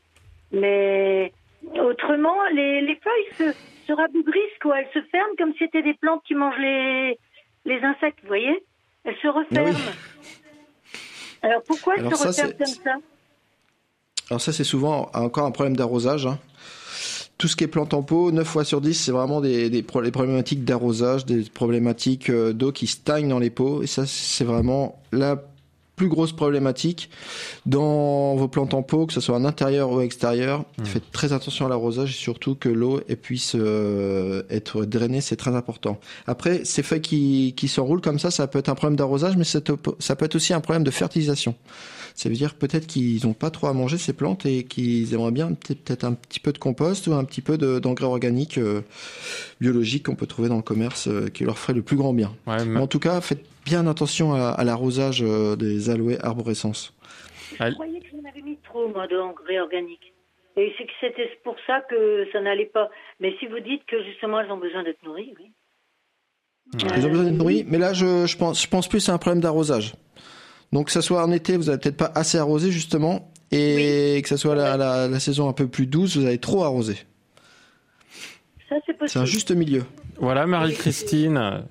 Mais 0.51 1.31
autrement, 1.79 2.35
les, 2.53 2.81
les 2.81 2.95
feuilles 2.95 3.35
se, 3.53 3.55
se 3.87 3.93
rabougrissent, 3.93 4.59
quoi. 4.61 4.79
Elles 4.79 4.89
se 4.93 5.01
ferment 5.09 5.35
comme 5.37 5.51
si 5.53 5.59
c'était 5.59 5.83
des 5.83 5.93
plantes 5.95 6.21
qui 6.27 6.35
mangent 6.35 6.59
les, 6.59 7.19
les 7.65 7.79
insectes, 7.81 8.19
vous 8.21 8.27
voyez? 8.27 8.63
Elles 9.03 9.15
se 9.21 9.27
referment. 9.27 9.91
Alors 11.41 11.61
pourquoi 11.67 11.93
elles 11.95 12.01
Alors 12.01 12.13
se 12.15 12.17
ça, 12.17 12.29
referment 12.29 12.57
comme 12.57 12.83
ça? 12.83 12.95
Alors 14.29 14.41
ça, 14.41 14.53
c'est 14.53 14.63
souvent 14.63 15.09
encore 15.13 15.45
un 15.45 15.51
problème 15.51 15.75
d'arrosage. 15.75 16.25
hein. 16.25 16.39
Tout 17.37 17.47
ce 17.47 17.55
qui 17.57 17.65
est 17.65 17.67
plante 17.67 17.93
en 17.93 18.03
pot, 18.03 18.31
9 18.31 18.47
fois 18.47 18.63
sur 18.63 18.79
10, 18.79 18.93
c'est 18.93 19.11
vraiment 19.11 19.41
des, 19.41 19.69
des, 19.69 19.83
pro- 19.83 20.01
des 20.01 20.11
problématiques 20.11 20.63
d'arrosage, 20.63 21.25
des 21.25 21.43
problématiques 21.49 22.29
euh, 22.29 22.53
d'eau 22.53 22.71
qui 22.71 22.87
stagnent 22.87 23.27
dans 23.27 23.39
les 23.39 23.49
pots. 23.49 23.81
Et 23.83 23.87
ça, 23.87 24.05
c'est 24.05 24.45
vraiment 24.45 25.01
la 25.11 25.35
plus 26.03 26.09
grosse 26.09 26.33
problématique 26.33 27.09
dans 27.65 28.35
vos 28.35 28.49
plantes 28.49 28.73
en 28.73 28.83
pot, 28.83 29.05
que 29.05 29.13
ce 29.13 29.21
soit 29.21 29.35
en 29.35 29.45
intérieur 29.45 29.89
ou 29.89 30.01
extérieur. 30.01 30.65
Faites 30.83 31.09
très 31.13 31.31
attention 31.31 31.65
à 31.65 31.69
l'arrosage 31.69 32.11
et 32.11 32.17
surtout 32.17 32.55
que 32.55 32.67
l'eau 32.67 32.99
puisse 33.21 33.55
euh, 33.55 34.43
être 34.49 34.83
drainée, 34.83 35.21
c'est 35.21 35.37
très 35.37 35.55
important. 35.55 35.99
Après, 36.27 36.65
ces 36.65 36.83
feuilles 36.83 37.01
qui, 37.01 37.53
qui 37.55 37.69
s'enroulent 37.69 38.01
comme 38.01 38.19
ça, 38.19 38.31
ça 38.31 38.47
peut 38.47 38.59
être 38.59 38.67
un 38.67 38.75
problème 38.75 38.97
d'arrosage, 38.97 39.37
mais 39.37 39.45
ça 39.45 39.61
peut 39.61 40.25
être 40.25 40.35
aussi 40.35 40.53
un 40.53 40.59
problème 40.59 40.83
de 40.83 40.91
fertilisation. 40.91 41.55
Ça 42.15 42.29
veut 42.29 42.35
dire 42.35 42.53
peut-être 42.55 42.85
qu'ils 42.87 43.25
n'ont 43.25 43.33
pas 43.33 43.49
trop 43.49 43.67
à 43.67 43.73
manger 43.73 43.97
ces 43.97 44.13
plantes 44.13 44.45
et 44.45 44.63
qu'ils 44.65 45.13
aimeraient 45.13 45.31
bien 45.31 45.53
peut- 45.53 45.73
peut-être 45.75 46.03
un 46.03 46.13
petit 46.13 46.39
peu 46.39 46.53
de 46.53 46.57
compost 46.59 47.07
ou 47.07 47.13
un 47.13 47.23
petit 47.25 47.41
peu 47.41 47.57
de- 47.57 47.79
d'engrais 47.79 48.05
organique 48.05 48.57
euh, 48.57 48.81
biologique 49.59 50.05
qu'on 50.05 50.15
peut 50.15 50.27
trouver 50.27 50.49
dans 50.49 50.57
le 50.57 50.61
commerce 50.61 51.07
euh, 51.07 51.27
qui 51.29 51.43
leur 51.43 51.57
ferait 51.57 51.73
le 51.73 51.81
plus 51.81 51.97
grand 51.97 52.13
bien. 52.13 52.35
Ouais, 52.47 52.63
Mais 52.65 52.79
en 52.79 52.87
tout 52.87 52.99
cas, 52.99 53.19
faites 53.21 53.43
bien 53.65 53.87
attention 53.87 54.33
à, 54.33 54.49
à 54.49 54.63
l'arrosage 54.63 55.23
euh, 55.23 55.55
des 55.55 55.89
aloès 55.89 56.19
arborescence. 56.21 56.93
Je 57.59 57.71
croyais 57.73 57.99
que 57.99 58.07
j'en 58.11 58.29
avais 58.29 58.41
mis 58.41 58.57
trop, 58.63 58.87
moi, 58.89 59.07
d'engrais 59.07 59.59
organiques. 59.59 60.13
Et 60.55 60.71
c'est 60.77 60.85
que 60.85 60.91
c'était 61.01 61.29
pour 61.43 61.55
ça 61.65 61.81
que 61.89 62.25
ça 62.31 62.39
n'allait 62.41 62.67
pas. 62.67 62.89
Mais 63.19 63.33
si 63.39 63.47
vous 63.47 63.59
dites 63.59 63.85
que 63.87 64.03
justement 64.03 64.39
elles 64.39 64.51
ont 64.51 64.57
besoin 64.57 64.83
d'être 64.83 65.03
nourries, 65.03 65.33
oui. 65.39 65.51
Ils 66.95 67.05
ont 67.05 67.09
besoin 67.09 67.23
d'être 67.25 67.37
nourris, 67.37 67.65
mais 67.67 67.77
là, 67.77 67.93
je, 67.93 68.25
je, 68.25 68.37
pense, 68.37 68.61
je 68.61 68.67
pense 68.67 68.87
plus 68.87 69.07
à 69.09 69.13
un 69.13 69.17
problème 69.17 69.41
d'arrosage. 69.41 69.93
Donc, 70.73 70.87
que 70.87 70.91
ça 70.91 71.01
soit 71.01 71.23
en 71.23 71.31
été, 71.31 71.55
vous 71.55 71.65
n'avez 71.65 71.77
peut-être 71.77 71.95
pas 71.97 72.11
assez 72.15 72.37
arrosé, 72.37 72.71
justement, 72.71 73.31
et 73.51 74.19
que 74.23 74.27
ça 74.27 74.35
soit 74.37 74.55
la, 74.55 74.75
la, 74.75 75.07
la 75.07 75.19
saison 75.21 75.47
un 75.47 75.53
peu 75.53 75.67
plus 75.67 75.85
douce, 75.87 76.17
vous 76.17 76.25
avez 76.25 76.39
trop 76.39 76.63
arrosé. 76.65 76.95
Ça, 78.67 78.75
c'est 78.85 78.91
C'est 78.91 78.97
possible. 78.97 79.21
un 79.21 79.25
juste 79.25 79.51
milieu. 79.51 79.83
Voilà, 80.17 80.45
Marie-Christine. 80.47 81.63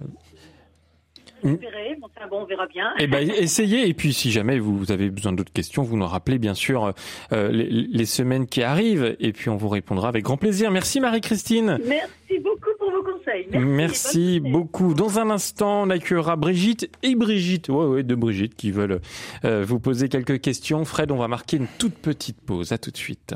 Mais 1.45 1.59
enfin 2.01 2.29
bon, 2.31 2.43
on 2.43 2.45
verra 2.45 2.67
bien. 2.69 2.93
Eh 3.01 3.09
ben, 3.09 3.29
essayez. 3.29 3.88
Et 3.88 3.95
puis, 3.95 4.12
si 4.12 4.31
jamais 4.31 4.61
vous 4.61 4.93
avez 4.93 5.11
besoin 5.11 5.33
d'autres 5.33 5.53
questions, 5.53 5.83
vous 5.83 5.97
nous 5.97 6.07
rappelez, 6.07 6.38
bien 6.38 6.55
sûr, 6.55 6.93
euh, 7.33 7.49
les, 7.51 7.69
les 7.69 8.05
semaines 8.07 8.47
qui 8.47 8.62
arrivent. 8.62 9.17
Et 9.19 9.33
puis, 9.33 9.51
on 9.51 9.57
vous 9.57 9.69
répondra 9.69 10.09
avec 10.09 10.23
grand 10.23 10.37
plaisir. 10.37 10.71
Merci, 10.71 11.01
Marie-Christine. 11.01 11.79
Merci 11.85 12.38
beaucoup 12.45 12.71
pour 12.79 12.93
vos 12.93 13.03
conseils. 13.25 13.47
Merci, 13.53 14.41
beaucoup. 14.41 14.95
Dans 14.95 15.19
un 15.19 15.31
instant, 15.31 15.83
on 15.83 15.91
accueillera 15.91 16.37
Brigitte 16.37 16.91
et 17.03 17.15
Brigitte, 17.15 17.69
ouais, 17.69 17.87
ouais, 17.87 18.03
de 18.03 18.15
Brigitte, 18.15 18.55
qui 18.55 18.71
veulent 18.71 19.01
euh, 19.45 19.65
vous 19.67 19.79
poser 19.79 20.09
quelques 20.09 20.41
questions. 20.41 20.85
Fred, 20.85 21.11
on 21.11 21.17
va 21.17 21.29
marquer 21.29 21.57
une 21.57 21.69
toute 21.79 21.95
petite 21.95 22.41
pause. 22.41 22.73
À 22.73 22.79
tout 22.79 22.91
de 22.91 22.97
suite. 22.97 23.35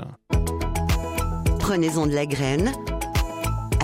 Prenez-en 1.59 2.07
de 2.07 2.14
la 2.14 2.27
graine 2.27 2.72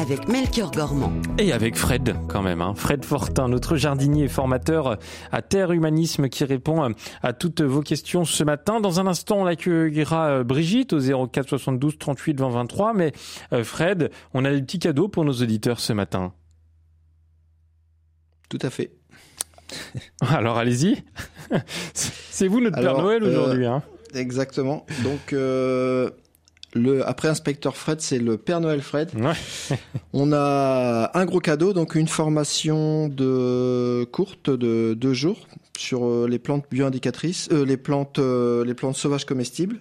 avec 0.02 0.26
Melchior 0.26 0.72
Gormand. 0.72 1.12
Et 1.38 1.52
avec 1.52 1.76
Fred, 1.76 2.16
quand 2.26 2.42
même. 2.42 2.60
Hein. 2.60 2.74
Fred 2.74 3.04
Fortin, 3.04 3.48
notre 3.48 3.76
jardinier 3.76 4.24
et 4.24 4.28
formateur 4.28 4.98
à 5.30 5.42
Terre 5.42 5.70
Humanisme, 5.70 6.28
qui 6.28 6.44
répond 6.44 6.82
euh, 6.82 6.88
à 7.22 7.32
toutes 7.32 7.60
vos 7.62 7.82
questions 7.82 8.24
ce 8.24 8.42
matin. 8.42 8.80
Dans 8.80 8.98
un 8.98 9.06
instant, 9.06 9.36
on 9.36 9.46
accueillera 9.46 10.26
euh, 10.28 10.44
Brigitte 10.44 10.92
au 10.92 11.28
04 11.28 11.50
72 11.50 11.98
38 11.98 12.40
20 12.40 12.48
23. 12.48 12.94
Mais 12.94 13.12
euh, 13.52 13.62
Fred, 13.62 14.10
on 14.34 14.44
a 14.44 14.50
des 14.50 14.60
petits 14.60 14.80
cadeaux 14.80 15.06
pour 15.06 15.24
nos 15.24 15.34
auditeurs 15.34 15.78
ce 15.78 15.92
matin. 15.92 16.32
Tout 18.48 18.58
à 18.60 18.70
fait. 18.70 18.90
Alors 20.20 20.58
allez-y. 20.58 21.04
C'est 21.94 22.48
vous 22.48 22.60
notre 22.60 22.78
Alors, 22.78 22.96
Père 22.96 23.04
Noël 23.04 23.22
euh, 23.22 23.30
aujourd'hui. 23.30 23.66
Hein. 23.66 23.84
Exactement. 24.14 24.84
Donc, 25.04 25.32
euh, 25.32 26.10
le, 26.74 27.06
après 27.06 27.28
Inspecteur 27.28 27.76
Fred, 27.76 28.00
c'est 28.00 28.18
le 28.18 28.36
Père 28.38 28.60
Noël 28.60 28.80
Fred. 28.82 29.10
Ouais. 29.14 29.76
On 30.12 30.32
a 30.32 31.10
un 31.14 31.24
gros 31.26 31.40
cadeau, 31.40 31.72
donc 31.72 31.94
une 31.94 32.08
formation 32.08 33.08
de 33.08 34.04
courte 34.10 34.48
de 34.50 34.94
deux 34.94 35.12
jours 35.14 35.46
sur 35.78 36.04
euh, 36.06 36.26
les 36.28 36.38
plantes 36.38 36.64
bioindicatrices, 36.70 37.48
euh, 37.52 37.64
les 37.64 37.76
plantes, 37.76 38.18
euh, 38.18 38.64
les 38.64 38.74
plantes 38.74 38.96
sauvages 38.96 39.24
comestibles. 39.26 39.80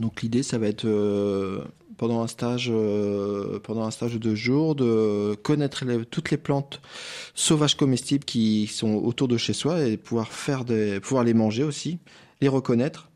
Donc 0.00 0.22
l'idée, 0.22 0.42
ça 0.42 0.58
va 0.58 0.68
être 0.68 0.84
euh, 0.84 1.58
pendant 1.96 2.22
un 2.22 2.28
stage, 2.28 2.70
euh, 2.72 3.58
pendant 3.58 3.82
un 3.84 3.90
stage 3.90 4.12
de 4.14 4.18
deux 4.18 4.36
jours, 4.36 4.74
de 4.76 5.34
connaître 5.42 5.84
les- 5.84 6.04
toutes 6.04 6.30
les 6.30 6.36
plantes 6.36 6.80
sauvages 7.34 7.76
comestibles 7.76 8.24
qui 8.24 8.68
sont 8.68 8.94
autour 8.94 9.26
de 9.28 9.36
chez 9.36 9.52
soi 9.52 9.82
et 9.84 9.96
pouvoir 9.96 10.28
faire 10.32 10.64
des, 10.64 11.00
pouvoir 11.00 11.24
les 11.24 11.34
manger 11.34 11.64
aussi, 11.64 11.98
les 12.40 12.48
reconnaître. 12.48 13.07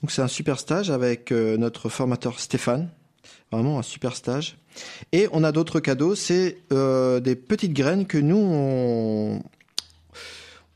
Donc 0.00 0.10
c'est 0.10 0.22
un 0.22 0.28
super 0.28 0.58
stage 0.58 0.90
avec 0.90 1.32
euh, 1.32 1.56
notre 1.56 1.88
formateur 1.88 2.38
Stéphane, 2.38 2.88
vraiment 3.50 3.78
un 3.78 3.82
super 3.82 4.14
stage. 4.14 4.56
Et 5.12 5.28
on 5.32 5.44
a 5.44 5.52
d'autres 5.52 5.80
cadeaux, 5.80 6.14
c'est 6.14 6.58
euh, 6.72 7.20
des 7.20 7.36
petites 7.36 7.72
graines 7.72 8.06
que 8.06 8.18
nous 8.18 9.40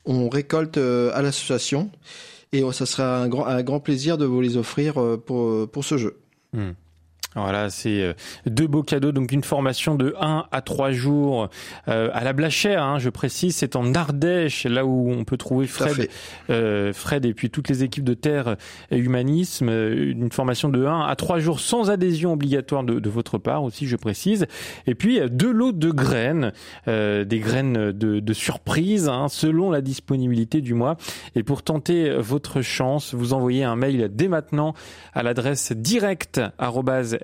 on, 0.04 0.28
récolte 0.28 0.78
euh, 0.78 1.10
à 1.14 1.22
l'association. 1.22 1.90
Et 2.52 2.62
euh, 2.62 2.72
ça 2.72 2.86
sera 2.86 3.18
un 3.18 3.28
grand, 3.28 3.46
un 3.46 3.62
grand 3.62 3.80
plaisir 3.80 4.18
de 4.18 4.24
vous 4.24 4.40
les 4.40 4.56
offrir 4.56 4.94
pour, 5.24 5.68
pour 5.68 5.84
ce 5.84 5.98
jeu. 5.98 6.18
Hmm. 6.52 6.72
Voilà, 7.34 7.70
c'est 7.70 8.02
euh, 8.02 8.12
deux 8.46 8.66
beaux 8.66 8.82
cadeaux. 8.82 9.12
Donc 9.12 9.32
une 9.32 9.42
formation 9.44 9.94
de 9.94 10.14
1 10.20 10.44
à 10.52 10.60
3 10.60 10.92
jours 10.92 11.48
euh, 11.88 12.10
à 12.12 12.24
la 12.24 12.32
Blachère, 12.32 12.82
hein, 12.82 12.98
je 12.98 13.08
précise, 13.08 13.56
c'est 13.56 13.74
en 13.76 13.94
Ardèche, 13.94 14.64
là 14.64 14.84
où 14.84 15.10
on 15.10 15.24
peut 15.24 15.36
trouver 15.38 15.66
Fred, 15.66 16.08
euh, 16.50 16.92
Fred 16.92 17.24
et 17.24 17.32
puis 17.34 17.48
toutes 17.50 17.68
les 17.68 17.84
équipes 17.84 18.04
de 18.04 18.14
Terre 18.14 18.56
et 18.90 18.98
Humanisme. 18.98 19.68
euh, 19.70 20.10
Une 20.12 20.30
formation 20.30 20.68
de 20.68 20.84
1 20.84 21.00
à 21.06 21.16
3 21.16 21.38
jours 21.38 21.60
sans 21.60 21.90
adhésion 21.90 22.32
obligatoire 22.34 22.84
de, 22.84 22.98
de 23.00 23.10
votre 23.10 23.38
part 23.38 23.64
aussi, 23.64 23.86
je 23.86 23.96
précise. 23.96 24.46
Et 24.86 24.94
puis 24.94 25.20
deux 25.30 25.52
lots 25.52 25.72
de 25.72 25.90
graines, 25.90 26.52
euh, 26.88 27.24
des 27.24 27.38
graines 27.38 27.92
de, 27.92 28.20
de 28.20 28.32
surprise, 28.32 29.08
hein, 29.08 29.28
selon 29.28 29.70
la 29.70 29.80
disponibilité 29.80 30.60
du 30.60 30.74
mois. 30.74 30.96
Et 31.34 31.42
pour 31.42 31.62
tenter 31.62 32.10
votre 32.18 32.60
chance, 32.60 33.14
vous 33.14 33.32
envoyez 33.32 33.64
un 33.64 33.76
mail 33.76 34.10
dès 34.12 34.28
maintenant 34.28 34.74
à 35.14 35.22
l'adresse 35.22 35.72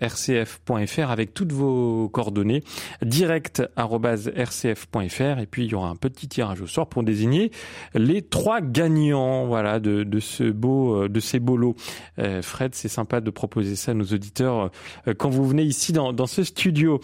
direct@rcf.fr 0.01 1.11
avec 1.11 1.35
toutes 1.35 1.53
vos 1.53 2.09
coordonnées 2.09 2.63
direct@rcf.fr 3.03 5.41
et 5.41 5.47
puis 5.47 5.65
il 5.65 5.71
y 5.71 5.75
aura 5.75 5.89
un 5.89 5.97
petit 5.97 6.29
tirage 6.29 6.61
au 6.61 6.67
sort 6.67 6.89
pour 6.89 7.03
désigner 7.03 7.51
les 7.95 8.23
trois 8.23 8.61
gagnants 8.61 9.47
voilà 9.47 9.81
de, 9.81 10.21
ce 10.21 10.45
beau 10.45 11.05
euh, 11.05 11.09
de 11.09 11.21
ces 11.21 11.41
beaux 11.41 11.57
lots. 11.57 11.75
Euh, 12.19 12.43
Fred, 12.43 12.75
c'est 12.75 12.89
sympa 12.89 13.21
de 13.21 13.31
proposer 13.31 13.77
ça 13.77 13.93
à 13.93 13.95
nos 13.95 14.05
auditeurs 14.05 14.71
euh, 15.07 15.15
quand 15.19 15.31
vous 15.31 15.47
venez 15.47 15.63
ici 15.63 15.93
dans, 15.93 16.27
ce 16.27 16.45
studio. 16.45 17.01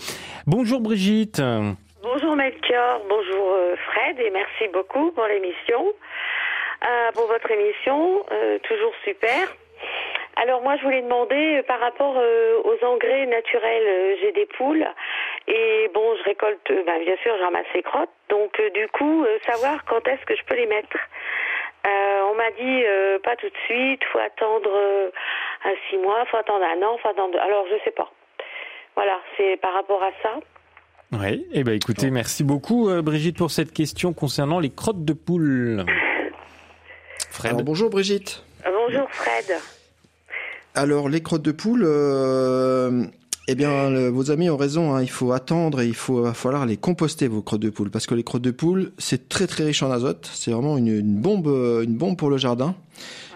Bonjour 0.46 0.80
Brigitte. 0.80 1.40
Bonjour 2.02 2.36
Melchior, 2.36 3.00
bonjour 3.08 3.56
Fred 3.86 4.20
et 4.20 4.30
merci 4.30 4.68
beaucoup 4.72 5.10
pour 5.12 5.24
l'émission, 5.26 5.92
pour 7.14 7.26
votre 7.26 7.50
émission, 7.50 8.22
toujours 8.62 8.92
super. 9.04 9.56
Alors 10.36 10.62
moi 10.62 10.76
je 10.76 10.82
voulais 10.82 11.02
demander 11.02 11.58
euh, 11.58 11.62
par 11.62 11.80
rapport 11.80 12.14
euh, 12.16 12.60
aux 12.64 12.84
engrais 12.84 13.26
naturels, 13.26 13.86
euh, 13.86 14.16
j'ai 14.20 14.32
des 14.32 14.46
poules 14.46 14.86
Et 15.46 15.90
bon, 15.94 16.16
je 16.16 16.24
récolte, 16.24 16.68
ben, 16.68 16.98
bien 17.00 17.16
sûr, 17.22 17.34
je 17.38 17.44
ramasse 17.44 17.66
les 17.74 17.82
crottes. 17.82 18.10
Donc, 18.30 18.60
du 18.74 18.88
coup, 18.88 19.24
savoir 19.46 19.84
quand 19.84 20.06
est-ce 20.08 20.24
que 20.26 20.34
je 20.34 20.42
peux 20.46 20.56
les 20.56 20.66
mettre. 20.66 20.96
on 21.84 22.34
m'a 22.34 22.50
dit 22.52 22.82
pas 23.22 23.36
tout 23.36 23.48
de 23.48 23.60
suite, 23.66 24.02
faut 24.12 24.18
attendre 24.18 24.70
un 25.64 25.74
six 25.88 25.98
mois, 25.98 26.24
faut 26.26 26.38
attendre 26.38 26.64
un 26.64 26.82
an, 26.82 26.98
faut 26.98 27.08
attendre. 27.08 27.38
Alors, 27.38 27.66
je 27.70 27.76
sais 27.84 27.90
pas. 27.90 28.10
Voilà, 28.96 29.20
c'est 29.36 29.56
par 29.58 29.74
rapport 29.74 30.02
à 30.02 30.10
ça. 30.22 30.40
Oui, 31.12 31.46
eh 31.52 31.62
ben 31.62 31.74
écoutez, 31.74 32.10
merci 32.10 32.42
beaucoup 32.42 32.90
Brigitte 33.02 33.36
pour 33.36 33.50
cette 33.50 33.72
question 33.72 34.14
concernant 34.14 34.58
les 34.58 34.70
crottes 34.70 35.04
de 35.04 35.12
poule. 35.12 35.84
Fred. 37.30 37.62
bonjour 37.62 37.90
Brigitte. 37.90 38.42
Bonjour 38.64 39.08
Fred. 39.10 39.60
Alors 40.76 41.08
les 41.08 41.20
crottes 41.20 41.42
de 41.42 41.52
poule, 41.52 41.84
euh, 41.86 43.04
eh 43.46 43.54
bien 43.54 44.10
vos 44.10 44.32
amis 44.32 44.50
ont 44.50 44.56
raison, 44.56 44.92
hein. 44.92 45.02
il 45.02 45.10
faut 45.10 45.30
attendre 45.30 45.80
et 45.80 45.86
il 45.86 45.94
faut 45.94 46.20
va 46.20 46.34
falloir 46.34 46.66
les 46.66 46.76
composter 46.76 47.28
vos 47.28 47.42
crottes 47.42 47.60
de 47.60 47.70
poule 47.70 47.90
parce 47.90 48.08
que 48.08 48.14
les 48.16 48.24
crottes 48.24 48.42
de 48.42 48.50
poule 48.50 48.90
c'est 48.98 49.28
très 49.28 49.46
très 49.46 49.62
riche 49.62 49.84
en 49.84 49.90
azote, 49.92 50.28
c'est 50.34 50.50
vraiment 50.50 50.76
une, 50.76 51.00
bombe 51.20 51.46
une 51.46 51.96
bombe 51.96 52.16
pour 52.16 52.28
le 52.28 52.38
jardin, 52.38 52.74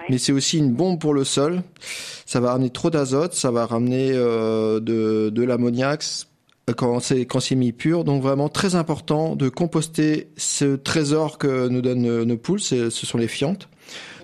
mais 0.09 0.19
c'est 0.19 0.33
aussi 0.33 0.59
une 0.59 0.73
bombe 0.73 0.99
pour 0.99 1.15
le 1.15 1.23
sol. 1.23 1.63
Ça 2.27 2.41
va 2.41 2.51
ramener 2.51 2.71
trop 2.71 2.91
d'azote, 2.91 3.35
ça 3.35 3.53
va 3.53 3.67
ramener 3.67 4.11
euh, 4.15 4.81
de, 4.81 5.31
de 5.31 5.43
l'ammoniac 5.45 6.05
quand 6.77 6.99
c'est 6.99 7.25
quand 7.25 7.39
c'est 7.39 7.55
mis 7.55 7.71
pur. 7.71 8.03
Donc 8.03 8.21
vraiment 8.21 8.49
très 8.49 8.75
important 8.75 9.37
de 9.37 9.49
composter 9.49 10.29
ce 10.37 10.75
trésor 10.75 11.39
que 11.39 11.69
nous 11.69 11.83
donnent 11.83 12.25
nos 12.25 12.37
poules, 12.37 12.61
ce 12.61 12.91
sont 12.91 13.17
les 13.17 13.29
fientes. 13.29 13.69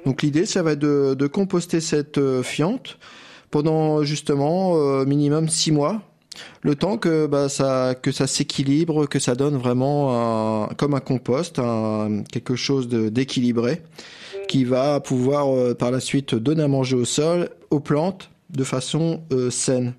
Donc 0.05 0.23
l'idée, 0.23 0.45
ça 0.47 0.63
va 0.63 0.73
être 0.73 0.81
de, 0.81 1.15
de 1.15 1.27
composter 1.27 1.81
cette 1.81 2.19
euh, 2.19 2.43
fiente 2.43 2.99
pendant 3.51 4.03
justement 4.03 4.77
euh, 4.77 5.05
minimum 5.05 5.49
six 5.49 5.73
mois, 5.73 6.03
le 6.63 6.75
temps 6.75 6.99
que 6.99 7.27
bah, 7.27 7.49
ça 7.49 7.95
que 7.95 8.11
ça 8.11 8.27
s'équilibre, 8.27 9.07
que 9.07 9.19
ça 9.19 9.35
donne 9.35 9.57
vraiment 9.57 10.65
un, 10.65 10.69
comme 10.75 10.95
un 10.95 11.01
compost, 11.01 11.59
un, 11.59 12.23
quelque 12.31 12.57
chose 12.57 12.89
d'équilibré 12.89 13.81
qui 14.49 14.65
va 14.65 15.01
pouvoir 15.01 15.55
euh, 15.55 15.75
par 15.75 15.91
la 15.91 16.01
suite 16.01 16.35
donner 16.35 16.65
à 16.65 16.69
manger 16.69 16.97
au 16.97 17.05
sol, 17.05 17.49
aux 17.71 17.81
plantes 17.81 18.31
de 18.51 18.65
façon 18.65 19.23
saine. 19.51 19.95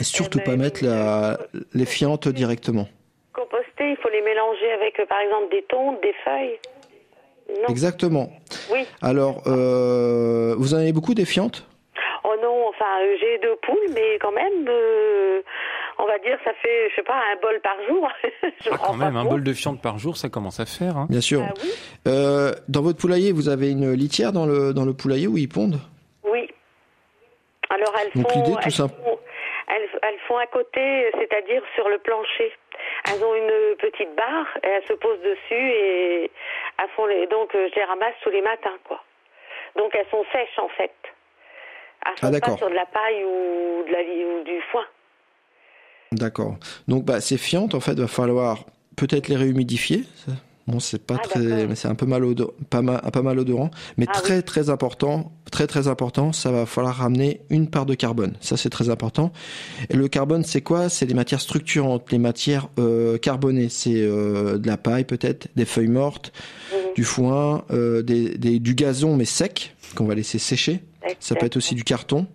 Et 0.00 0.04
surtout 0.04 0.40
eh 0.42 0.44
pas 0.44 0.50
ben, 0.52 0.62
mettre 0.62 0.84
la, 0.84 1.38
les 1.72 1.86
fientes 1.86 2.28
directement. 2.28 2.88
Composter, 3.32 3.90
il 3.90 3.96
faut 4.02 4.10
les 4.10 4.20
mélanger 4.22 4.72
avec 4.72 4.96
par 5.08 5.20
exemple 5.20 5.50
des 5.50 5.62
tontes, 5.68 6.02
des 6.02 6.14
feuilles. 6.24 6.58
Exactement. 7.68 8.30
Oui. 8.72 8.86
Alors, 9.02 9.42
euh, 9.46 10.54
vous 10.58 10.74
en 10.74 10.78
avez 10.78 10.92
beaucoup 10.92 11.14
des 11.14 11.24
fientes? 11.24 11.66
Oh 12.24 12.34
non, 12.42 12.68
enfin, 12.68 12.84
euh, 13.02 13.16
j'ai 13.20 13.38
deux 13.38 13.56
poules, 13.62 13.88
mais 13.94 14.18
quand 14.20 14.32
même, 14.32 14.66
euh, 14.68 15.42
on 15.98 16.06
va 16.06 16.18
dire, 16.18 16.36
ça 16.44 16.52
fait, 16.60 16.90
je 16.90 16.96
sais 16.96 17.02
pas, 17.02 17.14
un 17.14 17.40
bol 17.40 17.60
par 17.60 17.76
jour. 17.88 18.08
ah, 18.72 18.76
quand 18.84 18.94
même, 18.94 19.16
un 19.16 19.24
bol 19.24 19.44
de 19.44 19.52
fientes 19.52 19.80
par 19.80 19.98
jour, 19.98 20.16
ça 20.16 20.28
commence 20.28 20.58
à 20.58 20.66
faire. 20.66 20.96
Hein. 20.96 21.06
Bien 21.08 21.20
sûr. 21.20 21.42
Ah 21.46 21.52
oui. 21.62 21.70
euh, 22.08 22.52
dans 22.68 22.82
votre 22.82 22.98
poulailler, 22.98 23.30
vous 23.32 23.48
avez 23.48 23.70
une 23.70 23.92
litière 23.92 24.32
dans 24.32 24.46
le, 24.46 24.74
dans 24.74 24.84
le 24.84 24.92
poulailler 24.92 25.28
où 25.28 25.38
ils 25.38 25.48
pondent? 25.48 25.78
Oui. 26.24 26.48
Alors, 27.70 27.94
elles 28.00 28.20
Donc, 28.22 28.30
font, 28.32 28.40
l'idée, 28.40 28.52
tout 28.56 28.58
elles, 28.64 28.72
font, 28.72 29.18
elles, 29.68 29.88
elles 30.02 30.18
font 30.26 30.38
à 30.38 30.46
côté, 30.46 31.10
c'est-à-dire 31.18 31.62
sur 31.76 31.88
le 31.88 31.98
plancher. 31.98 32.52
Elles 33.08 33.22
ont 33.24 33.34
une 33.34 33.76
petite 33.76 34.14
barre 34.16 34.46
et 34.64 34.68
elles 34.68 34.86
se 34.86 34.94
posent 34.94 35.20
dessus 35.20 35.70
et 35.70 36.30
les. 37.08 37.26
Donc 37.26 37.54
euh, 37.54 37.68
je 37.70 37.76
les 37.76 37.84
ramasse 37.84 38.14
tous 38.22 38.30
les 38.30 38.42
matins, 38.42 38.76
quoi. 38.84 39.02
Donc 39.76 39.94
elles 39.94 40.06
sont 40.10 40.24
sèches 40.32 40.58
en 40.58 40.68
fait. 40.68 40.92
Elles 42.04 42.12
Ah, 42.12 42.26
sont 42.26 42.30
d'accord. 42.30 42.54
pas 42.54 42.58
sur 42.58 42.70
de 42.70 42.74
la 42.74 42.86
paille 42.86 43.24
ou, 43.24 43.84
de 43.86 43.92
la, 43.92 44.00
ou 44.00 44.44
du 44.44 44.60
foin. 44.70 44.84
D'accord. 46.12 46.54
Donc, 46.86 47.04
bah, 47.04 47.20
ces 47.20 47.36
fientes, 47.36 47.74
en 47.74 47.80
fait, 47.80 47.98
va 47.98 48.06
falloir 48.06 48.58
peut-être 48.96 49.26
les 49.28 49.36
réhumidifier. 49.36 50.04
Bon, 50.66 50.80
c'est 50.80 50.98
pas 50.98 51.16
Ah, 51.18 51.22
très, 51.22 51.66
mais 51.66 51.76
c'est 51.76 51.86
un 51.86 51.94
peu 51.94 52.06
mal 52.06 52.24
pas 52.70 52.82
mal, 52.82 53.00
pas 53.12 53.22
mal 53.22 53.38
odorant. 53.38 53.70
Mais 53.98 54.06
Ah, 54.08 54.20
très, 54.20 54.42
très 54.42 54.68
important, 54.68 55.32
très, 55.52 55.68
très 55.68 55.86
important, 55.86 56.32
ça 56.32 56.50
va 56.50 56.66
falloir 56.66 56.96
ramener 56.96 57.40
une 57.50 57.68
part 57.68 57.86
de 57.86 57.94
carbone. 57.94 58.34
Ça, 58.40 58.56
c'est 58.56 58.70
très 58.70 58.90
important. 58.90 59.32
Et 59.90 59.96
le 59.96 60.08
carbone, 60.08 60.42
c'est 60.44 60.62
quoi? 60.62 60.88
C'est 60.88 61.06
les 61.06 61.14
matières 61.14 61.40
structurantes, 61.40 62.10
les 62.10 62.18
matières, 62.18 62.68
euh, 62.80 63.16
carbonées. 63.16 63.68
C'est, 63.68 63.94
euh, 63.94 64.58
de 64.58 64.66
la 64.66 64.76
paille, 64.76 65.04
peut-être, 65.04 65.46
des 65.54 65.64
feuilles 65.64 65.86
mortes, 65.86 66.32
du 66.96 67.04
foin, 67.04 67.64
euh, 67.70 68.02
des, 68.02 68.36
des, 68.36 68.58
du 68.58 68.74
gazon, 68.74 69.14
mais 69.16 69.24
sec, 69.24 69.76
qu'on 69.94 70.06
va 70.06 70.14
laisser 70.16 70.38
sécher. 70.38 70.80
Ça 71.20 71.36
peut 71.36 71.46
être 71.46 71.56
aussi 71.56 71.76
du 71.76 71.84
carton. 71.84 72.26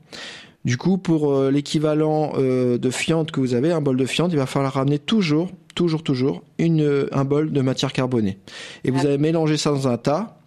Du 0.64 0.78
coup, 0.78 0.98
pour 1.00 1.34
euh, 1.34 1.50
l'équivalent 1.50 2.34
euh, 2.38 2.78
de 2.78 2.90
fiente 2.92 3.32
que 3.32 3.40
vous 3.40 3.56
avez, 3.56 3.72
un 3.72 3.82
bol 3.82 3.98
de 3.98 4.06
fiente, 4.06 4.32
il 4.32 4.38
va 4.38 4.46
falloir 4.46 4.74
ramener 4.74 5.00
toujours, 5.00 5.50
toujours, 5.74 6.04
toujours 6.04 6.44
une, 6.58 7.08
un 7.12 7.24
bol 7.26 7.52
de 7.52 7.62
matière 7.62 7.94
carbonée. 7.94 8.38
Et 8.84 8.92
vous 8.92 9.06
allez 9.06 9.18
mélanger 9.18 9.58
ça 9.58 9.72
dans 9.72 9.88
un 9.88 9.98
tas. 9.98 10.38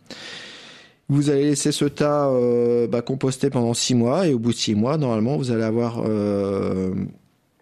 Vous 1.08 1.28
allez 1.30 1.44
laisser 1.44 1.70
ce 1.70 1.84
tas 1.84 2.28
euh, 2.30 2.86
bah, 2.86 3.02
composter 3.02 3.50
pendant 3.50 3.74
six 3.74 3.94
mois 3.94 4.26
et 4.26 4.32
au 4.32 4.38
bout 4.38 4.52
de 4.52 4.56
six 4.56 4.74
mois, 4.74 4.96
normalement, 4.96 5.36
vous 5.36 5.50
allez 5.50 5.62
avoir, 5.62 6.00
euh, 6.06 6.94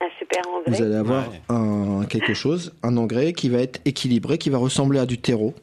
Un 0.01 0.07
super 0.19 0.43
engrais. 0.49 0.71
vous 0.77 0.83
allez 0.83 0.95
avoir 0.95 1.29
Ouais. 1.29 1.41
un, 1.49 2.05
quelque 2.09 2.35
chose, 2.35 2.73
un 2.85 2.97
engrais 2.97 3.33
qui 3.33 3.49
va 3.49 3.59
être 3.59 3.81
équilibré, 3.85 4.39
qui 4.39 4.49
va 4.49 4.59
ressembler 4.59 5.01
à 5.01 5.07
du 5.07 5.19
terreau. 5.19 5.55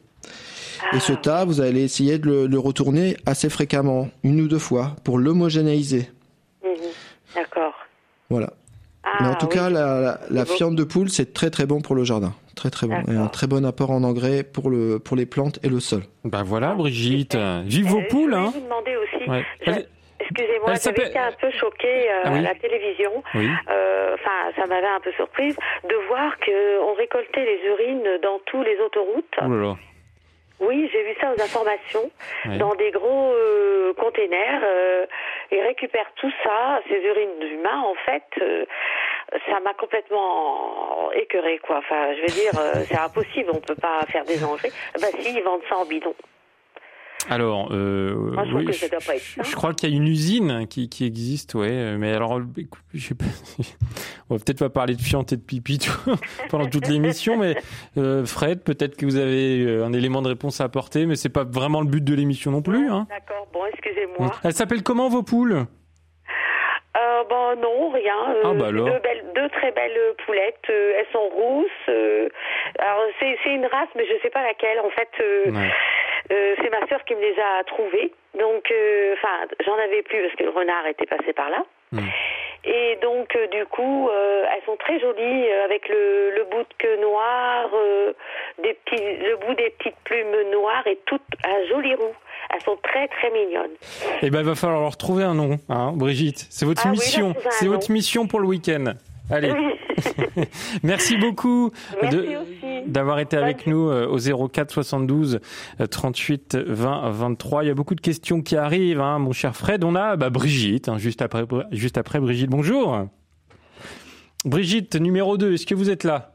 Ah, 0.92 0.96
Et 0.96 1.00
ce 1.00 1.14
tas, 1.14 1.44
vous 1.46 1.62
allez 1.62 1.82
essayer 1.82 2.18
de 2.18 2.26
le, 2.26 2.46
le 2.46 2.58
retourner 2.58 3.16
assez 3.24 3.48
fréquemment, 3.48 4.08
une 4.24 4.40
ou 4.42 4.48
deux 4.48 4.58
fois, 4.58 4.96
pour 5.04 5.18
l'homogénéiser. 5.18 6.10
mhm. 6.62 6.70
D'accord. 7.34 7.72
Voilà. 8.28 8.52
Ah, 9.04 9.18
Mais 9.20 9.28
en 9.28 9.34
tout 9.34 9.46
oui. 9.46 9.54
cas, 9.54 9.70
la, 9.70 10.18
la, 10.30 10.44
fiente 10.44 10.76
de 10.76 10.84
poule, 10.84 11.08
c'est 11.08 11.32
très 11.32 11.50
très 11.50 11.64
bon 11.66 11.80
pour 11.80 11.94
le 11.94 12.04
jardin. 12.04 12.34
Très 12.54 12.68
très 12.70 12.86
bon. 12.86 13.00
Et 13.10 13.16
un 13.16 13.28
très 13.28 13.46
bon 13.46 13.64
apport 13.64 13.90
en 13.90 14.02
engrais 14.04 14.42
pour, 14.42 14.68
le, 14.68 14.98
pour 14.98 15.16
les 15.16 15.24
plantes 15.26 15.58
et 15.62 15.68
le 15.68 15.80
sol. 15.80 16.02
Bah 16.24 16.42
voilà, 16.44 16.74
Brigitte. 16.74 17.34
Vive 17.64 17.86
Euh, 17.86 17.90
vos 17.90 18.00
je 18.02 18.08
poules, 18.08 18.34
hein. 18.34 18.50
vous 18.52 18.60
demander 18.60 18.96
aussi. 18.96 19.30
Ouais. 19.30 19.44
je-. 19.66 19.72
Excusez-moi, 20.22 20.74
j'avais 20.74 21.08
été 21.08 21.18
un 21.18 21.32
peu 21.40 21.50
choquée 21.50 22.10
euh, 22.10 22.20
Ah 22.24 22.30
oui. 22.32 22.38
à 22.40 22.42
la 22.42 22.54
télévision. 22.54 23.10
Oui. 23.34 23.48
Euh, 23.70 24.14
Enfin, 24.14 24.52
ça 24.54 24.66
m'avait 24.66 24.86
un 24.86 25.00
peu 25.00 25.12
surprise 25.12 25.56
de 25.88 25.94
voir 26.08 26.36
qu'on 26.44 26.92
récoltait 26.94 27.44
les 27.46 27.60
urines 27.68 28.06
dans 28.22 28.38
tous 28.46 28.62
les 28.62 28.76
autoroutes. 28.84 29.34
Oh 29.40 29.48
là 29.48 29.62
là. 29.62 29.76
Oui, 30.60 30.90
j'ai 30.92 31.02
vu 31.04 31.14
ça 31.18 31.32
aux 31.34 31.40
informations, 31.42 32.10
Ouais. 32.46 32.58
dans 32.58 32.74
des 32.74 32.90
gros 32.90 33.32
euh, 33.32 33.94
containers. 33.94 34.60
Ils 35.52 35.60
récupèrent 35.60 36.12
tout 36.16 36.32
ça, 36.44 36.80
ces 36.88 36.96
urines 36.98 37.38
d'humains, 37.40 37.82
en 37.82 37.94
fait. 38.06 38.24
euh, 38.40 38.64
ça 39.48 39.60
m'a 39.60 39.74
complètement 39.74 41.10
écœuré, 41.12 41.58
quoi. 41.58 41.78
Enfin, 41.78 42.14
je 42.16 42.20
veux 42.22 42.26
dire, 42.26 42.52
euh, 42.58 42.82
c'est 42.88 42.98
impossible, 42.98 43.50
on 43.52 43.60
peut 43.60 43.76
pas 43.76 44.02
faire 44.06 44.24
des 44.24 44.42
engrais. 44.44 44.70
Bah 45.00 45.06
si, 45.20 45.34
ils 45.36 45.42
vendent 45.42 45.62
ça 45.68 45.76
en 45.76 45.84
bidon. 45.84 46.14
Alors, 47.28 47.68
euh, 47.70 48.14
Moi, 48.32 48.44
je 48.44 48.54
oui, 48.54 48.66
je, 48.72 49.42
je 49.42 49.54
crois 49.54 49.74
qu'il 49.74 49.90
y 49.90 49.92
a 49.92 49.96
une 49.96 50.08
usine 50.08 50.66
qui, 50.68 50.88
qui 50.88 51.04
existe, 51.04 51.54
ouais. 51.54 51.96
Mais 51.98 52.12
alors, 52.12 52.40
écoute, 52.56 52.80
je 52.94 53.08
sais 53.08 53.14
pas, 53.14 53.26
on 54.30 54.34
va 54.36 54.42
peut-être 54.44 54.58
pas 54.58 54.70
parler 54.70 54.94
de 54.96 55.02
fiente 55.02 55.32
et 55.32 55.36
de 55.36 55.42
pipi 55.42 55.78
tout- 55.78 55.92
pendant 56.50 56.66
toute 56.66 56.88
l'émission, 56.88 57.36
mais 57.36 57.56
euh, 57.98 58.24
Fred, 58.24 58.62
peut-être 58.62 58.96
que 58.96 59.04
vous 59.06 59.16
avez 59.16 59.60
euh, 59.64 59.84
un 59.84 59.92
élément 59.92 60.22
de 60.22 60.28
réponse 60.28 60.60
à 60.60 60.64
apporter, 60.64 61.06
mais 61.06 61.14
c'est 61.14 61.28
pas 61.28 61.44
vraiment 61.44 61.82
le 61.82 61.88
but 61.88 62.02
de 62.02 62.14
l'émission 62.14 62.50
non 62.50 62.62
plus. 62.62 62.88
Hein. 62.90 63.06
D'accord, 63.10 63.46
bon, 63.52 63.60
excusez-moi. 63.72 64.32
Elle 64.42 64.54
s'appelle 64.54 64.82
comment 64.82 65.08
vos 65.08 65.22
poules? 65.22 65.66
Euh, 66.96 67.22
bon, 67.24 67.56
non, 67.56 67.90
rien. 67.90 68.16
Euh, 68.34 68.42
Ah, 68.46 68.52
bah 68.54 68.66
alors. 68.68 68.86
deux, 68.86 68.98
belles, 68.98 69.24
deux 69.34 69.48
très 69.50 69.70
belles 69.70 70.14
poulettes. 70.26 70.56
euh, 70.70 70.92
elles 70.98 71.06
sont 71.12 71.28
rousses. 71.28 71.88
alors, 72.78 73.04
c'est 73.20 73.38
c'est 73.44 73.50
une 73.54 73.66
race, 73.66 73.88
mais 73.94 74.06
je 74.06 74.20
sais 74.22 74.30
pas 74.30 74.42
laquelle. 74.42 74.80
En 74.80 74.90
fait, 74.90 75.08
Ouais. 75.46 75.70
c'est 76.62 76.70
ma 76.70 76.86
sœur 76.88 77.04
qui 77.04 77.14
me 77.14 77.20
les 77.20 77.36
a 77.38 77.64
trouvées. 77.64 78.12
Donc, 78.38 78.72
enfin, 79.14 79.46
j'en 79.64 79.76
avais 79.78 80.02
plus 80.02 80.22
parce 80.22 80.34
que 80.34 80.44
le 80.44 80.50
renard 80.50 80.86
était 80.86 81.06
passé 81.06 81.32
par 81.32 81.50
là. 81.50 81.62
Mm. 81.92 82.00
Et 82.64 82.96
donc, 83.02 83.36
du 83.52 83.64
coup, 83.66 84.10
elles 84.12 84.62
sont 84.66 84.76
très 84.76 84.98
jolies 85.00 85.50
avec 85.64 85.88
le, 85.88 86.30
le 86.30 86.44
bout 86.44 86.62
de 86.62 86.74
queue 86.78 86.98
des 88.62 88.74
petits, 88.74 89.16
le 89.16 89.36
bout 89.36 89.54
des 89.54 89.70
petites 89.70 89.96
plumes 90.04 90.50
noires 90.50 90.86
et 90.86 90.98
toutes 91.06 91.22
un 91.44 91.64
joli 91.66 91.94
roux. 91.94 92.14
Elles 92.52 92.62
sont 92.62 92.76
très 92.82 93.06
très 93.08 93.30
mignonnes. 93.30 93.70
Eh 94.22 94.30
ben, 94.30 94.40
il 94.40 94.44
va 94.44 94.54
falloir 94.54 94.80
leur 94.80 94.96
trouver 94.96 95.24
un 95.24 95.34
nom, 95.34 95.58
hein, 95.68 95.92
Brigitte. 95.94 96.46
C'est 96.50 96.66
votre 96.66 96.82
Ah 96.84 96.90
mission. 96.90 97.34
C'est 97.50 97.66
nom. 97.66 97.72
votre 97.72 97.90
mission 97.90 98.26
pour 98.26 98.40
le 98.40 98.48
week-end. 98.48 98.94
Allez, 99.30 99.52
merci 100.82 101.16
beaucoup 101.16 101.70
d'avoir 102.86 103.20
été 103.20 103.36
avec 103.36 103.68
nous 103.68 103.88
euh, 103.88 104.08
au 104.08 104.48
04 104.48 104.72
72 104.72 105.38
euh, 105.80 105.86
38 105.86 106.56
20 106.56 107.10
23. 107.10 107.62
Il 107.62 107.68
y 107.68 107.70
a 107.70 107.74
beaucoup 107.74 107.94
de 107.94 108.00
questions 108.00 108.42
qui 108.42 108.56
arrivent, 108.56 109.00
hein, 109.00 109.20
mon 109.20 109.30
cher 109.32 109.54
Fred. 109.54 109.84
On 109.84 109.94
a 109.94 110.16
bah, 110.16 110.30
Brigitte, 110.30 110.88
hein, 110.88 110.98
juste 110.98 111.22
après, 111.22 111.44
juste 111.70 111.96
après 111.96 112.18
Brigitte. 112.18 112.50
Bonjour. 112.50 113.06
Brigitte, 114.44 114.96
numéro 114.96 115.36
2, 115.36 115.54
est-ce 115.54 115.66
que 115.66 115.74
vous 115.76 115.90
êtes 115.90 116.02
là? 116.02 116.32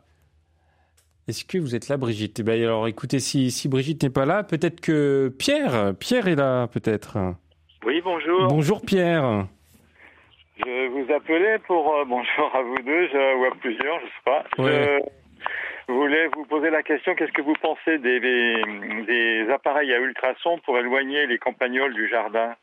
Est-ce 1.27 1.43
que 1.43 1.57
vous 1.57 1.75
êtes 1.75 1.87
là, 1.87 1.97
Brigitte? 1.97 2.39
Eh 2.39 2.43
ben, 2.43 2.61
alors, 2.61 2.87
écoutez, 2.87 3.19
si, 3.19 3.49
si 3.49 3.67
Brigitte 3.67 4.03
n'est 4.03 4.11
pas 4.11 4.25
là, 4.25 4.43
peut-être 4.43 4.79
que 4.79 5.33
Pierre, 5.39 5.95
Pierre 5.99 6.27
est 6.27 6.35
là, 6.35 6.67
peut-être. 6.67 7.17
Oui, 7.83 7.99
bonjour. 8.03 8.47
Bonjour 8.47 8.81
Pierre. 8.81 9.47
Je 10.57 10.87
vous 10.89 11.11
appelais 11.11 11.57
pour 11.59 11.95
euh, 11.95 12.05
bonjour 12.07 12.55
à 12.55 12.61
vous 12.61 12.77
deux, 12.77 13.07
je, 13.07 13.39
ou 13.39 13.45
à 13.45 13.55
plusieurs, 13.55 13.99
je 14.01 14.05
sais 14.05 14.23
pas. 14.23 14.43
Ouais. 14.59 15.03
Je 15.87 15.93
voulais 15.93 16.27
vous 16.27 16.45
poser 16.45 16.69
la 16.69 16.83
question 16.83 17.15
qu'est-ce 17.15 17.31
que 17.31 17.41
vous 17.41 17.53
pensez 17.61 17.97
des, 17.99 18.19
des, 18.19 18.55
des 19.05 19.51
appareils 19.51 19.93
à 19.93 19.99
ultrasons 19.99 20.59
pour 20.65 20.77
éloigner 20.77 21.27
les 21.27 21.37
campagnols 21.37 21.93
du 21.93 22.07
jardin? 22.07 22.55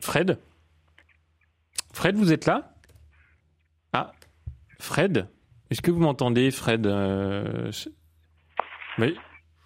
Fred? 0.00 0.38
Fred, 1.92 2.16
vous 2.16 2.32
êtes 2.32 2.46
là? 2.46 2.72
Ah, 3.92 4.12
Fred? 4.78 5.28
Est-ce 5.70 5.82
que 5.82 5.90
vous 5.90 6.00
m'entendez, 6.00 6.50
Fred 6.50 6.86
Euh, 6.86 7.70
Oui. 8.98 9.14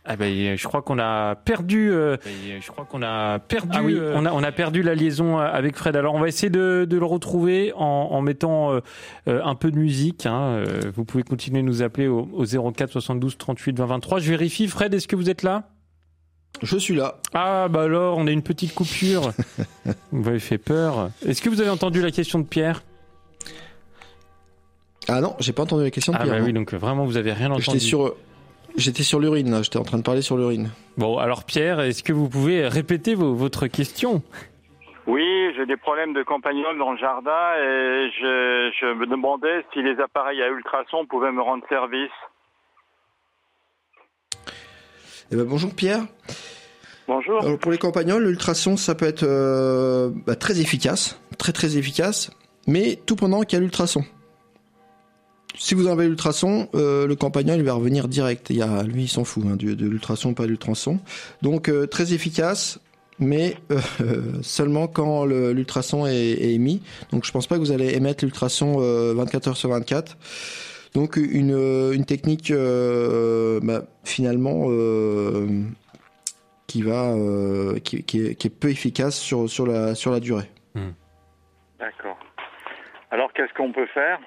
Ah 0.07 0.17
ben, 0.17 0.55
je 0.55 0.69
crois 0.69 0.83
qu'on 0.83 0.99
a 0.99 1.35
perdu. 1.35 1.91
euh, 1.91 2.19
Je 2.61 2.71
crois 2.71 2.85
qu'on 2.85 3.01
a 3.01 3.39
perdu. 3.39 3.71
Ah 3.73 3.83
oui, 3.83 3.99
on 3.99 4.27
a 4.27 4.33
on 4.33 4.43
a 4.43 4.53
perdu 4.53 4.83
la 4.83 4.95
liaison 4.95 5.39
euh, 5.41 5.45
avec 5.51 5.77
Fred. 5.77 5.97
Alors 5.97 6.15
on 6.15 6.21
va 6.21 6.29
essayer 6.29 6.51
de, 6.51 6.87
de 6.87 6.99
le 6.99 7.07
retrouver 7.07 7.73
en, 7.75 7.83
en 8.11 8.21
mettant 8.21 8.71
euh, 8.75 8.81
euh, 9.29 9.41
un 9.43 9.55
peu 9.55 9.71
de 9.71 9.79
musique. 9.79 10.27
hein. 10.27 10.43
Euh, 10.67 10.93
Vous 10.95 11.07
pouvez 11.07 11.23
continuer 11.23 11.63
de 11.63 11.67
nous 11.67 11.81
appeler 11.83 12.07
au, 12.07 12.29
au 12.35 12.45
04 12.45 12.91
72 12.93 13.39
38 13.39 13.79
20 13.79 13.87
23. 13.87 14.19
Je 14.19 14.29
vérifie. 14.29 14.69
Fred, 14.69 14.93
est-ce 14.93 15.09
que 15.09 15.17
vous 15.17 15.31
êtes 15.31 15.43
là? 15.43 15.71
Je 16.63 16.77
suis 16.77 16.95
là. 16.95 17.17
Ah 17.33 17.69
bah 17.69 17.85
alors, 17.85 18.19
on 18.19 18.27
a 18.27 18.31
une 18.31 18.43
petite 18.43 18.75
coupure. 18.75 19.33
vous 20.13 20.23
m'avez 20.23 20.39
fait 20.39 20.59
peur. 20.59 21.11
Est-ce 21.27 21.41
que 21.41 21.49
vous 21.49 21.63
avez 21.63 21.71
entendu 21.71 22.03
la 22.03 22.11
question 22.11 22.39
de 22.39 22.45
Pierre? 22.45 22.83
Ah 25.09 25.21
non, 25.21 25.37
j'ai 25.39 25.53
pas 25.53 25.63
entendu 25.63 25.85
la 25.85 25.91
question 25.91 26.13
de 26.13 26.19
Ah 26.19 26.25
Pierre. 26.25 26.39
bah 26.39 26.45
oui, 26.45 26.53
donc 26.53 26.73
vraiment 26.73 27.05
vous 27.05 27.17
avez 27.17 27.33
rien 27.33 27.49
entendu. 27.51 27.63
J'étais 27.65 27.79
sur, 27.79 28.15
j'étais 28.77 29.03
sur 29.03 29.21
l'urine 29.21 29.51
là. 29.51 29.63
J'étais 29.63 29.77
en 29.79 29.83
train 29.85 29.99
de 29.99 30.03
parler 30.03 30.23
sur 30.23 30.37
l'urine. 30.39 30.71
Bon, 30.97 31.19
alors 31.19 31.45
Pierre, 31.45 31.81
est-ce 31.81 32.03
que 32.03 32.13
vous 32.13 32.29
pouvez 32.29 32.67
répéter 32.69 33.15
vos- 33.15 33.35
votre 33.35 33.67
question? 33.67 34.23
Oui, 35.07 35.23
j'ai 35.57 35.67
des 35.67 35.77
problèmes 35.77 36.15
de 36.15 36.23
campagnols 36.23 36.79
dans 36.79 36.93
le 36.93 36.99
jardin 36.99 37.53
et 37.59 38.09
je, 38.19 38.71
je 38.81 38.95
me 38.95 39.07
demandais 39.07 39.65
si 39.75 39.83
les 39.83 40.01
appareils 40.01 40.41
à 40.41 40.49
ultrasons 40.49 41.05
pouvaient 41.07 41.33
me 41.33 41.43
rendre 41.43 41.63
service. 41.69 42.11
Eh 45.31 45.37
ben, 45.37 45.45
bonjour 45.45 45.75
Pierre. 45.75 46.01
Bonjour. 47.07 47.43
Alors 47.43 47.59
pour 47.59 47.71
les 47.73 47.77
campagnols, 47.79 48.25
l'ultrason 48.25 48.77
ça 48.79 48.95
peut 48.95 49.05
être 49.07 49.25
euh, 49.25 50.11
bah, 50.27 50.37
très 50.37 50.61
efficace, 50.61 51.21
très 51.39 51.53
très 51.53 51.77
efficace, 51.77 52.31
mais 52.67 52.97
tout 53.07 53.17
pendant 53.17 53.43
qu'il 53.43 53.59
y 53.59 53.61
a 53.61 53.61
l'ultrason. 53.61 54.03
Si 55.57 55.75
vous 55.75 55.87
enlevez 55.89 56.09
l'ultrason, 56.09 56.69
euh, 56.75 57.07
le 57.07 57.15
campagnol 57.17 57.59
il 57.59 57.65
va 57.65 57.75
revenir 57.75 58.09
direct. 58.09 58.51
Il 58.51 58.57
y 58.57 58.63
a, 58.63 58.83
lui 58.83 59.05
il 59.05 59.09
s'en 59.09 59.25
fout 59.25 59.45
hein, 59.47 59.57
du- 59.57 59.77
de, 59.77 59.87
l'ultrason, 59.87 60.35
pas 60.35 60.47
l'ultrason. 60.47 60.99
Donc 61.43 61.69
euh, 61.69 61.87
très 61.87 62.13
efficace, 62.13 62.81
mais 63.21 63.57
euh, 63.71 63.79
seulement 64.43 64.89
quand 64.89 65.25
l'ultrason 65.25 66.07
est, 66.07 66.13
est 66.33 66.53
émis. 66.55 66.83
Donc 67.13 67.25
je 67.25 67.31
pense 67.31 67.47
pas 67.47 67.55
que 67.55 67.61
vous 67.61 67.73
allez 67.73 67.95
émettre 67.95 68.25
l'ultrason 68.25 68.77
euh, 68.81 69.15
24 69.15 69.49
heures 69.49 69.57
sur 69.57 69.71
24. 69.71 70.17
Donc 70.95 71.17
une, 71.17 71.57
une 71.93 72.05
technique 72.05 72.51
euh, 72.51 73.61
bah, 73.63 73.83
finalement 74.05 74.67
euh, 74.69 75.47
qui 76.67 76.83
va 76.83 77.13
euh, 77.13 77.79
qui, 77.79 78.03
qui 78.03 78.27
est, 78.27 78.35
qui 78.35 78.47
est 78.49 78.51
peu 78.51 78.71
efficace 78.71 79.17
sur 79.17 79.49
sur 79.49 79.67
la 79.67 79.95
sur 79.95 80.11
la 80.11 80.19
durée. 80.21 80.49
D'accord. 81.79 82.19
Alors 83.11 83.33
qu'est-ce 83.33 83.53
qu'on 83.55 83.73
peut 83.73 83.87
faire? 83.95 84.19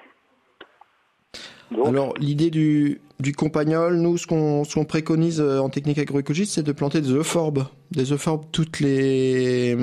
Alors 1.86 2.14
l'idée 2.18 2.50
du 2.50 3.00
du 3.20 3.32
compagnol, 3.32 3.96
nous 3.96 4.16
ce 4.16 4.26
qu'on 4.26 4.62
qu'on 4.64 4.84
préconise 4.84 5.40
euh, 5.40 5.58
en 5.58 5.68
technique 5.70 5.98
agroécologiste, 5.98 6.54
c'est 6.54 6.62
de 6.62 6.72
planter 6.72 7.00
des 7.00 7.10
euphorbes, 7.10 7.64
des 7.90 8.12
euphorbes 8.12 8.44
toutes 8.52 8.80
les 8.80 9.76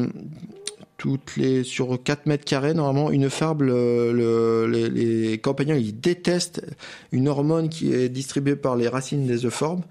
toutes 0.98 1.36
les 1.36 1.64
sur 1.64 2.02
4 2.02 2.26
mètres 2.26 2.46
carrés 2.46 2.74
normalement. 2.74 3.12
Une 3.12 3.30
farbe 3.30 3.62
le- 4.14 4.66
les, 4.68 4.90
les 4.90 5.38
ils 5.76 6.00
détestent 6.00 6.66
une 7.12 7.28
hormone 7.28 7.68
qui 7.70 7.94
est 7.94 8.08
distribuée 8.10 8.56
par 8.56 8.76
les 8.78 8.88
racines 8.88 9.28
des 9.28 9.46
euphorbes. 9.46 9.84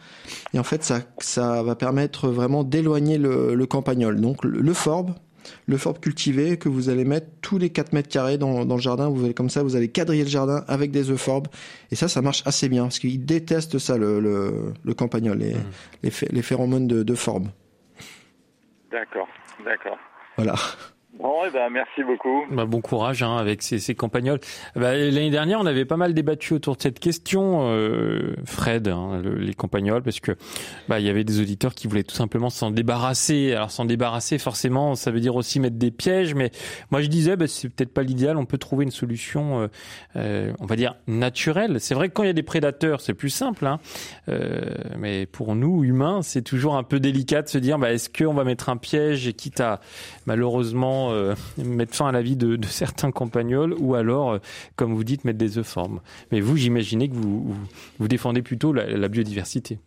Et 0.55 0.59
en 0.59 0.65
fait 0.65 0.83
ça 0.83 1.01
ça 1.19 1.63
va 1.63 1.75
permettre 1.77 2.29
vraiment 2.29 2.65
d'éloigner 2.65 3.19
le, 3.19 3.55
le 3.55 3.67
campagnol 3.67 4.21
donc 4.21 4.43
le, 4.45 4.61
le 5.67 5.77
forbe 5.79 5.99
cultivé 6.01 6.57
que 6.59 6.69
vous 6.69 6.89
allez 6.89 7.05
mettre 7.05 7.27
tous 7.41 7.59
les 7.59 7.71
4 7.71 7.93
mètres 7.93 8.09
carrés 8.09 8.39
dans, 8.39 8.65
dans 8.65 8.77
le 8.77 8.81
jardin. 8.81 9.09
Vous 9.09 9.25
allez 9.25 9.35
comme 9.35 9.51
ça 9.51 9.63
vous 9.63 9.77
allez 9.77 9.89
quadriller 9.89 10.25
le 10.25 10.31
jardin 10.31 10.65
avec 10.69 10.91
des 10.91 11.11
euphorbes 11.11 11.49
et 11.91 11.97
ça 11.97 12.09
ça 12.09 12.23
marche 12.23 12.43
assez 12.47 12.69
bien 12.69 12.85
parce 12.85 12.99
qu'ils 12.99 13.25
détestent 13.25 13.79
ça 13.79 13.97
le, 13.99 14.21
le, 14.21 14.73
le 14.85 14.95
campagnol 14.95 15.39
les, 15.39 15.57
les, 16.03 16.11
phé- 16.11 16.29
les 16.31 16.43
phéromones 16.43 16.87
de, 16.87 17.03
de 17.03 17.15
forbe 17.15 17.49
D'accord, 18.91 19.29
d'accord. 19.65 19.99
voilà 20.37 20.55
Bon, 21.17 21.33
eh 21.47 21.51
ben, 21.51 21.71
merci 21.71 22.03
beaucoup. 22.03 22.43
Bah, 22.51 22.65
bon 22.67 22.81
courage 22.81 23.23
hein, 23.23 23.37
avec 23.37 23.63
ces, 23.63 23.79
ces 23.79 23.95
campagnols. 23.95 24.41
Bah, 24.75 24.97
L'année 24.97 25.31
dernière, 25.31 25.61
on 25.61 25.65
avait 25.67 25.85
pas 25.85 25.97
mal 25.97 26.13
débattu 26.13 26.55
autour 26.55 26.75
de 26.77 26.83
cette 26.83 26.99
question, 26.99 27.69
euh, 27.71 28.35
Fred, 28.45 28.89
hein, 28.89 29.21
le- 29.23 29.37
les 29.37 29.55
campagnols, 29.55 30.03
parce 30.03 30.19
que 30.19 30.33
bah, 30.89 30.99
il 30.99 31.07
y 31.07 31.09
avait 31.09 31.23
des 31.23 31.41
auditeurs 31.41 31.75
qui 31.77 31.87
voulaient 31.87 32.03
tout 32.03 32.17
simplement 32.17 32.51
s'en 32.51 32.73
débarrasser. 32.73 33.53
Alors 33.55 33.71
s'en 33.71 33.85
débarrasser, 33.85 34.39
forcément, 34.39 34.97
ça 34.97 35.13
veut 35.13 35.21
dire 35.21 35.37
aussi 35.37 35.61
mettre 35.61 35.77
des 35.77 35.93
pièges. 35.93 36.35
Mais 36.35 36.51
moi, 36.91 37.01
je 37.01 37.07
disais, 37.07 37.37
bah, 37.37 37.47
c'est 37.47 37.69
peut-être 37.69 37.95
pas 37.95 38.03
l'idéal. 38.03 38.37
On 38.37 38.45
peut 38.45 38.59
trouver 38.59 38.83
une 38.85 38.91
solution, 38.91 39.61
euh, 39.61 39.67
euh, 40.17 40.53
on 40.59 40.67
va 40.67 40.75
dire 40.75 40.97
naturelle. 41.07 41.81
C'est 41.81 41.95
vrai 41.95 42.09
que 42.09 42.15
quand 42.15 42.25
il 42.25 42.27
y 42.27 42.31
a 42.31 42.35
des 42.35 42.43
prédateurs, 42.43 43.01
c'est 43.01 43.15
plus 43.15 43.31
simple. 43.31 43.67
Hein, 43.67 43.79
euh, 44.29 44.63
mais 44.99 45.27
pour 45.27 45.55
nous, 45.55 45.85
humains, 45.85 46.23
c'est 46.23 46.43
toujours 46.43 46.75
un 46.77 46.83
peu 46.83 46.99
délicat 46.99 47.43
de 47.43 47.49
se 47.49 47.59
dire, 47.59 47.79
bah, 47.79 47.93
est-ce 47.93 48.11
qu'on 48.11 48.35
va 48.35 48.43
mettre 48.43 48.69
un 48.69 48.77
piège 48.77 49.29
et 49.29 49.33
quitte 49.33 49.61
à 49.61 49.81
malheureusement 50.27 51.04
euh, 51.13 51.35
mettre 51.59 51.95
fin 51.95 52.09
à 52.09 52.13
la 52.13 52.23
vie 52.23 52.37
de, 52.37 52.59
certains 52.67 53.11
campagnols 53.11 53.75
ou 53.79 53.95
alors, 53.95 54.33
euh, 54.33 54.39
comme 54.77 54.95
vous 54.95 55.05
dites, 55.05 55.25
mettre 55.25 55.39
des 55.39 55.59
œufs 55.59 55.67
formes. 55.67 56.01
Mais 56.33 56.41
vous, 56.41 56.57
j'imaginez 56.57 57.09
que 57.09 57.15
vous, 57.15 57.55
vous, 57.99 58.09
défendez 58.09 58.43
plutôt 58.43 58.73
la, 58.73 59.09
biodiversité. 59.09 59.79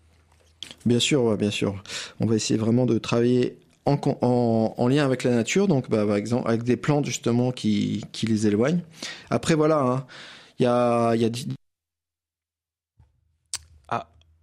Bien 0.85 0.99
sûr, 0.99 1.37
bien 1.37 1.51
sûr. 1.51 1.81
On 2.19 2.25
va 2.25 2.35
essayer 2.35 2.59
vraiment 2.59 2.85
de 2.85 2.97
travailler 2.97 3.57
en, 3.85 4.87
lien 4.89 5.05
avec 5.05 5.23
la 5.23 5.31
nature, 5.31 5.67
donc 5.67 5.89
bah, 5.89 6.05
par 6.05 6.17
exemple 6.17 6.49
avec 6.49 6.63
des 6.63 6.75
plantes 6.75 7.05
justement 7.05 7.51
qui, 7.51 8.03
qui 8.11 8.25
les 8.25 8.47
éloignent. 8.47 8.81
Après 9.29 9.55
voilà, 9.55 9.79
hein, 9.79 10.05
il 10.59 10.63
y 10.63 10.65
a, 10.65 11.15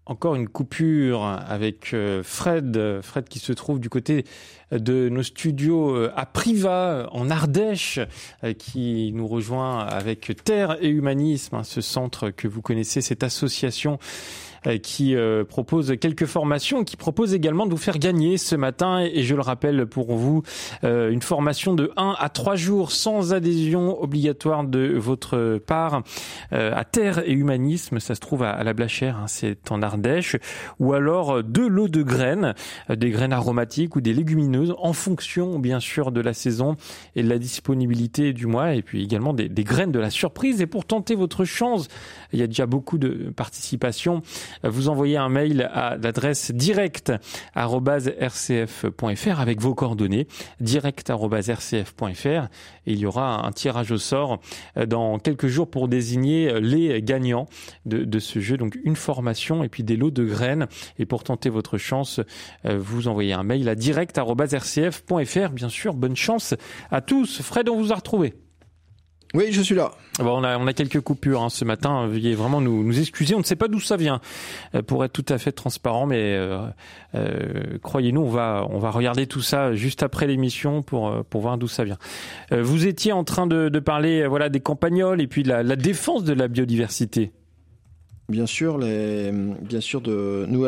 Encore 0.06 0.34
une 0.34 0.48
coupure 0.48 1.24
avec 1.24 1.94
euh, 1.94 2.22
Fred, 2.22 3.00
Fred 3.00 3.26
qui 3.26 3.38
se 3.38 3.54
trouve 3.54 3.80
du 3.80 3.88
côté 3.88 4.26
de 4.70 5.08
nos 5.08 5.22
studios 5.22 5.96
euh, 5.96 6.12
à 6.14 6.26
Privas, 6.26 7.08
en 7.12 7.30
Ardèche, 7.30 8.00
euh, 8.42 8.52
qui 8.52 9.12
nous 9.14 9.26
rejoint 9.26 9.80
avec 9.80 10.32
Terre 10.44 10.76
et 10.82 10.88
Humanisme, 10.88 11.56
hein, 11.56 11.64
ce 11.64 11.80
centre 11.80 12.28
que 12.28 12.48
vous 12.48 12.60
connaissez, 12.60 13.00
cette 13.00 13.22
association 13.22 13.98
qui 14.82 15.14
euh, 15.14 15.44
propose 15.44 15.94
quelques 16.00 16.26
formations, 16.26 16.84
qui 16.84 16.96
propose 16.96 17.34
également 17.34 17.66
de 17.66 17.70
vous 17.70 17.76
faire 17.76 17.98
gagner 17.98 18.38
ce 18.38 18.56
matin, 18.56 19.00
et 19.00 19.22
je 19.22 19.34
le 19.34 19.42
rappelle 19.42 19.86
pour 19.86 20.14
vous, 20.14 20.42
euh, 20.84 21.10
une 21.10 21.22
formation 21.22 21.74
de 21.74 21.92
1 21.96 22.16
à 22.18 22.28
3 22.28 22.56
jours 22.56 22.90
sans 22.90 23.32
adhésion 23.32 24.02
obligatoire 24.02 24.64
de 24.64 24.94
votre 24.96 25.58
part 25.58 26.02
euh, 26.52 26.72
à 26.74 26.84
Terre 26.84 27.22
et 27.26 27.32
Humanisme, 27.32 28.00
ça 28.00 28.14
se 28.14 28.20
trouve 28.20 28.42
à, 28.42 28.62
la 28.62 28.72
Blachère, 28.72 29.16
hein, 29.16 29.26
c'est 29.26 29.70
en 29.70 29.82
Ardèche, 29.82 30.36
ou 30.78 30.92
alors 30.92 31.38
euh, 31.38 31.42
de 31.42 31.62
l'eau 31.62 31.88
de 31.88 32.02
graines, 32.02 32.54
euh, 32.90 32.96
des 32.96 33.10
graines 33.10 33.32
aromatiques 33.32 33.96
ou 33.96 34.00
des 34.00 34.12
légumineuses, 34.12 34.74
en 34.78 34.92
fonction 34.92 35.58
bien 35.58 35.80
sûr 35.80 36.12
de 36.12 36.20
la 36.20 36.32
saison 36.32 36.76
et 37.16 37.22
de 37.22 37.28
la 37.28 37.38
disponibilité 37.38 38.32
du 38.32 38.46
mois, 38.46 38.74
et 38.74 38.82
puis 38.82 39.02
également 39.02 39.32
des, 39.32 39.48
des 39.48 39.64
graines 39.64 39.92
de 39.92 39.98
la 39.98 40.10
surprise. 40.10 40.60
Et 40.60 40.66
pour 40.66 40.84
tenter 40.84 41.14
votre 41.14 41.44
chance, 41.44 41.88
il 42.32 42.38
y 42.38 42.42
a 42.42 42.46
déjà 42.46 42.66
beaucoup 42.66 42.98
de 42.98 43.32
participation. 43.34 44.22
Vous 44.62 44.88
envoyez 44.88 45.16
un 45.16 45.28
mail 45.28 45.68
à 45.72 45.96
l'adresse 45.96 46.52
direct@rcf.fr 46.52 49.40
avec 49.40 49.60
vos 49.60 49.74
coordonnées, 49.74 50.26
direct@rcf.fr, 50.60 52.26
et 52.26 52.92
il 52.92 52.98
y 52.98 53.06
aura 53.06 53.46
un 53.46 53.52
tirage 53.52 53.90
au 53.90 53.98
sort 53.98 54.40
euh, 54.76 54.86
dans 54.86 55.18
quelques 55.18 55.48
jours 55.48 55.70
pour 55.70 55.88
désigner 55.88 56.60
les 56.60 57.02
gagnants 57.02 57.46
de, 57.86 58.04
de 58.04 58.18
ce 58.18 58.40
jeu. 58.40 58.56
Donc 58.56 58.78
une 58.84 58.96
formation 58.96 59.64
et 59.64 59.68
puis 59.68 59.82
des 59.82 59.96
lots 59.96 60.10
de 60.10 60.24
graines. 60.24 60.66
Et 60.98 61.06
pour 61.06 61.24
tenter 61.24 61.50
votre 61.50 61.78
chance, 61.78 62.20
euh, 62.64 62.78
vous 62.78 63.08
envoyez 63.08 63.32
un 63.32 63.42
mail 63.42 63.68
à 63.68 63.74
direct@rcf.fr. 63.74 65.50
Bien 65.50 65.68
sûr, 65.68 65.94
bonne 65.94 66.16
chance 66.16 66.54
à 66.90 67.00
tous. 67.00 67.42
Fred, 67.42 67.68
on 67.68 67.76
vous 67.76 67.92
a 67.92 67.96
retrouvé. 67.96 68.34
Oui, 69.34 69.46
je 69.50 69.60
suis 69.62 69.74
là. 69.74 69.90
Bon, 70.20 70.40
on 70.40 70.44
a, 70.44 70.56
on 70.58 70.66
a 70.68 70.72
quelques 70.72 71.00
coupures 71.00 71.42
hein, 71.42 71.48
ce 71.50 71.64
matin. 71.64 72.06
Veuillez 72.06 72.36
vraiment 72.36 72.60
nous, 72.60 72.84
nous 72.84 73.00
excuser. 73.00 73.34
On 73.34 73.40
ne 73.40 73.44
sait 73.44 73.56
pas 73.56 73.66
d'où 73.66 73.80
ça 73.80 73.96
vient, 73.96 74.20
euh, 74.76 74.82
pour 74.82 75.04
être 75.04 75.12
tout 75.12 75.26
à 75.28 75.38
fait 75.38 75.50
transparent. 75.50 76.06
Mais 76.06 76.36
euh, 76.36 76.60
euh, 77.16 77.78
croyez-nous, 77.82 78.20
on 78.20 78.30
va, 78.30 78.64
on 78.70 78.78
va 78.78 78.90
regarder 78.92 79.26
tout 79.26 79.42
ça 79.42 79.74
juste 79.74 80.04
après 80.04 80.28
l'émission 80.28 80.82
pour, 80.82 81.08
euh, 81.08 81.22
pour 81.28 81.40
voir 81.40 81.58
d'où 81.58 81.66
ça 81.66 81.82
vient. 81.82 81.98
Euh, 82.52 82.62
vous 82.62 82.86
étiez 82.86 83.10
en 83.10 83.24
train 83.24 83.48
de, 83.48 83.68
de 83.68 83.78
parler, 83.80 84.24
voilà, 84.28 84.48
des 84.48 84.60
campagnols 84.60 85.20
et 85.20 85.26
puis 85.26 85.42
de 85.42 85.48
la, 85.48 85.64
la 85.64 85.76
défense 85.76 86.22
de 86.22 86.32
la 86.32 86.46
biodiversité. 86.46 87.32
Bien 88.28 88.46
sûr, 88.46 88.78
les, 88.78 89.30
bien 89.32 89.82
sûr, 89.82 90.00
de 90.00 90.46
nous, 90.48 90.66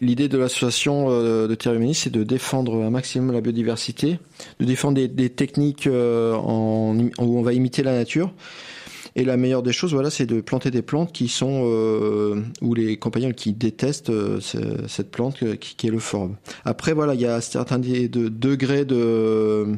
l'idée 0.00 0.28
de 0.28 0.38
l'association 0.38 1.06
euh, 1.10 1.48
de 1.48 1.54
Terre 1.56 1.74
Humaniste, 1.74 2.04
c'est 2.04 2.12
de 2.12 2.22
défendre 2.22 2.84
un 2.84 2.90
maximum 2.90 3.32
la 3.32 3.40
biodiversité, 3.40 4.20
de 4.60 4.64
défendre 4.64 5.04
des, 5.04 5.30
techniques 5.30 5.88
euh, 5.88 6.36
où 6.36 7.38
on 7.38 7.42
va 7.42 7.52
imiter 7.52 7.82
la 7.82 7.96
nature. 7.96 8.32
Et 9.16 9.24
la 9.24 9.36
meilleure 9.36 9.62
des 9.62 9.72
choses, 9.72 9.92
voilà, 9.92 10.10
c'est 10.10 10.26
de 10.26 10.40
planter 10.40 10.70
des 10.70 10.82
plantes 10.82 11.12
qui 11.12 11.28
sont 11.28 11.62
euh, 11.66 12.42
où 12.60 12.74
les 12.74 12.96
compagnons 12.96 13.30
qui 13.32 13.52
détestent 13.52 14.10
euh, 14.10 14.40
cette 14.40 15.10
plante 15.10 15.38
qui, 15.58 15.76
qui, 15.76 15.86
est 15.86 15.90
le 15.90 16.00
forbe. 16.00 16.34
Après, 16.64 16.92
voilà, 16.92 17.14
il 17.14 17.20
y 17.20 17.26
a 17.26 17.40
certains 17.40 17.78
de, 17.78 18.06
degrés 18.28 18.84
de 18.84 19.76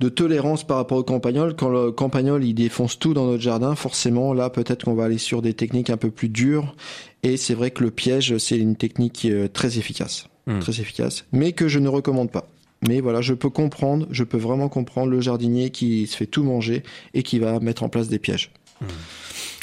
de 0.00 0.08
tolérance 0.08 0.66
par 0.66 0.76
rapport 0.76 0.98
au 0.98 1.02
campagnol. 1.02 1.54
Quand 1.56 1.68
le 1.68 1.92
campagnol 1.92 2.44
il 2.44 2.54
défonce 2.54 2.98
tout 2.98 3.14
dans 3.14 3.26
notre 3.26 3.42
jardin, 3.42 3.74
forcément 3.74 4.34
là 4.34 4.50
peut-être 4.50 4.84
qu'on 4.84 4.94
va 4.94 5.04
aller 5.04 5.18
sur 5.18 5.42
des 5.42 5.54
techniques 5.54 5.90
un 5.90 5.96
peu 5.96 6.10
plus 6.10 6.28
dures. 6.28 6.74
Et 7.22 7.36
c'est 7.36 7.54
vrai 7.54 7.70
que 7.70 7.82
le 7.82 7.90
piège 7.90 8.36
c'est 8.38 8.58
une 8.58 8.76
technique 8.76 9.26
euh, 9.26 9.48
très 9.48 9.78
efficace, 9.78 10.28
hmm. 10.46 10.60
très 10.60 10.80
efficace, 10.80 11.24
mais 11.32 11.52
que 11.52 11.68
je 11.68 11.78
ne 11.78 11.88
recommande 11.88 12.30
pas. 12.30 12.48
Mais 12.86 13.00
voilà, 13.00 13.22
je 13.22 13.32
peux 13.32 13.48
comprendre, 13.50 14.06
je 14.10 14.22
peux 14.22 14.36
vraiment 14.36 14.68
comprendre 14.68 15.10
le 15.10 15.20
jardinier 15.20 15.70
qui 15.70 16.06
se 16.06 16.16
fait 16.16 16.26
tout 16.26 16.42
manger 16.42 16.82
et 17.14 17.22
qui 17.22 17.38
va 17.38 17.58
mettre 17.60 17.82
en 17.82 17.88
place 17.88 18.08
des 18.08 18.18
pièges. 18.18 18.50
Hmm. 18.80 18.86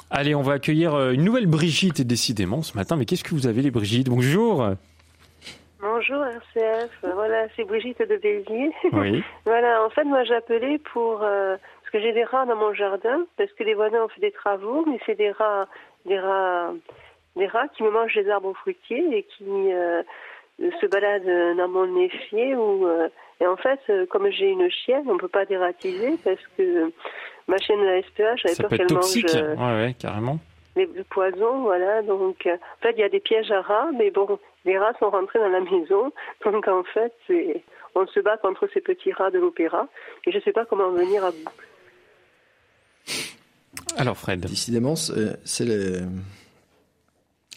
Allez, 0.09 0.35
on 0.35 0.41
va 0.41 0.53
accueillir 0.53 0.93
euh, 0.93 1.11
une 1.11 1.23
nouvelle 1.23 1.47
Brigitte, 1.47 2.01
décidément, 2.01 2.61
ce 2.61 2.75
matin. 2.75 2.97
Mais 2.97 3.05
qu'est-ce 3.05 3.23
que 3.23 3.33
vous 3.33 3.47
avez, 3.47 3.63
les 3.63 3.71
Brigitte? 3.71 4.09
Bonjour 4.09 4.75
Bonjour 6.05 6.25
RCF, 6.25 6.91
voilà, 7.13 7.47
c'est 7.55 7.63
Brigitte 7.63 8.01
de 8.01 8.17
Béziers. 8.17 8.73
Oui. 8.91 9.23
voilà, 9.45 9.85
en 9.85 9.89
fait, 9.89 10.03
moi 10.03 10.25
j'appelais 10.25 10.77
pour... 10.77 11.23
Euh, 11.23 11.55
parce 11.55 11.91
que 11.93 12.01
j'ai 12.01 12.11
des 12.11 12.25
rats 12.25 12.45
dans 12.45 12.57
mon 12.57 12.73
jardin, 12.73 13.25
parce 13.37 13.51
que 13.53 13.63
les 13.63 13.73
voisins 13.73 14.03
ont 14.03 14.09
fait 14.09 14.19
des 14.19 14.31
travaux, 14.31 14.83
mais 14.85 14.99
c'est 15.05 15.15
des 15.15 15.31
rats, 15.31 15.65
des 16.05 16.19
rats, 16.19 16.73
des 17.37 17.47
rats 17.47 17.69
qui 17.69 17.83
me 17.83 17.91
mangent 17.91 18.15
les 18.15 18.29
arbres 18.29 18.53
fruitiers 18.53 19.17
et 19.17 19.23
qui 19.23 19.71
euh, 19.71 20.03
se 20.59 20.87
baladent 20.87 21.55
dans 21.55 21.69
mon 21.69 21.97
effier. 22.01 22.53
Ou, 22.53 22.85
euh, 22.85 23.07
et 23.39 23.47
en 23.47 23.55
fait, 23.55 23.79
comme 24.09 24.29
j'ai 24.29 24.49
une 24.49 24.69
chienne, 24.69 25.05
on 25.07 25.13
ne 25.13 25.19
peut 25.19 25.29
pas 25.29 25.45
dératiser 25.45 26.17
parce 26.25 26.45
que 26.57 26.91
ma 27.47 27.57
chienne 27.59 27.79
de 27.79 27.85
la 27.85 28.01
SPA, 28.01 28.35
j'avais 28.35 28.55
peur 28.55 28.69
qu'elle 28.71 28.93
mange... 28.93 29.23
Ouais, 29.23 29.85
ouais, 29.85 29.95
carrément 29.97 30.39
les, 30.75 30.85
le 30.85 31.03
poison, 31.03 31.61
voilà. 31.61 32.01
Donc, 32.01 32.45
euh, 32.45 32.55
en 32.55 32.81
fait, 32.81 32.91
il 32.91 32.99
y 32.99 33.03
a 33.03 33.09
des 33.09 33.19
pièges 33.19 33.51
à 33.51 33.61
rats, 33.61 33.89
mais 33.97 34.11
bon, 34.11 34.39
les 34.65 34.77
rats 34.77 34.93
sont 34.99 35.09
rentrés 35.09 35.39
dans 35.39 35.49
la 35.49 35.61
maison. 35.61 36.11
Donc, 36.45 36.67
en 36.67 36.83
fait, 36.83 37.13
on 37.95 38.07
se 38.07 38.19
bat 38.19 38.37
contre 38.37 38.67
ces 38.73 38.81
petits 38.81 39.13
rats 39.13 39.31
de 39.31 39.39
l'opéra. 39.39 39.87
Et 40.25 40.31
je 40.31 40.37
ne 40.37 40.41
sais 40.41 40.51
pas 40.51 40.65
comment 40.65 40.91
venir 40.91 41.23
à 41.23 41.31
bout. 41.31 41.49
Alors, 43.97 44.17
Fred. 44.17 44.41
Décidément, 44.41 44.95
c'est 44.95 45.65
les... 45.65 45.99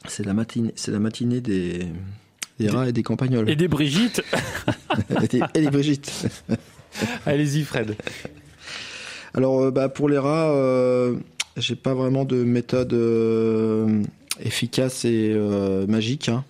C'est 0.09 0.25
la 0.25 0.35
matinée, 0.35 0.73
c'est 0.77 0.93
la 0.93 1.01
matinée 1.01 1.41
des, 1.41 1.81
des 2.61 2.69
rats 2.69 2.89
et 2.89 2.93
des 2.93 3.03
campagnols. 3.03 3.51
Et 3.51 3.57
des 3.57 3.67
Brigitte. 3.67 4.23
et 5.55 5.61
des 5.61 5.71
Brigitte. 5.71 6.13
Allez-y, 7.27 7.65
Fred. 7.65 7.97
Alors, 9.35 9.63
euh, 9.63 9.71
bah, 9.71 9.89
pour 9.89 10.09
les 10.09 10.19
rats, 10.19 10.51
euh, 10.51 11.17
j'ai 11.57 11.77
pas 11.77 11.95
vraiment 11.95 12.25
de 12.25 12.43
méthode 12.45 12.93
euh, 12.93 14.03
efficace 14.41 15.05
et 15.05 15.33
euh, 15.35 15.87
magique. 15.87 16.29
Hein. 16.29 16.45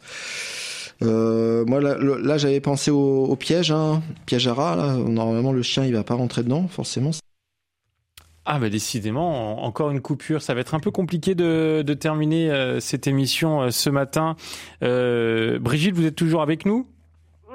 Euh, 1.02 1.64
moi 1.66 1.80
là, 1.80 2.38
j'avais 2.38 2.60
pensé 2.60 2.90
au, 2.90 3.36
piège, 3.36 3.70
hein. 3.70 4.02
piège 4.26 4.48
à 4.48 4.54
rat. 4.54 4.76
Là. 4.76 4.96
Normalement 4.96 5.52
le 5.52 5.62
chien 5.62 5.84
il 5.84 5.92
va 5.92 6.04
pas 6.04 6.14
rentrer 6.14 6.42
dedans 6.42 6.68
forcément. 6.68 7.10
Ah 8.48 8.60
bah 8.60 8.70
décidément, 8.70 9.64
encore 9.64 9.90
une 9.90 10.00
coupure. 10.00 10.40
Ça 10.40 10.54
va 10.54 10.60
être 10.60 10.74
un 10.74 10.80
peu 10.80 10.92
compliqué 10.92 11.34
de 11.34 11.94
terminer 11.94 12.78
cette 12.80 13.08
émission 13.08 13.70
ce 13.72 13.90
matin. 13.90 14.36
Brigitte, 14.80 15.94
vous 15.94 16.06
êtes 16.06 16.14
toujours 16.14 16.42
avec 16.42 16.64
nous? 16.64 16.86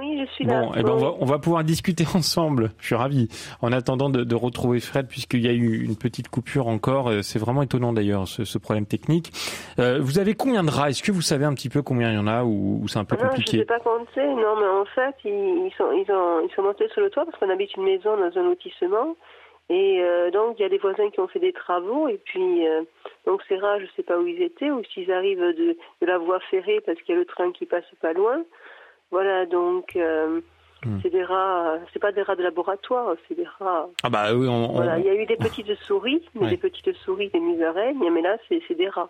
Oui, 0.01 0.19
je 0.19 0.31
suis 0.33 0.45
là. 0.45 0.61
Bon, 0.61 0.71
eh 0.75 0.81
ben 0.81 1.15
on, 1.19 1.25
va, 1.25 1.37
pouvoir 1.37 1.63
discuter 1.63 2.03
ensemble. 2.15 2.71
Je 2.79 2.87
suis 2.87 2.95
ravi. 2.95 3.27
En 3.61 3.71
attendant 3.71 4.09
de, 4.09 4.35
retrouver 4.35 4.79
Fred, 4.79 5.07
puisqu'il 5.07 5.41
y 5.41 5.47
a 5.47 5.51
eu 5.51 5.83
une 5.83 5.95
petite 5.95 6.27
coupure 6.27 6.67
encore. 6.67 7.09
Euh, 7.09 7.21
c'est 7.21 7.37
vraiment 7.37 7.61
étonnant 7.61 7.93
d'ailleurs, 7.93 8.27
ce, 8.27 8.57
problème 8.57 8.85
technique. 8.85 9.31
Euh, 9.79 9.99
vous 10.01 10.17
avez 10.17 10.33
combien 10.33 10.63
de 10.63 10.71
rats? 10.71 10.89
Est-ce 10.89 11.03
que 11.03 11.11
vous 11.11 11.21
savez 11.21 11.45
un 11.45 11.53
petit 11.53 11.69
peu 11.69 11.81
combien 11.81 12.11
il 12.11 12.15
y 12.15 12.17
en 12.17 12.27
a 12.27 12.43
ou, 12.43 12.83
c'est 12.87 12.97
un 12.97 13.05
peu 13.05 13.15
compliqué 13.15 13.57
Je 13.57 13.57
ne 13.57 13.61
sais 13.61 13.65
pas 13.67 13.79
compter. 13.79 14.25
Non, 14.25 14.55
mais 14.59 14.67
en 14.67 14.85
fait, 14.85 15.15
ils, 15.23 15.71
sont, 15.77 15.91
ils, 15.91 16.11
ont, 16.11 16.41
ils 16.47 16.53
sont 16.55 16.63
montés 16.63 16.87
sur 16.89 17.01
le 17.01 17.09
toit 17.09 17.25
parce 17.25 17.37
qu'on 17.37 17.49
habite 17.49 17.75
une 17.75 17.83
maison 17.83 18.17
dans 18.17 18.39
un 18.39 18.43
lotissement. 18.43 19.15
Et 19.69 20.01
euh, 20.01 20.31
donc, 20.31 20.55
il 20.59 20.63
y 20.63 20.65
a 20.65 20.69
des 20.69 20.79
voisins 20.79 21.09
qui 21.11 21.19
ont 21.19 21.27
fait 21.27 21.39
des 21.39 21.53
travaux. 21.53 22.07
Et 22.07 22.17
puis, 22.17 22.65
donc 23.27 23.41
ces 23.47 23.57
rats, 23.57 23.77
je 23.77 23.83
ne 23.83 23.89
sais 23.95 24.03
pas 24.03 24.17
où 24.17 24.25
ils 24.25 24.41
étaient, 24.41 24.71
ou 24.71 24.81
s'ils 24.93 25.11
arrivent 25.11 25.39
de, 25.39 25.77
de 26.01 26.05
la 26.07 26.17
voie 26.17 26.39
ferrée 26.49 26.81
parce 26.85 26.99
qu'il 27.01 27.13
y 27.13 27.17
a 27.17 27.21
le 27.21 27.25
train 27.25 27.51
qui 27.51 27.65
passe 27.65 27.85
pas 28.01 28.13
loin. 28.13 28.43
Voilà, 29.11 29.45
donc 29.45 29.95
euh, 29.95 30.39
hmm. 30.85 30.99
c'est 31.03 31.09
des 31.09 31.23
rats, 31.23 31.77
c'est 31.91 31.99
pas 31.99 32.11
des 32.11 32.21
rats 32.21 32.35
de 32.35 32.43
laboratoire, 32.43 33.15
c'est 33.27 33.35
des 33.35 33.47
rats. 33.59 33.89
Ah 34.03 34.09
bah 34.09 34.33
oui, 34.33 34.47
on, 34.47 34.71
Voilà, 34.73 34.99
il 34.99 35.05
y 35.05 35.09
a 35.09 35.15
eu 35.15 35.25
des 35.25 35.35
petites 35.35 35.73
souris, 35.85 36.23
des 36.39 36.57
petites 36.57 36.95
souris, 36.97 37.29
des 37.29 37.39
musaraignes, 37.39 38.09
mais 38.13 38.21
là 38.21 38.37
c'est 38.47 38.75
des 38.75 38.89
rats. 38.89 39.09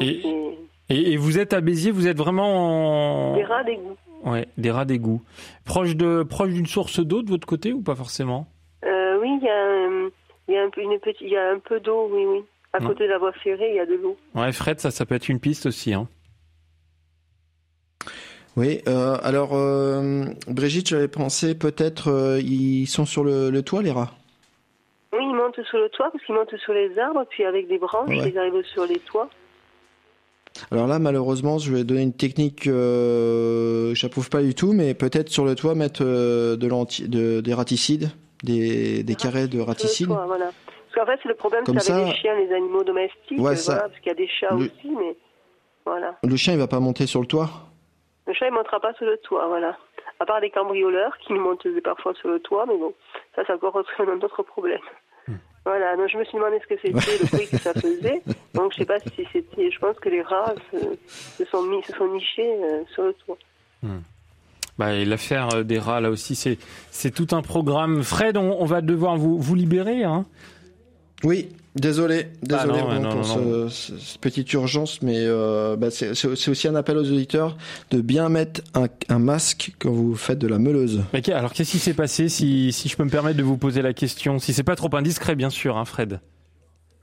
et, 0.00 1.12
et, 1.12 1.16
vous 1.16 1.38
êtes 1.38 1.52
à 1.52 1.60
Béziers, 1.60 1.92
vous 1.92 2.08
êtes 2.08 2.16
vraiment 2.16 3.32
en... 3.32 3.36
des 3.36 3.44
rats 3.44 3.62
d'égout. 3.62 3.96
Ouais, 4.24 4.48
des 4.58 4.70
rats 4.70 4.84
d'égout. 4.84 5.22
Proche 5.64 5.96
de 5.96 6.22
proche 6.24 6.50
d'une 6.50 6.66
source 6.66 7.00
d'eau 7.00 7.22
de 7.22 7.30
votre 7.30 7.46
côté 7.46 7.72
ou 7.72 7.82
pas 7.82 7.94
forcément? 7.94 8.46
Euh, 8.84 9.18
Oui, 9.20 9.38
il 9.40 9.44
y 9.44 9.48
a, 9.48 10.10
il 10.48 10.54
y 10.54 10.58
a 10.58 10.64
un 10.64 10.70
peu 10.70 10.82
une 10.82 10.98
petite, 10.98 11.20
il 11.20 11.30
y 11.30 11.36
a 11.36 11.52
un 11.52 11.58
peu 11.58 11.80
d'eau, 11.80 12.08
oui, 12.10 12.24
oui. 12.26 12.44
À 12.72 12.78
côté 12.78 13.04
de 13.04 13.10
la 13.10 13.18
voie 13.18 13.32
ferrée, 13.32 13.70
il 13.70 13.76
y 13.76 13.80
a 13.80 13.86
de 13.86 13.94
l'eau. 13.94 14.16
Ouais, 14.34 14.52
Fred, 14.52 14.78
ça, 14.78 14.90
ça 14.90 15.04
peut 15.04 15.16
être 15.16 15.28
une 15.28 15.40
piste 15.40 15.66
aussi, 15.66 15.92
hein. 15.92 16.08
Oui, 18.56 18.80
euh, 18.88 19.16
alors 19.22 19.50
euh, 19.52 20.24
Brigitte, 20.48 20.88
j'avais 20.88 21.08
pensé 21.08 21.54
peut-être 21.54 22.10
euh, 22.10 22.40
ils 22.40 22.86
sont 22.86 23.06
sur 23.06 23.22
le, 23.22 23.62
toit 23.62 23.82
les 23.82 23.92
rats. 23.92 24.10
Oui, 25.12 25.20
ils 25.22 25.34
montent 25.34 25.62
sur 25.62 25.78
le 25.78 25.88
toit 25.90 26.10
parce 26.10 26.24
qu'ils 26.24 26.34
montent 26.34 26.56
sur 26.56 26.72
les 26.72 26.98
arbres, 26.98 27.24
puis 27.30 27.44
avec 27.44 27.68
des 27.68 27.78
branches, 27.78 28.10
ils 28.10 28.38
arrivent 28.38 28.64
sur 28.72 28.86
les 28.86 28.98
toits. 28.98 29.28
Alors 30.72 30.88
là, 30.88 30.98
malheureusement, 30.98 31.58
je 31.58 31.72
vais 31.72 31.84
donner 31.84 32.02
une 32.02 32.12
technique 32.12 32.64
que 32.64 33.92
j'approuve 33.94 34.28
pas 34.30 34.42
du 34.42 34.54
tout, 34.54 34.72
mais 34.72 34.94
peut-être 34.94 35.28
sur 35.28 35.44
le 35.44 35.54
toit 35.54 35.76
mettre 35.76 36.02
de, 36.02 36.56
de 36.56 37.40
des 37.40 37.54
raticides, 37.54 38.10
des, 38.42 39.04
des 39.04 39.14
carrés 39.14 39.46
de 39.46 39.60
raticides. 39.60 40.08
voilà. 40.08 40.50
Parce 40.92 41.06
qu'en 41.06 41.12
fait, 41.12 41.20
c'est 41.22 41.28
le 41.28 41.36
problème, 41.36 41.62
c'est 41.64 41.92
avec 41.92 42.08
les 42.08 42.20
chiens, 42.20 42.34
les 42.34 42.52
animaux 42.52 42.82
domestiques, 42.82 43.40
parce 43.40 43.92
qu'il 44.02 44.06
y 44.06 44.10
a 44.10 44.14
des 44.14 44.28
chats 44.28 44.54
aussi, 44.54 44.90
mais 44.98 45.16
voilà. 45.86 46.16
Le 46.24 46.36
chien, 46.36 46.52
il 46.52 46.58
va 46.58 46.66
pas 46.66 46.80
monter 46.80 47.06
sur 47.06 47.20
le 47.20 47.26
toit 47.26 47.69
le 48.30 48.34
chat, 48.34 48.46
il 48.46 48.52
montera 48.52 48.80
pas 48.80 48.94
sur 48.94 49.06
le 49.06 49.16
toit, 49.18 49.46
voilà. 49.48 49.76
À 50.20 50.26
part 50.26 50.40
des 50.40 50.50
cambrioleurs 50.50 51.16
qui 51.18 51.32
montent 51.32 51.66
parfois 51.82 52.14
sur 52.14 52.28
le 52.28 52.38
toit, 52.40 52.64
mais 52.66 52.76
bon, 52.76 52.94
ça, 53.34 53.42
c'est 53.46 53.52
encore 53.52 53.76
un 53.98 54.20
autre 54.20 54.42
problème. 54.42 54.80
Hmm. 55.26 55.34
Voilà, 55.64 55.96
donc 55.96 56.08
je 56.08 56.16
me 56.16 56.24
suis 56.24 56.38
demandé 56.38 56.60
ce 56.62 56.66
que 56.74 56.80
c'était, 56.80 57.18
le 57.18 57.28
bruit 57.28 57.48
que 57.48 57.58
ça 57.58 57.74
faisait. 57.74 58.22
Donc 58.54 58.72
je 58.72 58.78
sais 58.78 58.84
pas 58.84 58.98
si 58.98 59.26
c'était. 59.32 59.70
Je 59.70 59.78
pense 59.78 59.96
que 60.00 60.08
les 60.08 60.22
rats 60.22 60.54
se, 60.72 61.44
sont, 61.44 61.62
mis, 61.62 61.82
se 61.84 61.92
sont 61.92 62.08
nichés 62.08 62.52
euh, 62.64 62.82
sur 62.92 63.04
le 63.04 63.14
toit. 63.14 63.38
Hmm. 63.82 64.00
Bah, 64.76 64.92
l'affaire 65.04 65.54
euh, 65.54 65.62
des 65.62 65.78
rats, 65.78 66.00
là 66.00 66.10
aussi, 66.10 66.34
c'est, 66.34 66.58
c'est 66.90 67.12
tout 67.12 67.34
un 67.36 67.42
programme. 67.42 68.02
Fred, 68.02 68.36
on, 68.36 68.64
va 68.64 68.80
devoir 68.80 69.16
vous, 69.16 69.38
vous 69.38 69.54
libérer. 69.54 70.04
Hein 70.04 70.24
oui, 71.24 71.48
désolé, 71.74 72.28
désolé 72.42 72.80
bah 72.80 73.10
pour 73.10 73.70
cette 73.70 74.20
petite 74.20 74.52
urgence, 74.54 75.02
mais 75.02 75.18
euh, 75.18 75.76
bah 75.76 75.88
c'est 75.90 76.48
aussi 76.48 76.68
un 76.68 76.74
appel 76.74 76.96
aux 76.96 77.04
auditeurs 77.04 77.56
de 77.90 78.00
bien 78.00 78.28
mettre 78.28 78.62
un, 78.74 79.18
masque 79.18 79.72
quand 79.78 79.90
vous 79.90 80.14
faites 80.14 80.38
de 80.38 80.46
la 80.46 80.58
meuleuse. 80.58 81.02
Ok, 81.14 81.28
alors 81.28 81.52
qu'est-ce 81.52 81.72
qui 81.72 81.78
s'est 81.78 81.94
passé, 81.94 82.28
si, 82.28 82.72
si 82.72 82.88
je 82.88 82.96
peux 82.96 83.04
me 83.04 83.10
permettre 83.10 83.36
de 83.36 83.42
vous 83.42 83.58
poser 83.58 83.82
la 83.82 83.92
question, 83.92 84.38
si 84.38 84.52
c'est 84.52 84.62
pas 84.62 84.76
trop 84.76 84.94
indiscret, 84.94 85.36
bien 85.36 85.50
sûr, 85.50 85.76
hein, 85.76 85.84
Fred. 85.84 86.20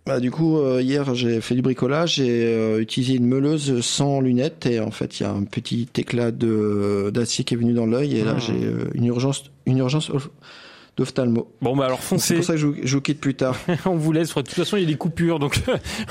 Bah, 0.08 0.20
du 0.20 0.32
coup, 0.32 0.58
euh, 0.58 0.82
hier, 0.82 1.14
j'ai 1.14 1.42
fait 1.42 1.54
du 1.54 1.62
bricolage, 1.62 2.16
j'ai 2.16 2.46
euh, 2.46 2.80
utilisé 2.82 3.16
une 3.16 3.28
meuleuse 3.28 3.82
sans 3.82 4.22
lunettes 4.22 4.66
et 4.66 4.80
en 4.80 4.90
fait, 4.90 5.20
il 5.20 5.24
y 5.24 5.26
a 5.26 5.32
un 5.32 5.44
petit 5.44 5.90
éclat 5.98 6.32
d'acier 6.32 7.44
qui 7.44 7.54
est 7.54 7.58
venu 7.58 7.74
dans 7.74 7.86
l'œil 7.86 8.18
et 8.18 8.24
là, 8.24 8.36
ah. 8.38 8.40
j'ai 8.40 8.72
une 8.94 9.06
urgence, 9.06 9.52
une 9.66 9.80
urgence 9.80 10.10
d'ophtalmo. 10.98 11.48
Bon, 11.62 11.76
bah 11.76 11.86
alors 11.86 12.00
foncez. 12.00 12.28
C'est 12.28 12.36
pour 12.36 12.44
ça 12.44 12.54
que 12.54 12.60
je, 12.60 12.68
je 12.84 12.96
vous 12.96 13.02
quitte 13.02 13.22
plus 13.22 13.36
tard. 13.36 13.56
on 13.86 13.96
vous 13.96 14.12
laisse. 14.12 14.34
De 14.34 14.42
toute 14.42 14.50
façon, 14.50 14.78
il 14.78 14.82
y 14.82 14.86
a 14.86 14.90
des 14.90 14.98
coupures, 14.98 15.38
donc 15.40 15.62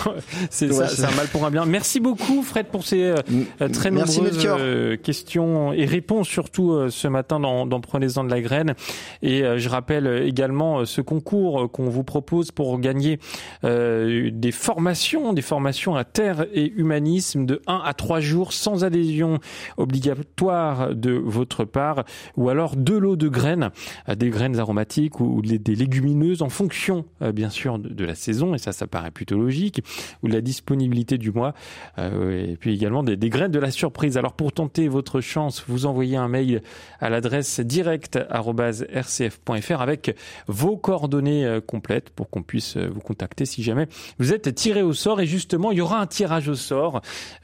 c'est 0.51 0.71
un 0.71 1.17
mal 1.17 1.27
pour 1.33 1.45
un 1.45 1.51
bien. 1.51 1.67
Merci 1.67 1.99
beaucoup, 1.99 2.43
Fred, 2.43 2.67
pour 2.67 2.85
ces 2.85 3.03
euh, 3.03 3.17
euh, 3.61 3.69
très 3.69 3.91
nombreuses 3.91 4.47
euh, 4.47 4.97
questions 4.97 5.73
et 5.73 5.85
réponses, 5.85 6.29
surtout 6.29 6.89
ce 6.89 7.09
matin 7.09 7.41
dans, 7.41 7.67
dans 7.67 7.81
Prenez-en 7.81 8.25
de 8.25 8.31
la 8.31 8.41
graine. 8.41 8.75
Et 9.23 9.43
je 9.57 9.69
rappelle 9.69 10.07
également 10.27 10.85
ce 10.85 11.01
concours 11.01 11.71
qu'on 11.71 11.89
vous 11.89 12.05
propose 12.05 12.51
pour 12.51 12.79
gagner 12.81 13.19
des 13.63 14.53
formations, 14.53 15.33
des 15.33 15.43
formations 15.43 15.97
à 15.97 16.05
terre 16.05 16.47
et 16.53 16.73
humanisme 16.73 17.47
de 17.47 17.63
1 17.67 17.83
à 17.85 17.95
3 17.95 18.21
jours 18.21 18.53
sans 18.53 18.85
adhésion 18.85 19.39
obligatoire 19.77 20.95
de 20.95 21.13
votre 21.13 21.65
part, 21.65 22.05
ou 22.37 22.49
alors 22.49 22.77
deux 22.77 22.99
lots 22.99 23.17
de 23.17 23.29
graines, 23.29 23.71
des 24.09 24.31
graines 24.31 24.59
aromatiques 24.59 24.76
aromatiques 24.77 25.21
ou, 25.21 25.41
des 25.43 25.75
légumineuses 25.75 26.43
en 26.43 26.51
fonction, 26.51 27.07
bien 27.33 27.51
sûr, 27.51 27.79
de, 27.79 28.05
la 28.05 28.15
saison, 28.15 28.55
et 28.55 28.59
ça, 28.59 28.71
ça 28.73 28.87
paraît 28.87 29.11
plutôt 29.11 29.39
logique, 29.39 29.83
ou 30.23 30.29
de 30.29 30.35
la 30.35 30.43
disponibilité 30.43 31.19
du 31.19 31.33
mois, 31.33 31.55
et 31.99 32.57
puis 32.61 32.75
également 32.75 33.03
des, 33.03 33.17
des 33.17 33.31
graines 33.31 33.51
de 33.51 33.59
la 33.59 33.71
surprise. 33.71 34.19
Alors 34.19 34.35
pour 34.35 34.53
tenter 34.53 34.89
votre 34.89 35.23
chance, 35.23 35.65
vous 35.67 35.87
envoyez 35.87 36.17
un 36.17 36.29
mail 36.29 36.61
à 37.01 37.09
l'adresse 37.09 37.61
direct@rcf.fr 37.61 39.81
avec 39.81 40.15
vos 40.47 40.77
coordonnées 40.77 41.61
complètes 41.67 42.11
pour 42.11 42.29
qu'on 42.29 42.43
puisse 42.43 42.77
vous 42.77 43.01
contacter 43.01 43.47
si 43.47 43.63
jamais 43.63 43.89
vous 44.19 44.35
êtes 44.35 44.55
tiré 44.55 44.83
au 44.83 44.93
sort. 44.93 45.21
Et 45.21 45.27
justement, 45.27 45.73
il 45.73 45.79
y 45.79 45.81
aura 45.81 46.01
un 46.01 46.07
tirage 46.07 46.49
au 46.49 46.55
sort 46.55 47.01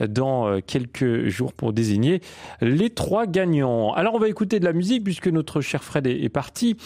dans 0.07 0.61
quelques 0.61 1.29
jours 1.29 1.55
pour 1.55 1.73
désigner 1.73 2.21
les 2.61 2.91
trois 2.91 3.27
gagnants. 3.27 3.95
Alors 3.95 4.15
on 4.15 4.19
va 4.19 4.29
écouter 4.29 4.61
de 4.61 4.65
la 4.65 4.73
musique 4.73 5.05
puisque 5.05 5.29
notre 5.29 5.61
cher 5.61 5.83
Fred 5.83 6.07
est, 6.07 6.29
parti. 6.29 6.77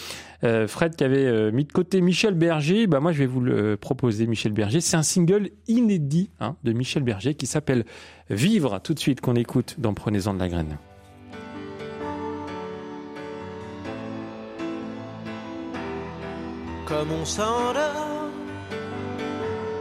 Euh, 0.43 0.67
Fred 0.67 0.95
qui 0.95 1.03
avait 1.03 1.25
euh, 1.25 1.51
mis 1.51 1.65
de 1.65 1.71
côté 1.71 1.99
Michel 2.01 2.35
Berger, 2.35 2.85
bah 2.85 2.99
moi 2.99 3.11
je 3.11 3.19
vais 3.19 3.25
vous 3.25 3.41
le 3.41 3.75
proposer 3.75 4.27
Michel 4.27 4.51
Berger. 4.51 4.81
C'est 4.81 4.97
un 4.97 5.03
single 5.03 5.49
inédit 5.67 6.29
hein, 6.39 6.55
de 6.63 6.73
Michel 6.73 7.03
Berger 7.03 7.33
qui 7.33 7.47
s'appelle 7.47 7.85
Vivre 8.29 8.79
tout 8.83 8.93
de 8.93 8.99
suite 8.99 9.21
qu'on 9.21 9.35
écoute 9.35 9.75
dans 9.79 9.93
Prenez-en 9.93 10.33
de 10.33 10.39
la 10.39 10.49
graine. 10.49 10.77
Comme 16.85 17.11
on 17.11 17.25
s'endort, 17.25 18.29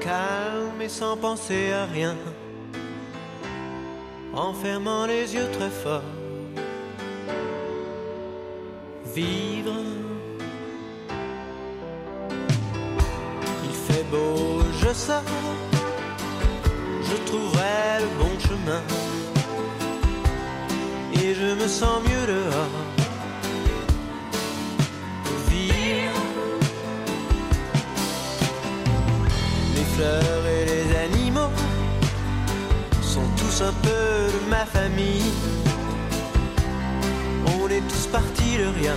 calme 0.00 0.80
et 0.82 0.88
sans 0.88 1.16
penser 1.16 1.70
à 1.72 1.84
rien 1.86 2.16
en 4.36 4.52
fermant 4.52 5.06
les 5.06 5.34
yeux 5.34 5.48
très 5.52 5.70
fort. 5.70 6.02
Vivre. 9.14 10.05
Beau, 14.04 14.62
je 14.80 14.92
sors, 14.92 15.22
je 17.02 17.16
trouverai 17.24 18.00
le 18.00 18.08
bon 18.18 18.32
chemin. 18.38 18.82
Et 21.14 21.34
je 21.34 21.54
me 21.54 21.66
sens 21.66 22.02
mieux 22.04 22.26
dehors. 22.26 22.76
Vivre. 25.48 26.22
Les 29.74 29.84
fleurs 29.94 30.46
et 30.46 30.64
les 30.66 30.96
animaux 30.96 31.50
un 33.62 33.72
peu 33.72 33.88
de 33.88 34.50
ma 34.50 34.66
famille. 34.66 35.32
On 37.58 37.68
est 37.68 37.80
tous 37.88 38.06
partis 38.08 38.58
de 38.58 38.66
rien. 38.80 38.96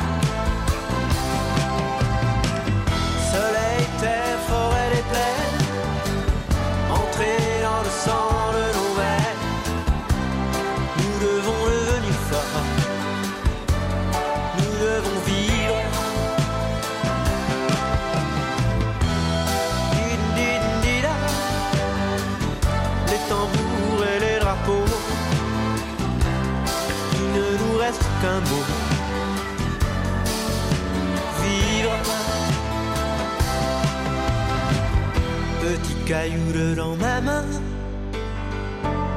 Petit 36.21 36.29
caillou 36.29 36.75
dans 36.75 36.95
ma 36.97 37.19
main, 37.19 37.45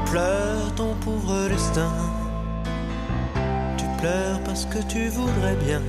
pleure 0.06 0.74
ton 0.74 0.94
pauvre 1.04 1.48
destin. 1.48 1.92
Tu 3.76 3.84
pleures 3.98 4.40
parce 4.44 4.64
que 4.64 4.78
tu 4.88 5.08
voudrais 5.08 5.56
bien 5.56 5.82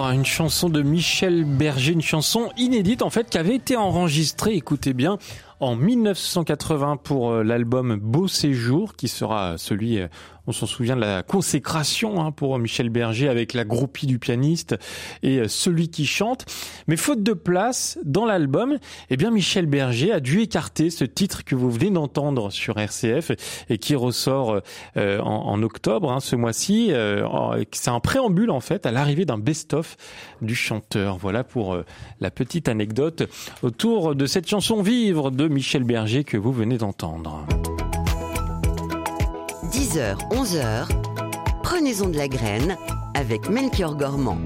Vivre, 0.00 0.10
une 0.12 0.24
chanson 0.24 0.68
de 0.68 0.82
Michel 0.82 1.44
Berger, 1.44 1.92
une 1.92 2.00
chanson 2.00 2.50
inédite 2.56 3.02
en 3.02 3.10
fait 3.10 3.28
qui 3.28 3.38
avait 3.38 3.54
été 3.54 3.76
enregistrée, 3.76 4.54
écoutez 4.54 4.94
bien, 4.94 5.18
en 5.60 5.76
1980 5.76 6.96
pour 6.96 7.30
euh, 7.30 7.42
l'album 7.42 7.96
Beau 7.96 8.28
Séjour, 8.28 8.96
qui 8.96 9.08
sera 9.08 9.58
celui, 9.58 10.00
euh, 10.00 10.08
on 10.46 10.52
s'en 10.52 10.64
souvient 10.64 10.96
de 10.96 11.02
la 11.02 11.22
consécration 11.22 12.22
hein, 12.22 12.32
pour 12.32 12.58
Michel 12.58 12.88
Berger 12.88 13.28
avec 13.28 13.52
la 13.52 13.64
groupie 13.64 14.06
du 14.06 14.18
pianiste 14.18 14.76
et 15.22 15.38
euh, 15.38 15.48
celui 15.48 15.90
qui 15.90 16.06
chante. 16.06 16.46
Mais 16.88 16.96
faute 16.96 17.22
de 17.22 17.34
place 17.34 17.98
dans 18.04 18.24
l'album, 18.24 18.78
eh 19.10 19.16
bien 19.18 19.30
Michel 19.30 19.66
Berger 19.66 20.12
a 20.12 20.20
dû 20.20 20.40
écarter 20.40 20.88
ce 20.88 21.04
titre 21.04 21.44
que 21.44 21.54
vous 21.54 21.70
venez 21.70 21.90
d'entendre 21.90 22.50
sur 22.50 22.78
RCF 22.78 23.32
et 23.68 23.76
qui 23.76 23.94
ressort 23.94 24.60
en, 24.96 25.62
octobre 25.62 26.10
hein, 26.10 26.20
ce 26.20 26.36
mois-ci. 26.36 26.92
C'est 27.72 27.90
un 27.90 28.00
préambule 28.00 28.50
en 28.50 28.60
fait 28.60 28.86
à 28.86 28.92
l'arrivée 28.92 29.24
d'un 29.24 29.38
best-of 29.38 29.96
du 30.40 30.54
chanteur. 30.54 31.18
Voilà 31.18 31.44
pour 31.44 31.76
la 32.20 32.30
petite 32.30 32.68
anecdote 32.68 33.28
autour 33.62 34.14
de 34.14 34.26
cette 34.26 34.48
chanson 34.48 34.82
Vivre 34.82 35.30
de 35.30 35.49
Michel 35.50 35.82
Berger 35.82 36.22
que 36.22 36.36
vous 36.36 36.52
venez 36.52 36.78
d'entendre. 36.78 37.44
10h, 39.72 40.16
11h. 40.30 40.86
Prenez-en 41.64 42.08
de 42.08 42.16
la 42.16 42.28
graine 42.28 42.76
avec 43.14 43.50
Melchior 43.50 43.96
Gormand. 43.96 44.38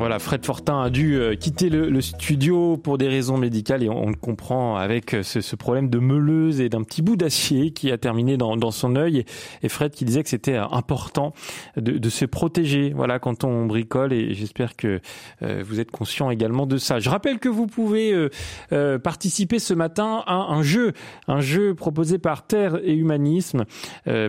Voilà, 0.00 0.18
Fred 0.18 0.46
Fortin 0.46 0.80
a 0.80 0.88
dû 0.88 1.16
euh, 1.16 1.34
quitter 1.34 1.68
le, 1.68 2.00
studio 2.00 2.78
pour 2.78 2.96
des 2.96 3.06
raisons 3.06 3.36
médicales 3.36 3.82
et 3.82 3.90
on, 3.90 4.08
le 4.08 4.14
comprend 4.14 4.76
avec 4.76 5.12
euh, 5.12 5.22
ce, 5.22 5.56
problème 5.56 5.90
de 5.90 5.98
meuleuse 5.98 6.62
et 6.62 6.70
d'un 6.70 6.82
petit 6.84 7.02
bout 7.02 7.16
d'acier 7.16 7.72
qui 7.72 7.92
a 7.92 7.98
terminé 7.98 8.38
dans, 8.38 8.70
son 8.70 8.96
œil. 8.96 9.26
Et, 9.62 9.68
Fred 9.68 9.92
qui 9.92 10.06
disait 10.06 10.22
que 10.22 10.30
c'était 10.30 10.54
euh, 10.54 10.64
important 10.70 11.34
de, 11.76 12.08
se 12.08 12.24
protéger, 12.24 12.94
voilà, 12.96 13.18
quand 13.18 13.44
on 13.44 13.66
bricole. 13.66 14.14
Et 14.14 14.32
j'espère 14.32 14.74
que 14.74 15.00
vous 15.42 15.80
êtes 15.80 15.90
conscient 15.90 16.30
également 16.30 16.64
de 16.64 16.78
ça. 16.78 16.98
Je 16.98 17.10
rappelle 17.10 17.38
que 17.38 17.50
vous 17.50 17.66
pouvez 17.66 18.28
participer 19.02 19.58
ce 19.58 19.74
matin 19.74 20.24
à 20.26 20.34
un 20.34 20.62
jeu, 20.62 20.92
un 21.28 21.40
jeu 21.40 21.74
proposé 21.74 22.18
par 22.18 22.46
Terre 22.46 22.78
et 22.82 22.94
Humanisme 22.94 23.64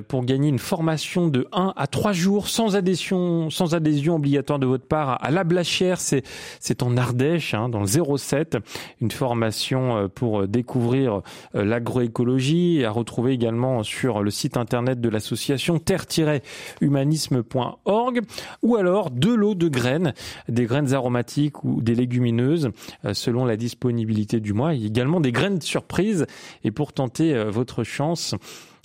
pour 0.07 0.25
gagner 0.25 0.49
une 0.49 0.59
formation 0.59 1.27
de 1.27 1.47
1 1.53 1.73
à 1.75 1.87
3 1.87 2.11
jours 2.11 2.49
sans 2.49 2.75
adhésion, 2.75 3.49
sans 3.49 3.73
adhésion 3.73 4.15
obligatoire 4.15 4.59
de 4.59 4.67
votre 4.67 4.85
part 4.85 5.17
à 5.23 5.31
la 5.31 5.43
blague 5.43 5.60
c'est 5.63 6.23
c'est 6.59 6.83
en 6.83 6.97
Ardèche, 6.97 7.53
hein, 7.53 7.69
dans 7.69 7.79
le 7.81 8.17
07, 8.17 8.57
une 9.01 9.11
formation 9.11 9.97
euh, 9.97 10.07
pour 10.07 10.47
découvrir 10.47 11.21
euh, 11.55 11.63
l'agroécologie, 11.63 12.83
à 12.85 12.91
retrouver 12.91 13.33
également 13.33 13.83
sur 13.83 14.23
le 14.23 14.31
site 14.31 14.57
internet 14.57 14.99
de 15.01 15.09
l'association 15.09 15.77
terre-humanisme.org, 15.79 18.21
ou 18.61 18.75
alors 18.75 19.09
de 19.11 19.33
l'eau 19.33 19.55
de 19.55 19.67
graines, 19.67 20.13
des 20.47 20.65
graines 20.65 20.93
aromatiques 20.93 21.63
ou 21.63 21.81
des 21.81 21.95
légumineuses, 21.95 22.69
euh, 23.05 23.13
selon 23.13 23.45
la 23.45 23.57
disponibilité 23.57 24.39
du 24.39 24.53
mois, 24.53 24.75
et 24.75 24.85
également 24.85 25.19
des 25.19 25.31
graines 25.31 25.61
surprises. 25.61 26.27
Et 26.63 26.69
pour 26.71 26.93
tenter 26.93 27.43
votre 27.45 27.83
chance, 27.83 28.35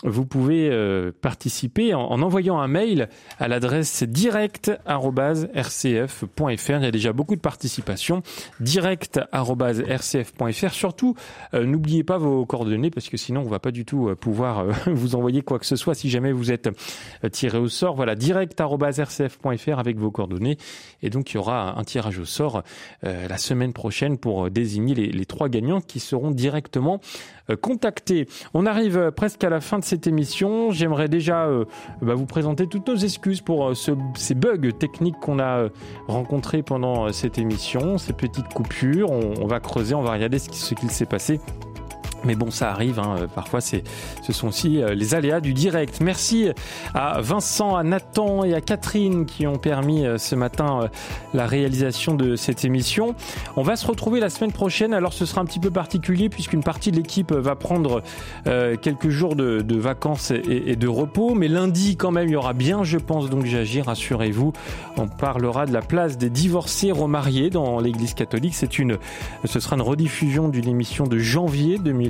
vous 0.05 0.27
pouvez 0.27 0.69
euh, 0.71 1.11
participer 1.23 1.95
en, 1.95 2.21
envoyant 2.21 2.59
un 2.59 2.69
mail 2.69 3.09
à 3.39 3.49
l'adresse 3.49 4.03
direct@rcf.fr. 4.03 6.71
Il 6.71 6.83
y 6.83 6.87
a 6.87 6.91
déjà 6.91 7.15
beaucoup 7.15 7.35
de 7.35 7.41
participation. 7.41 8.23
direct@rcf.fr. 8.61 10.71
Surtout, 10.71 11.15
euh, 11.55 11.65
n'oubliez 11.65 12.05
pas 12.05 12.19
vos 12.19 12.45
coordonnées 12.45 12.91
parce 12.91 13.09
que 13.09 13.17
sinon 13.17 13.41
on 13.41 13.49
va 13.49 13.59
pas 13.59 13.71
du 13.71 13.87
tout 13.87 14.09
euh, 14.09 14.15
pouvoir 14.15 14.67
vous 14.87 15.15
envoyer 15.15 15.41
quoi 15.41 15.59
que 15.59 15.67
ce 15.67 15.77
soit 15.77 15.95
si 15.95 16.11
jamais 16.11 16.33
vous 16.33 16.53
êtes 16.53 16.69
tiré 17.33 17.57
au 17.57 17.69
sort. 17.69 17.97
Voilà, 17.97 18.15
direct@rcf.fr 18.15 19.79
avec 19.79 19.97
vos 19.97 20.11
coordonnées. 20.11 20.59
Et 21.03 21.09
donc 21.09 21.31
il 21.31 21.37
y 21.37 21.39
aura 21.39 21.79
un 21.79 21.85
tirage 21.85 22.19
au 22.19 22.27
sort 22.27 22.63
la 23.03 23.39
semaine 23.39 23.73
prochaine 23.73 24.19
pour 24.19 24.51
désigner 24.51 24.95
les, 24.95 25.07
les 25.07 25.27
trois 25.27 25.49
gagnants 25.49 25.81
qui 25.81 26.01
seront 26.01 26.31
directement 26.31 27.01
contactés. 27.61 28.27
On 28.55 28.67
arrive 28.67 29.13
presque 29.13 29.45
à 29.45 29.51
la 29.51 29.61
fin 29.61 29.79
de 29.79 29.86
cette 29.87 30.07
émission. 30.07 30.71
J'aimerais 30.71 31.09
déjà 31.09 31.47
euh, 31.47 31.65
bah, 32.03 32.15
vous 32.15 32.27
présenter 32.27 32.67
toutes 32.67 32.89
nos 32.89 32.97
excuses 32.97 33.41
pour 33.41 33.69
euh, 33.69 33.75
ces 33.75 34.35
bugs 34.35 34.73
techniques 34.79 35.19
qu'on 35.21 35.39
a 35.39 35.59
euh, 35.59 35.69
rencontrés 36.09 36.63
pendant 36.63 37.13
cette 37.13 37.39
émission, 37.39 37.97
ces 37.99 38.13
petites 38.13 38.53
coupures. 38.53 39.11
On, 39.11 39.47
va 39.47 39.61
creuser, 39.61 39.95
on 39.95 40.03
va 40.03 40.13
regarder 40.13 40.39
ce 40.39 40.75
qu'il 40.75 40.91
s'est 40.91 41.07
passé. 41.07 41.41
Mais 42.25 42.35
bon, 42.35 42.51
ça 42.51 42.71
arrive. 42.71 42.99
Hein. 42.99 43.17
Parfois, 43.35 43.61
ce 43.61 44.33
sont 44.33 44.49
aussi 44.49 44.83
euh, 44.83 44.95
les 44.95 45.15
aléas 45.15 45.41
du 45.41 45.53
direct. 45.53 46.01
Merci 46.01 46.49
à 46.95 47.21
Vincent, 47.21 47.77
à 47.77 47.83
Nathan 47.83 48.45
et 48.45 48.55
à 48.55 48.61
Catherine 48.61 49.27
qui 49.27 49.47
ont 49.47 49.59
permis 49.59 50.05
euh, 50.05 50.19
ce 50.19 50.35
matin 50.35 50.81
euh, 50.83 50.89
la 51.35 51.47
réalisation 51.47 52.15
de 52.15 52.37
cette 52.37 52.65
émission. 52.65 53.15
On 53.57 53.63
va 53.63 53.77
se 53.77 53.87
retrouver 53.87 54.21
la 54.21 54.31
semaine 54.31 54.53
prochaine. 54.53 54.95
Alors, 54.95 55.13
ce 55.13 55.27
sera 55.27 55.41
un 55.41 55.45
petit 55.45 55.61
peu 55.61 55.71
particulier 55.71 56.29
puisqu'une 56.29 56.63
partie 56.63 56.91
de 56.91 56.97
l'équipe 56.97 57.33
va 57.33 57.55
prendre 57.55 58.03
quelques 58.45 59.09
jours 59.09 59.37
de, 59.37 59.77
vacances 59.77 60.31
et, 60.31 60.77
de 60.77 60.89
repos. 60.89 61.35
Mais 61.35 61.49
lundi, 61.49 61.97
quand 61.97 62.11
même, 62.11 62.29
il 62.29 62.33
y 62.33 62.37
aura 62.37 62.53
bien, 62.53 62.85
je 62.85 62.99
pense, 62.99 63.29
donc 63.31 63.45
j'agis. 63.45 63.83
Rassurez-vous. 63.83 64.53
On 64.97 65.09
parlera 65.09 65.67
de 65.67 65.73
la 65.73 65.83
place 65.83 66.17
des 66.17 66.31
divorcés 66.31 66.93
remariés 66.93 67.51
dans 67.51 67.81
l'Église 67.81 68.15
catholique. 68.15 68.55
C'est 68.55 68.79
une, 68.79 68.99
ce 69.45 69.61
sera 69.61 69.77
une 69.77 69.83
rediffusion 69.83 70.49
d'une 70.49 70.69
émission 70.69 71.07
de 71.07 71.19
janvier 71.19 71.79
2020 71.79 72.06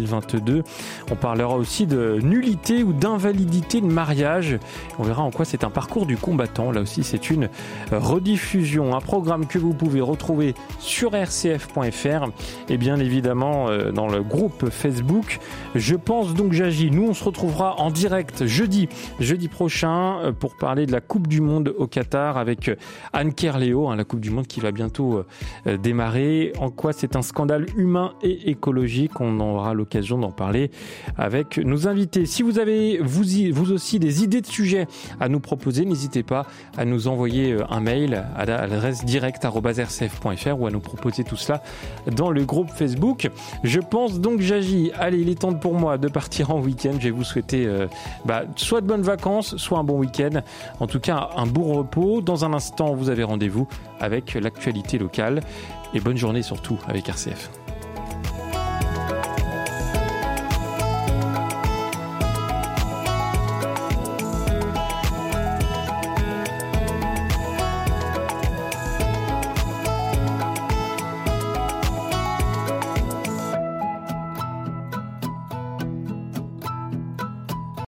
on 1.11 1.17
parlera 1.17 1.57
aussi 1.57 1.87
de 1.87 2.19
nullité 2.23 2.83
ou 2.83 2.93
d'invalidité 2.93 3.81
de 3.81 3.87
mariage. 3.87 4.59
On 4.99 5.03
verra 5.03 5.23
en 5.23 5.31
quoi 5.31 5.45
c'est 5.45 5.65
un 5.65 5.71
parcours 5.71 6.07
du 6.07 6.17
combattant. 6.17 6.71
Là 6.71 6.81
aussi, 6.83 7.05
c'est 7.05 7.31
une 7.31 7.49
rediffusion, 7.91 8.95
un 8.95 9.01
programme 9.01 9.47
que 9.47 9.59
vous 9.59 9.75
pouvez 9.75 10.01
retrouver 10.01 10.55
sur 10.79 11.13
rcf.fr 11.13 12.31
et 12.69 12.77
bien 12.77 12.99
évidemment 12.99 13.69
euh, 13.69 13.93
dans 13.93 14.09
le 14.09 14.23
groupe 14.23 14.71
Facebook. 14.71 15.39
Je 15.75 15.95
pense 15.95 16.35
donc 16.35 16.53
j'agis. 16.53 16.91
Nous, 16.91 17.09
on 17.09 17.15
se 17.15 17.25
retrouvera 17.25 17.77
en 17.81 17.91
direct 17.91 18.47
jeudi, 18.47 18.89
jeudi 19.21 19.49
prochain 19.49 20.19
euh, 20.21 20.33
pour 20.33 20.57
parler 20.57 20.87
de 20.87 20.93
la 20.93 21.01
Coupe 21.01 21.27
du 21.27 21.41
Monde 21.41 21.75
au 21.79 21.87
Qatar 21.87 22.37
avec 22.37 22.69
euh, 22.69 22.77
Anne 23.13 23.33
Kerléo, 23.33 23.89
hein, 23.89 23.97
la 23.97 24.05
Coupe 24.05 24.21
du 24.21 24.31
Monde 24.31 24.47
qui 24.47 24.61
va 24.61 24.73
bientôt 24.73 25.25
démarrer. 25.83 26.53
En 26.59 26.71
quoi 26.71 26.93
c'est 26.93 27.17
un 27.17 27.23
scandale 27.23 27.67
humain 27.77 28.13
et 28.23 28.51
écologique? 28.51 29.21
On 29.21 29.41
aura 29.41 29.75
le 29.75 29.85
l'occasion 29.87 30.19
d'en 30.19 30.33
parler 30.33 30.71
avec 31.17 31.59
nos 31.59 31.87
invités. 31.87 32.27
Si 32.27 32.43
vous 32.43 32.59
avez 32.59 32.99
vous, 32.99 33.73
aussi 33.73 33.99
des 33.99 34.25
idées 34.25 34.41
de 34.41 34.47
sujets 34.47 34.89
à 35.21 35.29
nous 35.29 35.39
proposer, 35.39 35.85
n'hésitez 35.85 36.25
pas 36.25 36.47
à 36.77 36.85
nous 36.85 37.07
envoyer 37.07 37.53
euh, 37.53 37.65
un 37.71 37.81
mail 37.81 38.25
à 38.37 38.45
l'adresse 38.45 39.05
direct.rcf.fr 39.05 40.61
ou 40.61 40.67
à 40.67 40.71
nous 40.71 40.81
proposer 40.81 41.23
tout 41.23 41.37
cela 41.37 41.63
dans 42.11 42.31
le 42.31 42.45
groupe 42.45 42.71
Facebook. 42.71 43.31
Je 43.63 43.81
pense 43.81 44.21
donc 44.21 44.41
j'agis. 44.41 44.91
Allez, 44.99 45.21
il 45.21 45.29
est 45.29 45.41
temps 45.41 45.55
pour 45.55 45.75
moi 45.75 45.99
de 45.99 46.09
partir 46.09 46.51
en 46.51 46.61
week-end. 46.61 46.95
Je 46.99 47.05
vais 47.05 47.11
vous 47.11 47.25
souhaiter 47.25 47.67
euh, 47.67 47.87
bah, 48.25 48.43
soit 48.57 48.81
de 48.81 48.87
bonnes 48.87 49.03
vacances, 49.03 49.57
soit 49.57 49.79
un 49.79 49.85
bon 49.85 49.99
week-end. 49.99 50.43
En 50.81 50.87
tout 50.87 51.01
cas, 51.01 51.31
un 51.37 51.47
bon 51.47 51.75
repos. 51.75 52.23
Dans 52.23 52.45
un 52.45 52.53
instant, 52.53 52.95
vous 52.95 53.09
avez 53.09 53.23
rendez-vous 53.23 53.69
avec 54.01 54.35
l'actualité 54.35 54.99
locale. 54.99 55.41
Et 55.95 56.01
bonne 56.01 56.17
journée 56.17 56.43
surtout 56.43 56.79
avec 56.89 57.09
RCF. 57.09 57.66